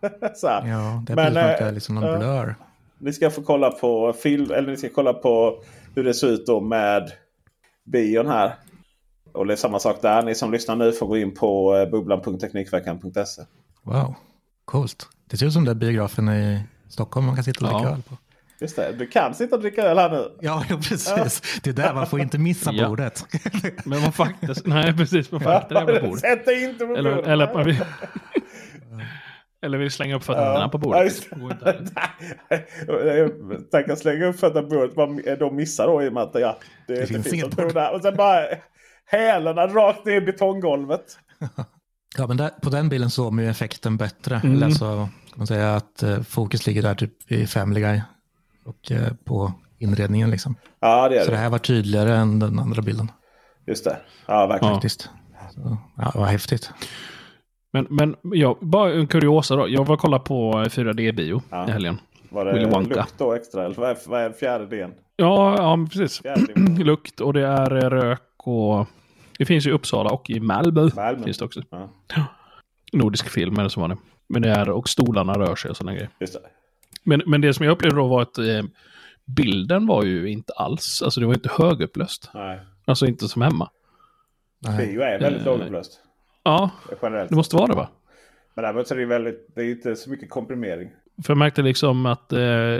så 0.34 0.48
här. 0.48 0.68
Ja, 0.68 1.02
det 1.06 1.14
men, 1.14 1.32
blir 1.32 1.62
äh, 1.62 1.72
liksom 1.72 1.94
någon 1.94 2.18
blur. 2.18 2.54
Ni 2.98 3.12
ska 3.12 3.30
få 3.30 3.42
kolla 3.42 3.70
på 3.70 4.12
film, 4.12 4.50
eller 4.50 4.70
ni 4.70 4.76
ska 4.76 4.88
kolla 4.88 5.12
på 5.12 5.62
hur 5.94 6.04
det 6.04 6.14
ser 6.14 6.26
ut 6.26 6.46
då 6.46 6.60
med 6.60 7.12
bion 7.84 8.26
här. 8.26 8.54
Och 9.32 9.46
det 9.46 9.54
är 9.54 9.56
samma 9.56 9.78
sak 9.78 10.02
där. 10.02 10.22
Ni 10.22 10.34
som 10.34 10.52
lyssnar 10.52 10.76
nu 10.76 10.92
får 10.92 11.06
gå 11.06 11.18
in 11.18 11.34
på 11.34 11.86
bubblan.teknikveckan.se. 11.90 13.42
Wow, 13.82 14.14
coolt. 14.64 15.08
Det 15.26 15.36
ser 15.36 15.46
ut 15.46 15.52
som 15.52 15.64
den 15.64 15.78
biografen 15.78 16.28
i 16.28 16.62
Stockholm 16.88 17.26
man 17.26 17.34
kan 17.34 17.44
sitta 17.44 17.66
och 17.66 17.72
dricka 17.72 17.94
öl 17.94 18.02
på. 18.02 18.16
Just 18.60 18.76
det, 18.76 18.92
du 18.92 19.06
kan 19.06 19.34
sitta 19.34 19.56
och 19.56 19.62
dricka 19.62 19.82
öl 19.82 19.98
här 19.98 20.10
nu. 20.10 20.36
Ja, 20.40 20.64
ja 20.68 20.76
precis. 20.76 21.12
Ja. 21.16 21.60
Det 21.62 21.70
är 21.70 21.74
där 21.74 21.94
man 21.94 22.06
får 22.06 22.20
inte 22.20 22.38
missa 22.38 22.72
ja. 22.72 22.88
bordet. 22.88 23.24
Men 23.84 24.00
man 24.00 24.12
faktiskt, 24.12 24.66
nej 24.66 24.96
precis, 24.96 25.30
man 25.30 25.40
får 25.40 25.54
inte 25.54 25.74
det 25.74 26.00
på 26.00 26.06
bordet. 26.06 26.20
Sätt 26.20 26.44
dig 26.44 26.64
inte 26.64 26.86
på 26.86 26.96
eller, 26.96 27.14
bordet. 27.14 27.28
Eller, 27.28 27.46
eller, 27.60 27.64
vi, 27.64 27.80
eller 29.62 29.78
vi 29.78 29.90
slänger 29.90 30.14
upp 30.14 30.24
fötterna 30.24 30.60
ja. 30.60 30.68
på 30.68 30.78
bordet. 30.78 31.26
Ja, 31.30 33.28
Tänk 33.70 33.88
att 33.88 33.98
slänga 33.98 34.26
upp 34.26 34.40
fötterna 34.40 34.62
på 34.62 34.68
bordet, 34.68 35.38
de 35.38 35.56
missar 35.56 35.86
då 35.86 36.02
i 36.02 36.08
och 36.08 36.12
med 36.12 36.22
att 36.22 36.34
ja, 36.34 36.58
det, 36.86 36.94
det 36.94 37.06
finns 37.06 37.32
inget 37.32 37.56
bord. 37.56 37.74
Där. 37.74 37.94
Och 37.94 38.02
sen 38.02 38.16
bara 38.16 38.44
hälarna 39.04 39.66
rakt 39.66 40.04
ner 40.04 40.16
i 40.16 40.20
betonggolvet. 40.20 41.18
Ja, 42.16 42.26
men 42.26 42.36
där, 42.36 42.48
på 42.48 42.70
den 42.70 42.88
bilden 42.88 43.10
såg 43.10 43.32
man 43.32 43.44
ju 43.44 43.50
effekten 43.50 43.96
bättre. 43.96 44.40
Mm. 44.44 44.62
Alltså, 44.62 44.86
kan 45.30 45.34
man 45.36 45.46
säga 45.46 45.74
att 45.74 46.02
eh, 46.02 46.22
fokus 46.22 46.66
ligger 46.66 46.82
där 46.82 46.94
typ 46.94 47.32
i 47.32 47.46
Family 47.46 47.80
Guy 47.80 48.00
och 48.68 48.92
eh, 48.92 49.12
på 49.24 49.52
inredningen 49.78 50.30
liksom. 50.30 50.54
Ja, 50.80 51.08
det 51.08 51.18
är 51.18 51.24
Så 51.24 51.30
det. 51.30 51.36
det 51.36 51.40
här 51.40 51.50
var 51.50 51.58
tydligare 51.58 52.16
än 52.16 52.38
den 52.38 52.58
andra 52.58 52.82
bilden. 52.82 53.10
Just 53.66 53.84
det. 53.84 53.96
Ja, 54.26 54.46
verkligen. 54.46 54.74
Faktiskt. 54.74 55.10
Så, 55.54 55.76
ja, 55.96 56.12
vad 56.14 56.28
häftigt. 56.28 56.70
Men, 57.72 57.86
men 57.90 58.16
ja, 58.22 58.58
bara 58.60 58.92
en 58.92 59.06
kuriosa 59.06 59.56
då. 59.56 59.68
Jag 59.68 59.84
var 59.84 59.94
och 59.94 60.00
kollade 60.00 60.24
på 60.24 60.52
4D-bio 60.52 61.42
ja. 61.50 61.68
i 61.68 61.70
helgen. 61.70 62.00
Var 62.30 62.44
det 62.44 62.52
Willy 62.52 62.66
Wonka. 62.66 62.94
lukt 62.94 63.14
då 63.18 63.34
extra? 63.34 63.64
Eller 63.64 63.74
vad 63.74 63.90
är, 63.90 63.96
vad 64.06 64.20
är 64.20 64.32
fjärde 64.32 64.66
D? 64.66 64.88
Ja, 65.16 65.56
ja 65.56 65.86
precis. 65.92 66.22
lukt 66.78 67.20
och 67.20 67.32
det 67.32 67.46
är 67.46 67.90
rök 67.90 68.22
och 68.36 68.86
det 69.38 69.44
finns 69.44 69.66
i 69.66 69.70
Uppsala 69.70 70.10
och 70.10 70.30
i 70.30 70.40
Malmö. 70.40 70.90
Malmö. 70.96 71.24
Finns 71.24 71.38
det 71.38 71.44
också. 71.44 71.62
Ja. 71.70 71.88
Nordisk 72.92 73.28
film 73.28 73.58
är 73.58 73.62
det 73.62 73.70
som 73.70 73.80
var 73.80 73.88
det. 73.88 73.96
Men 74.28 74.42
det 74.42 74.50
är, 74.50 74.70
och 74.70 74.88
stolarna 74.88 75.32
rör 75.32 75.56
sig 75.56 75.70
och 75.70 75.76
sådana 75.76 75.92
grejer. 75.92 76.10
Just 76.20 76.32
det. 76.32 76.40
Men, 77.04 77.22
men 77.26 77.40
det 77.40 77.54
som 77.54 77.64
jag 77.66 77.72
upplevde 77.72 77.96
då 77.96 78.08
var 78.08 78.22
att 78.22 78.38
eh, 78.38 78.62
bilden 79.26 79.86
var 79.86 80.04
ju 80.04 80.30
inte 80.30 80.52
alls, 80.52 81.02
alltså 81.02 81.20
det 81.20 81.26
var 81.26 81.34
inte 81.34 81.50
högupplöst. 81.58 82.30
Nej. 82.34 82.60
Alltså 82.84 83.06
inte 83.06 83.28
som 83.28 83.42
hemma. 83.42 83.70
Bio 84.78 85.00
är 85.00 85.20
väldigt 85.20 85.46
eh, 85.46 85.52
lågupplöst. 85.52 86.00
Ja, 86.42 86.70
generellt. 87.02 87.30
det 87.30 87.36
måste 87.36 87.56
vara 87.56 87.66
det 87.66 87.74
va? 87.74 87.88
Men 88.54 88.62
däremot 88.62 88.90
är 88.90 88.96
det 88.96 89.06
väldigt, 89.06 89.48
det 89.54 89.60
är 89.60 89.70
inte 89.70 89.96
så 89.96 90.10
mycket 90.10 90.30
komprimering. 90.30 90.90
För 91.24 91.30
jag 91.30 91.38
märkte 91.38 91.62
liksom 91.62 92.06
att, 92.06 92.32
eh, 92.32 92.78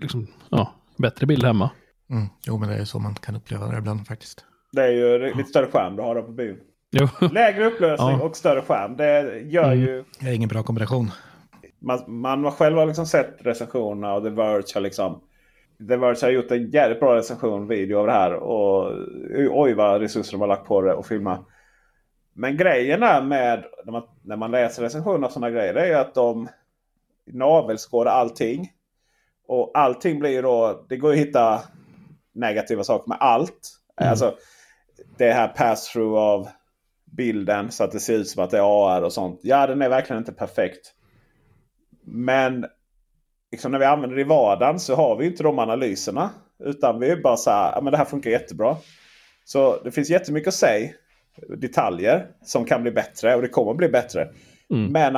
liksom, 0.00 0.26
ja, 0.50 0.74
bättre 0.96 1.26
bild 1.26 1.44
hemma. 1.44 1.70
Mm. 2.10 2.28
Jo, 2.46 2.58
men 2.58 2.68
det 2.68 2.74
är 2.74 2.84
så 2.84 2.98
man 2.98 3.14
kan 3.14 3.36
uppleva 3.36 3.66
det 3.66 3.78
ibland 3.78 4.06
faktiskt. 4.06 4.44
Det 4.72 4.82
är 4.82 4.90
ju 4.90 5.34
lite 5.34 5.48
större 5.48 5.66
skärm 5.66 5.96
du 5.96 6.02
har 6.02 6.14
där 6.14 6.22
på 6.22 6.32
bion. 6.32 6.56
Jo. 6.90 7.08
Lägre 7.32 7.66
upplösning 7.66 8.10
ja. 8.10 8.22
och 8.22 8.36
större 8.36 8.62
skärm. 8.62 8.96
Det 8.96 9.40
gör 9.40 9.72
mm. 9.72 9.80
ju... 9.80 10.04
Det 10.20 10.26
är 10.28 10.32
ingen 10.32 10.48
bra 10.48 10.62
kombination. 10.62 11.10
Man, 11.80 12.00
man 12.06 12.44
har 12.44 12.50
själv 12.50 12.86
liksom 12.86 13.06
sett 13.06 13.36
recensionerna 13.38 14.14
och 14.14 14.22
The 14.22 14.30
Verge 14.30 14.74
har 14.74 14.80
liksom... 14.80 15.20
The 15.88 15.96
Verge 15.96 16.26
har 16.26 16.30
gjort 16.30 16.50
en 16.50 16.70
jävligt 16.70 17.00
bra 17.00 17.16
recension, 17.16 17.68
video 17.68 17.98
av 17.98 18.06
det 18.06 18.12
här. 18.12 18.34
Och 18.34 18.92
oj 19.50 19.74
vad 19.74 20.00
resurser 20.00 20.32
de 20.32 20.40
har 20.40 20.48
lagt 20.48 20.66
på 20.66 20.80
det 20.80 20.94
och 20.94 21.06
filma. 21.06 21.44
Men 22.32 22.56
grejen 22.56 23.02
är 23.02 23.22
med 23.22 23.64
när 23.84 23.92
man, 23.92 24.02
när 24.22 24.36
man 24.36 24.50
läser 24.50 24.82
recensioner 24.82 25.26
och 25.26 25.32
sådana 25.32 25.50
grejer. 25.50 25.74
Det 25.74 25.80
är 25.80 25.86
ju 25.86 25.94
att 25.94 26.14
de 26.14 26.48
navelskådar 27.26 28.12
allting. 28.12 28.72
Och 29.46 29.70
allting 29.74 30.18
blir 30.18 30.30
ju 30.30 30.42
då... 30.42 30.84
Det 30.88 30.96
går 30.96 31.10
att 31.10 31.18
hitta 31.18 31.60
negativa 32.32 32.84
saker 32.84 33.08
med 33.08 33.18
allt. 33.20 33.80
Mm. 34.00 34.10
Alltså, 34.10 34.34
det 35.18 35.32
här 35.32 35.48
pass-through 35.48 36.18
av 36.18 36.48
bilden 37.04 37.70
så 37.70 37.84
att 37.84 37.92
det 37.92 38.00
ser 38.00 38.14
ut 38.14 38.28
som 38.28 38.44
att 38.44 38.50
det 38.50 38.58
är 38.58 38.96
AR 38.96 39.02
och 39.02 39.12
sånt. 39.12 39.40
Ja, 39.42 39.66
den 39.66 39.82
är 39.82 39.88
verkligen 39.88 40.18
inte 40.18 40.32
perfekt. 40.32 40.94
Men 42.10 42.66
liksom 43.52 43.72
när 43.72 43.78
vi 43.78 43.84
använder 43.84 44.16
det 44.16 44.22
i 44.22 44.24
vardagen 44.24 44.80
så 44.80 44.94
har 44.94 45.16
vi 45.16 45.26
inte 45.26 45.42
de 45.42 45.58
analyserna. 45.58 46.30
Utan 46.64 47.00
vi 47.00 47.10
är 47.10 47.16
bara 47.16 47.36
så 47.36 47.50
här, 47.50 47.72
ja, 47.74 47.80
men 47.80 47.90
det 47.90 47.96
här 47.96 48.04
funkar 48.04 48.30
jättebra. 48.30 48.76
Så 49.44 49.82
det 49.84 49.90
finns 49.90 50.10
jättemycket 50.10 50.48
att 50.48 50.54
säga. 50.54 50.90
Detaljer 51.56 52.26
som 52.42 52.64
kan 52.64 52.82
bli 52.82 52.90
bättre 52.90 53.36
och 53.36 53.42
det 53.42 53.48
kommer 53.48 53.74
bli 53.74 53.88
bättre. 53.88 54.28
Mm. 54.70 54.92
Men 54.92 55.16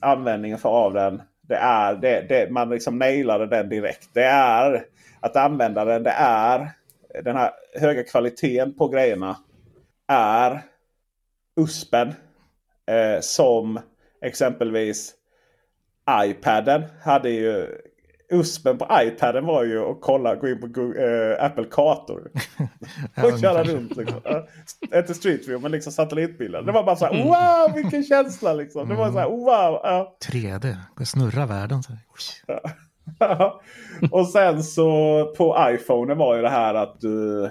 användningen 0.00 0.58
för 0.58 0.68
av 0.68 0.94
den, 0.94 1.22
det 1.42 1.56
är, 1.56 1.94
det, 1.94 2.26
det, 2.28 2.50
man 2.50 2.68
liksom 2.68 2.98
nailade 2.98 3.46
den 3.46 3.68
direkt. 3.68 4.08
Det 4.12 4.24
är 4.24 4.84
att 5.20 5.36
använda 5.36 5.84
den, 5.84 6.02
det 6.02 6.14
är 6.18 6.70
den 7.24 7.36
här 7.36 7.50
höga 7.80 8.02
kvaliteten 8.02 8.74
på 8.74 8.88
grejerna 8.88 9.36
är 10.08 10.62
USPen. 11.60 12.14
Eh, 12.86 13.20
som 13.20 13.80
exempelvis 14.22 15.14
iPaden 16.10 16.82
hade 17.02 17.30
ju 17.30 17.66
USPen 18.30 18.78
på 18.78 18.86
iPaden 18.90 19.46
var 19.46 19.64
ju 19.64 19.90
att 19.90 19.98
kolla, 20.00 20.34
gå 20.34 20.48
in 20.48 20.60
på 20.60 20.66
Google, 20.66 21.34
äh, 21.34 21.44
Apple 21.44 21.64
kartor. 21.64 22.30
och 23.32 23.40
köra 23.40 23.64
runt. 23.64 23.96
Liksom. 23.96 24.20
Inte 24.94 25.14
Street 25.14 25.48
View 25.48 25.62
men 25.62 25.72
liksom 25.72 25.92
satellitbilder. 25.92 26.62
Det 26.62 26.72
var 26.72 26.84
bara 26.84 26.96
så 26.96 27.04
här 27.04 27.12
mm. 27.12 27.26
wow 27.26 27.74
vilken 27.74 28.04
känsla 28.04 28.52
liksom. 28.52 28.88
Det 28.88 28.94
var 28.94 29.12
så 29.12 29.18
här 29.18 29.28
wow. 29.28 29.80
Ja. 29.82 30.16
3D, 30.30 30.76
snurra 31.04 31.46
världen. 31.46 31.82
Så 31.82 31.92
och 34.10 34.28
sen 34.28 34.62
så 34.62 35.24
på 35.36 35.56
iPhone 35.70 36.14
var 36.14 36.36
ju 36.36 36.42
det 36.42 36.48
här 36.48 36.74
att 36.74 37.00
du 37.00 37.50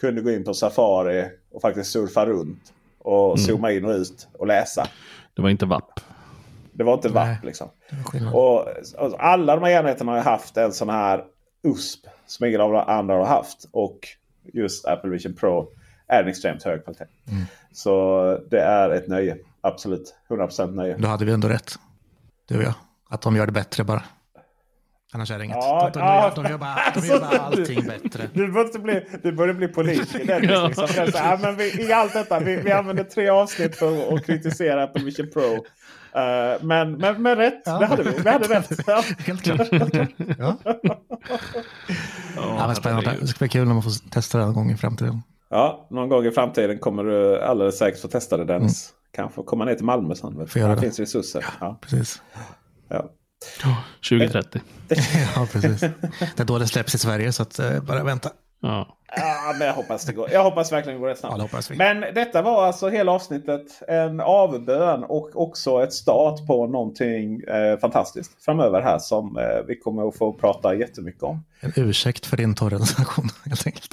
kunde 0.00 0.20
gå 0.20 0.30
in 0.30 0.44
på 0.44 0.54
Safari 0.54 1.24
och 1.52 1.60
faktiskt 1.60 1.90
surfa 1.90 2.26
runt. 2.26 2.72
Och 2.98 3.26
mm. 3.26 3.38
zooma 3.38 3.72
in 3.72 3.84
och 3.84 3.90
ut 3.90 4.28
och 4.38 4.46
läsa. 4.46 4.86
Det 5.34 5.42
var 5.42 5.50
inte 5.50 5.66
VAP. 5.66 6.00
Det 6.74 6.84
var 6.84 6.94
inte 6.94 7.08
VAP 7.08 7.44
liksom. 7.44 7.68
Och, 8.32 8.60
och, 8.98 9.24
alla 9.24 9.56
de 9.56 9.64
här 9.64 9.70
enheterna 9.70 10.12
har 10.12 10.20
haft 10.20 10.56
en 10.56 10.72
sån 10.72 10.88
här 10.88 11.24
USP 11.62 12.06
som 12.26 12.46
ingen 12.46 12.60
av 12.60 12.72
de 12.72 12.78
andra 12.78 13.14
har 13.14 13.24
haft. 13.24 13.66
Och 13.72 13.98
just 14.52 14.86
Apple 14.86 15.10
Vision 15.10 15.34
Pro 15.34 15.68
är 16.08 16.22
en 16.22 16.28
extremt 16.28 16.62
hög 16.62 16.84
kvalitet. 16.84 17.04
Mm. 17.30 17.44
Så 17.72 18.38
det 18.50 18.60
är 18.60 18.90
ett 18.90 19.08
nöje. 19.08 19.36
Absolut. 19.60 20.14
100% 20.28 20.74
nöje. 20.74 20.96
Då 20.98 21.08
hade 21.08 21.24
vi 21.24 21.32
ändå 21.32 21.48
rätt. 21.48 21.78
Du 22.48 22.56
och 22.56 22.64
jag. 22.64 22.74
Att 23.10 23.22
de 23.22 23.36
gör 23.36 23.46
det 23.46 23.52
bättre 23.52 23.84
bara. 23.84 24.02
Annars 25.14 25.30
är 25.30 25.38
det 25.38 25.44
inget. 25.44 25.56
Ja, 25.56 25.90
de, 25.94 26.00
de, 26.00 26.06
ja. 26.06 26.32
de, 26.34 26.44
gör 26.44 26.58
bara, 26.58 26.78
de 26.94 27.06
gör 27.06 27.20
bara 27.20 27.40
allting 27.40 27.86
bättre. 27.86 28.28
Du, 28.32 28.48
måste 28.48 28.78
bli, 28.78 29.06
du 29.22 29.32
börjar 29.32 29.54
bli 29.54 29.68
politiker. 29.68 30.40
liksom. 30.40 30.86
så, 30.86 30.86
ja, 31.14 31.38
men 31.42 31.56
vi, 31.56 31.88
I 31.88 31.92
allt 31.92 32.12
detta, 32.12 32.40
vi, 32.40 32.56
vi 32.56 32.72
använder 32.72 33.04
tre 33.04 33.28
avsnitt 33.28 33.76
för 33.76 34.14
att 34.14 34.26
kritisera 34.26 34.84
Apple 34.84 35.04
Vision 35.04 35.30
Pro. 35.32 35.64
Uh, 36.16 36.64
men, 36.64 36.92
men, 36.92 37.22
men 37.22 37.36
rätt, 37.36 37.62
ja. 37.64 37.78
det 37.78 37.86
hade 37.86 38.02
vi. 38.02 38.10
Vi 38.10 38.30
hade 38.30 38.48
rätt. 38.48 38.68
helt 39.26 39.42
klart. 39.42 39.72
Helt 39.72 39.92
klart. 39.92 40.08
Ja. 40.38 40.56
ja, 42.36 42.66
men 42.66 42.76
spännande. 42.76 43.16
Det 43.20 43.26
ska 43.26 43.38
bli 43.38 43.48
kul 43.48 43.66
när 43.66 43.74
man 43.74 43.82
får 43.82 44.10
testa 44.10 44.38
det 44.38 44.44
någon 44.44 44.54
gång 44.54 44.70
i 44.70 44.76
framtiden. 44.76 45.22
Ja, 45.50 45.86
någon 45.90 46.08
gång 46.08 46.26
i 46.26 46.30
framtiden 46.30 46.78
kommer 46.78 47.04
du 47.04 47.40
alldeles 47.42 47.78
säkert 47.78 48.00
få 48.00 48.08
testa 48.08 48.36
det 48.36 48.44
Dennis. 48.44 48.90
Mm. 48.90 49.26
Kanske 49.26 49.42
komma 49.42 49.64
ner 49.64 49.74
till 49.74 49.84
Malmö 49.84 50.14
sen. 50.14 50.38
Det 50.38 50.80
finns 50.80 50.98
resurser. 50.98 51.44
Ja, 51.60 51.78
precis. 51.80 52.22
Ja. 52.88 53.10
2030. 54.08 54.60
ja, 55.36 55.48
precis. 55.52 55.80
Det 56.36 56.40
är 56.40 56.44
då 56.44 56.58
det 56.58 56.66
släpps 56.66 56.94
i 56.94 56.98
Sverige 56.98 57.32
så 57.32 57.42
att, 57.42 57.60
uh, 57.60 57.80
bara 57.80 58.04
vänta. 58.04 58.30
Ja. 58.60 58.98
Ja, 59.16 59.54
men 59.58 59.66
jag 59.66 59.74
hoppas 59.74 60.04
det 60.04 60.12
går. 60.12 60.30
Jag 60.30 60.42
hoppas 60.42 60.72
verkligen 60.72 60.98
det 60.98 61.00
går 61.00 61.08
rätt 61.08 61.18
snabbt. 61.18 61.52
Ja, 61.52 61.60
det. 61.68 61.76
Men 61.76 62.14
detta 62.14 62.42
var 62.42 62.66
alltså 62.66 62.88
hela 62.88 63.12
avsnittet. 63.12 63.82
En 63.88 64.20
avbön 64.20 65.04
och 65.04 65.30
också 65.34 65.82
ett 65.82 65.92
start 65.92 66.46
på 66.46 66.66
någonting 66.66 67.40
eh, 67.40 67.78
fantastiskt 67.78 68.44
framöver 68.44 68.82
här 68.82 68.98
som 68.98 69.38
eh, 69.38 69.66
vi 69.66 69.76
kommer 69.76 70.08
att 70.08 70.16
få 70.16 70.32
prata 70.32 70.74
jättemycket 70.74 71.22
om. 71.22 71.44
En 71.60 71.72
ursäkt 71.76 72.26
för 72.26 72.36
din 72.36 72.54
torra 72.54 72.76
recension 72.76 73.28
helt 73.44 73.66
enkelt. 73.66 73.90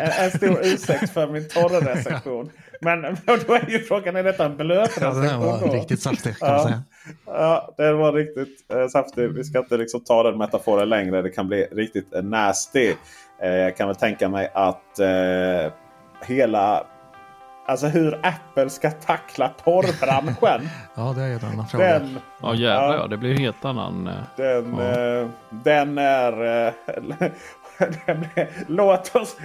en, 0.00 0.24
en 0.24 0.30
stor 0.30 0.60
ursäkt 0.62 1.10
för 1.10 1.26
min 1.26 1.48
torra 1.48 1.94
recension. 1.94 2.50
Men 2.80 3.02
då 3.46 3.54
är 3.54 3.70
ju 3.70 3.78
frågan, 3.78 4.16
är 4.16 4.22
detta 4.22 4.44
en 4.44 4.56
blöt 4.56 5.02
recension? 5.02 5.24
Ja, 5.24 5.30
den 5.30 5.40
var 5.40 5.72
riktigt 5.72 6.02
saftig 6.02 6.38
kan 6.38 6.52
man 6.52 6.62
säga. 6.62 6.82
Ja, 7.26 7.74
den 7.76 7.98
var 7.98 8.12
riktigt 8.12 8.72
eh, 8.72 8.88
saftig. 8.88 9.32
Vi 9.32 9.44
ska 9.44 9.58
inte 9.58 9.76
liksom 9.76 10.00
ta 10.00 10.22
den 10.22 10.38
metaforen 10.38 10.88
längre. 10.88 11.22
Det 11.22 11.30
kan 11.30 11.48
bli 11.48 11.66
riktigt 11.72 12.14
eh, 12.14 12.22
nasty. 12.22 12.94
Eh, 13.42 13.50
jag 13.50 13.76
kan 13.76 13.86
väl 13.86 13.96
tänka 13.96 14.28
mig 14.28 14.50
att 14.54 14.98
eh, 14.98 15.72
hela... 16.26 16.84
Alltså 17.68 17.86
hur 17.86 18.20
Apple 18.22 18.70
ska 18.70 18.90
tackla 18.90 19.48
porrbranschen. 19.48 20.68
ja, 20.94 21.14
det 21.16 21.22
är 21.22 21.30
en 21.30 21.52
annan 21.52 21.66
fråga. 21.66 21.98
Den, 21.98 22.18
ja, 22.42 22.54
jävlar 22.54 22.96
ja. 22.96 23.06
Det 23.06 23.16
blir 23.16 23.30
en 23.30 23.38
helt 23.38 23.64
annan... 23.64 24.06
Eh, 24.06 24.14
den, 24.36 24.76
ja. 24.78 25.20
eh, 25.20 25.28
den 25.50 25.98
är... 25.98 26.72
låt 28.66 29.16
oss, 29.16 29.36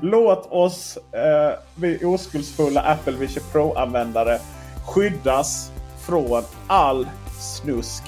låt 0.00 0.52
oss 0.52 0.98
eh, 1.12 1.58
vi 1.74 2.04
oskuldsfulla 2.04 2.80
Apple 2.80 3.12
Vision 3.12 3.42
Pro-användare 3.52 4.38
skyddas 4.86 5.72
från 6.06 6.42
all 6.66 7.08
snusk. 7.40 8.02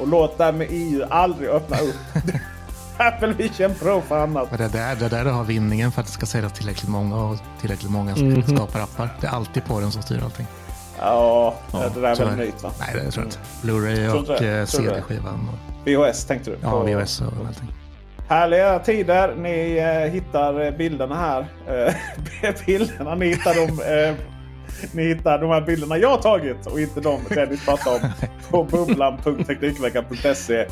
Och 0.00 0.08
låt 0.08 0.38
därmed 0.38 0.66
EU 0.70 1.04
aldrig 1.10 1.48
öppna 1.48 1.76
upp 1.76 2.24
Apple 2.98 3.32
Vision 3.32 3.74
Pro 3.74 4.00
för 4.00 4.18
annat. 4.18 4.58
det, 4.58 4.68
där, 4.68 4.96
det 4.96 5.08
där 5.08 5.24
har 5.24 5.44
vinningen 5.44 5.92
för 5.92 6.00
att 6.00 6.06
det 6.06 6.12
ska 6.12 6.26
säljas 6.26 6.52
tillräckligt 6.52 6.90
många 6.90 7.16
och 7.16 7.36
tillräckligt 7.60 7.90
många 7.90 8.14
som 8.14 8.26
mm 8.26 8.42
skapar 8.42 8.80
appar. 8.80 9.08
Det 9.20 9.26
är 9.26 9.30
alltid 9.30 9.64
på 9.64 9.80
den 9.80 9.92
som 9.92 10.02
styr 10.02 10.20
allting. 10.24 10.46
Ja, 10.98 11.54
ja 11.72 11.88
det 11.94 12.00
där 12.00 12.20
är 12.20 12.24
väl 12.24 12.36
nytt 12.36 12.62
va? 12.62 12.70
Nej, 12.80 13.04
det 13.04 13.10
tror 13.10 13.24
jag 13.24 13.26
inte. 13.26 13.38
Blu-ray 13.62 14.08
och 14.08 14.42
eh, 14.42 14.66
CD-skivan. 14.66 15.48
VHS 15.84 16.24
tänkte 16.24 16.50
du? 16.50 16.56
Ja, 16.62 16.82
VHS 16.82 17.20
och 17.20 17.46
allting. 17.46 17.72
Härliga 18.28 18.78
tider. 18.78 19.34
Ni 19.36 19.76
eh, 19.76 20.12
hittar 20.12 20.78
bilderna 20.78 21.14
här. 21.14 21.46
Eh, 21.68 21.94
bilderna, 22.66 23.14
ni 23.14 23.26
hittar 23.26 23.54
dem. 23.54 23.80
Eh, 23.80 24.14
ni 24.92 25.02
hittar 25.02 25.38
de 25.38 25.50
här 25.50 25.60
bilderna 25.60 25.98
jag 25.98 26.08
har 26.08 26.22
tagit 26.22 26.66
och 26.66 26.80
inte 26.80 27.00
de 27.00 27.20
Dennis 27.28 27.64
pratade 27.64 27.96
om 27.96 28.10
på 28.50 28.64
bubblan.teknikveckan.se. 28.64 30.66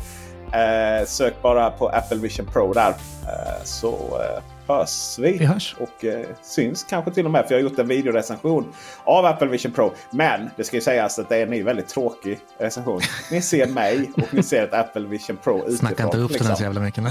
Eh, 0.55 1.05
sök 1.05 1.41
bara 1.41 1.69
på 1.69 1.87
Apple 1.87 2.17
Vision 2.17 2.45
Pro 2.45 2.73
där. 2.73 2.89
Eh, 2.89 3.63
så 3.63 3.91
eh, 3.93 4.43
hörs 4.67 5.19
vi. 5.19 5.37
vi 5.37 5.45
hörs. 5.45 5.75
Och 5.79 6.05
eh, 6.05 6.25
syns 6.41 6.83
kanske 6.89 7.11
till 7.11 7.25
och 7.25 7.31
med. 7.31 7.45
För 7.47 7.55
jag 7.55 7.61
har 7.61 7.69
gjort 7.69 7.79
en 7.79 7.87
videorecension 7.87 8.73
av 9.03 9.25
Apple 9.25 9.47
Vision 9.47 9.71
Pro. 9.71 9.93
Men 10.11 10.49
det 10.55 10.63
ska 10.63 10.77
ju 10.77 10.81
sägas 10.81 11.19
att 11.19 11.29
det 11.29 11.37
är 11.37 11.47
en 11.47 11.65
väldigt 11.65 11.87
tråkig 11.87 12.39
recension. 12.57 13.01
Ni 13.31 13.41
ser 13.41 13.67
mig 13.67 14.11
och 14.17 14.33
ni 14.33 14.43
ser 14.43 14.63
ett 14.63 14.73
Apple 14.73 15.07
Vision 15.07 15.37
Pro 15.43 15.57
utifrån. 15.57 15.77
Snacka 15.77 16.03
inte 16.03 16.17
upp 16.17 16.31
liksom. 16.31 16.47
den 16.47 16.57
så 16.57 16.63
jävla 16.63 16.81
mycket. 16.81 17.03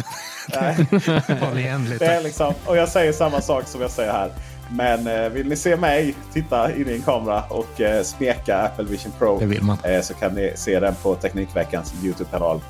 det 1.98 2.06
är 2.06 2.22
liksom, 2.22 2.54
och 2.66 2.76
jag 2.76 2.88
säger 2.88 3.12
samma 3.12 3.40
sak 3.40 3.68
som 3.68 3.80
jag 3.80 3.90
säger 3.90 4.12
här. 4.12 4.30
Men 4.70 5.06
eh, 5.06 5.28
vill 5.28 5.48
ni 5.48 5.56
se 5.56 5.76
mig 5.76 6.14
titta 6.32 6.74
in 6.74 6.88
i 6.88 6.92
en 6.92 7.02
kamera 7.02 7.42
och 7.48 7.80
eh, 7.80 8.02
smeka 8.02 8.58
Apple 8.58 8.84
Vision 8.84 9.12
Pro 9.18 9.42
eh, 9.84 10.00
så 10.00 10.14
kan 10.14 10.34
ni 10.34 10.52
se 10.54 10.80
den 10.80 10.94
på 10.94 11.14
Teknikveckans 11.14 11.94
Youtube-kanal. 12.02 12.60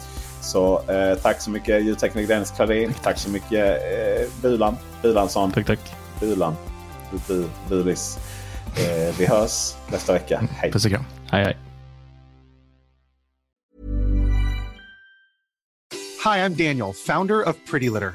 Så 0.44 0.82
eh, 0.88 1.18
tack 1.18 1.40
så 1.40 1.50
mycket 1.50 1.84
ljudtekniker 1.84 2.28
Dennis 2.28 2.50
Klarin. 2.50 2.94
Tack 3.02 3.18
så 3.18 3.30
mycket 3.30 3.82
eh, 3.82 4.28
Bulan 4.42 4.76
Bulansson. 5.02 5.52
Tack, 5.52 5.66
tack. 5.66 5.80
Bulan. 6.20 6.56
Bu, 7.28 7.48
Bulis. 7.68 8.18
Eh, 8.76 9.14
vi 9.18 9.26
hörs 9.26 9.74
nästa 9.92 10.12
vecka. 10.12 10.38
Mm, 10.38 10.48
hej. 10.56 10.72
Puss 10.72 10.84
och 10.84 10.90
kram. 10.90 11.04
Hej, 11.30 11.44
hej. 11.44 11.56
Hi, 16.24 16.38
I'm 16.38 16.54
Daniel, 16.54 16.92
founder 16.92 17.48
of 17.48 17.56
Pretty 17.70 17.90
Litter. 17.90 18.14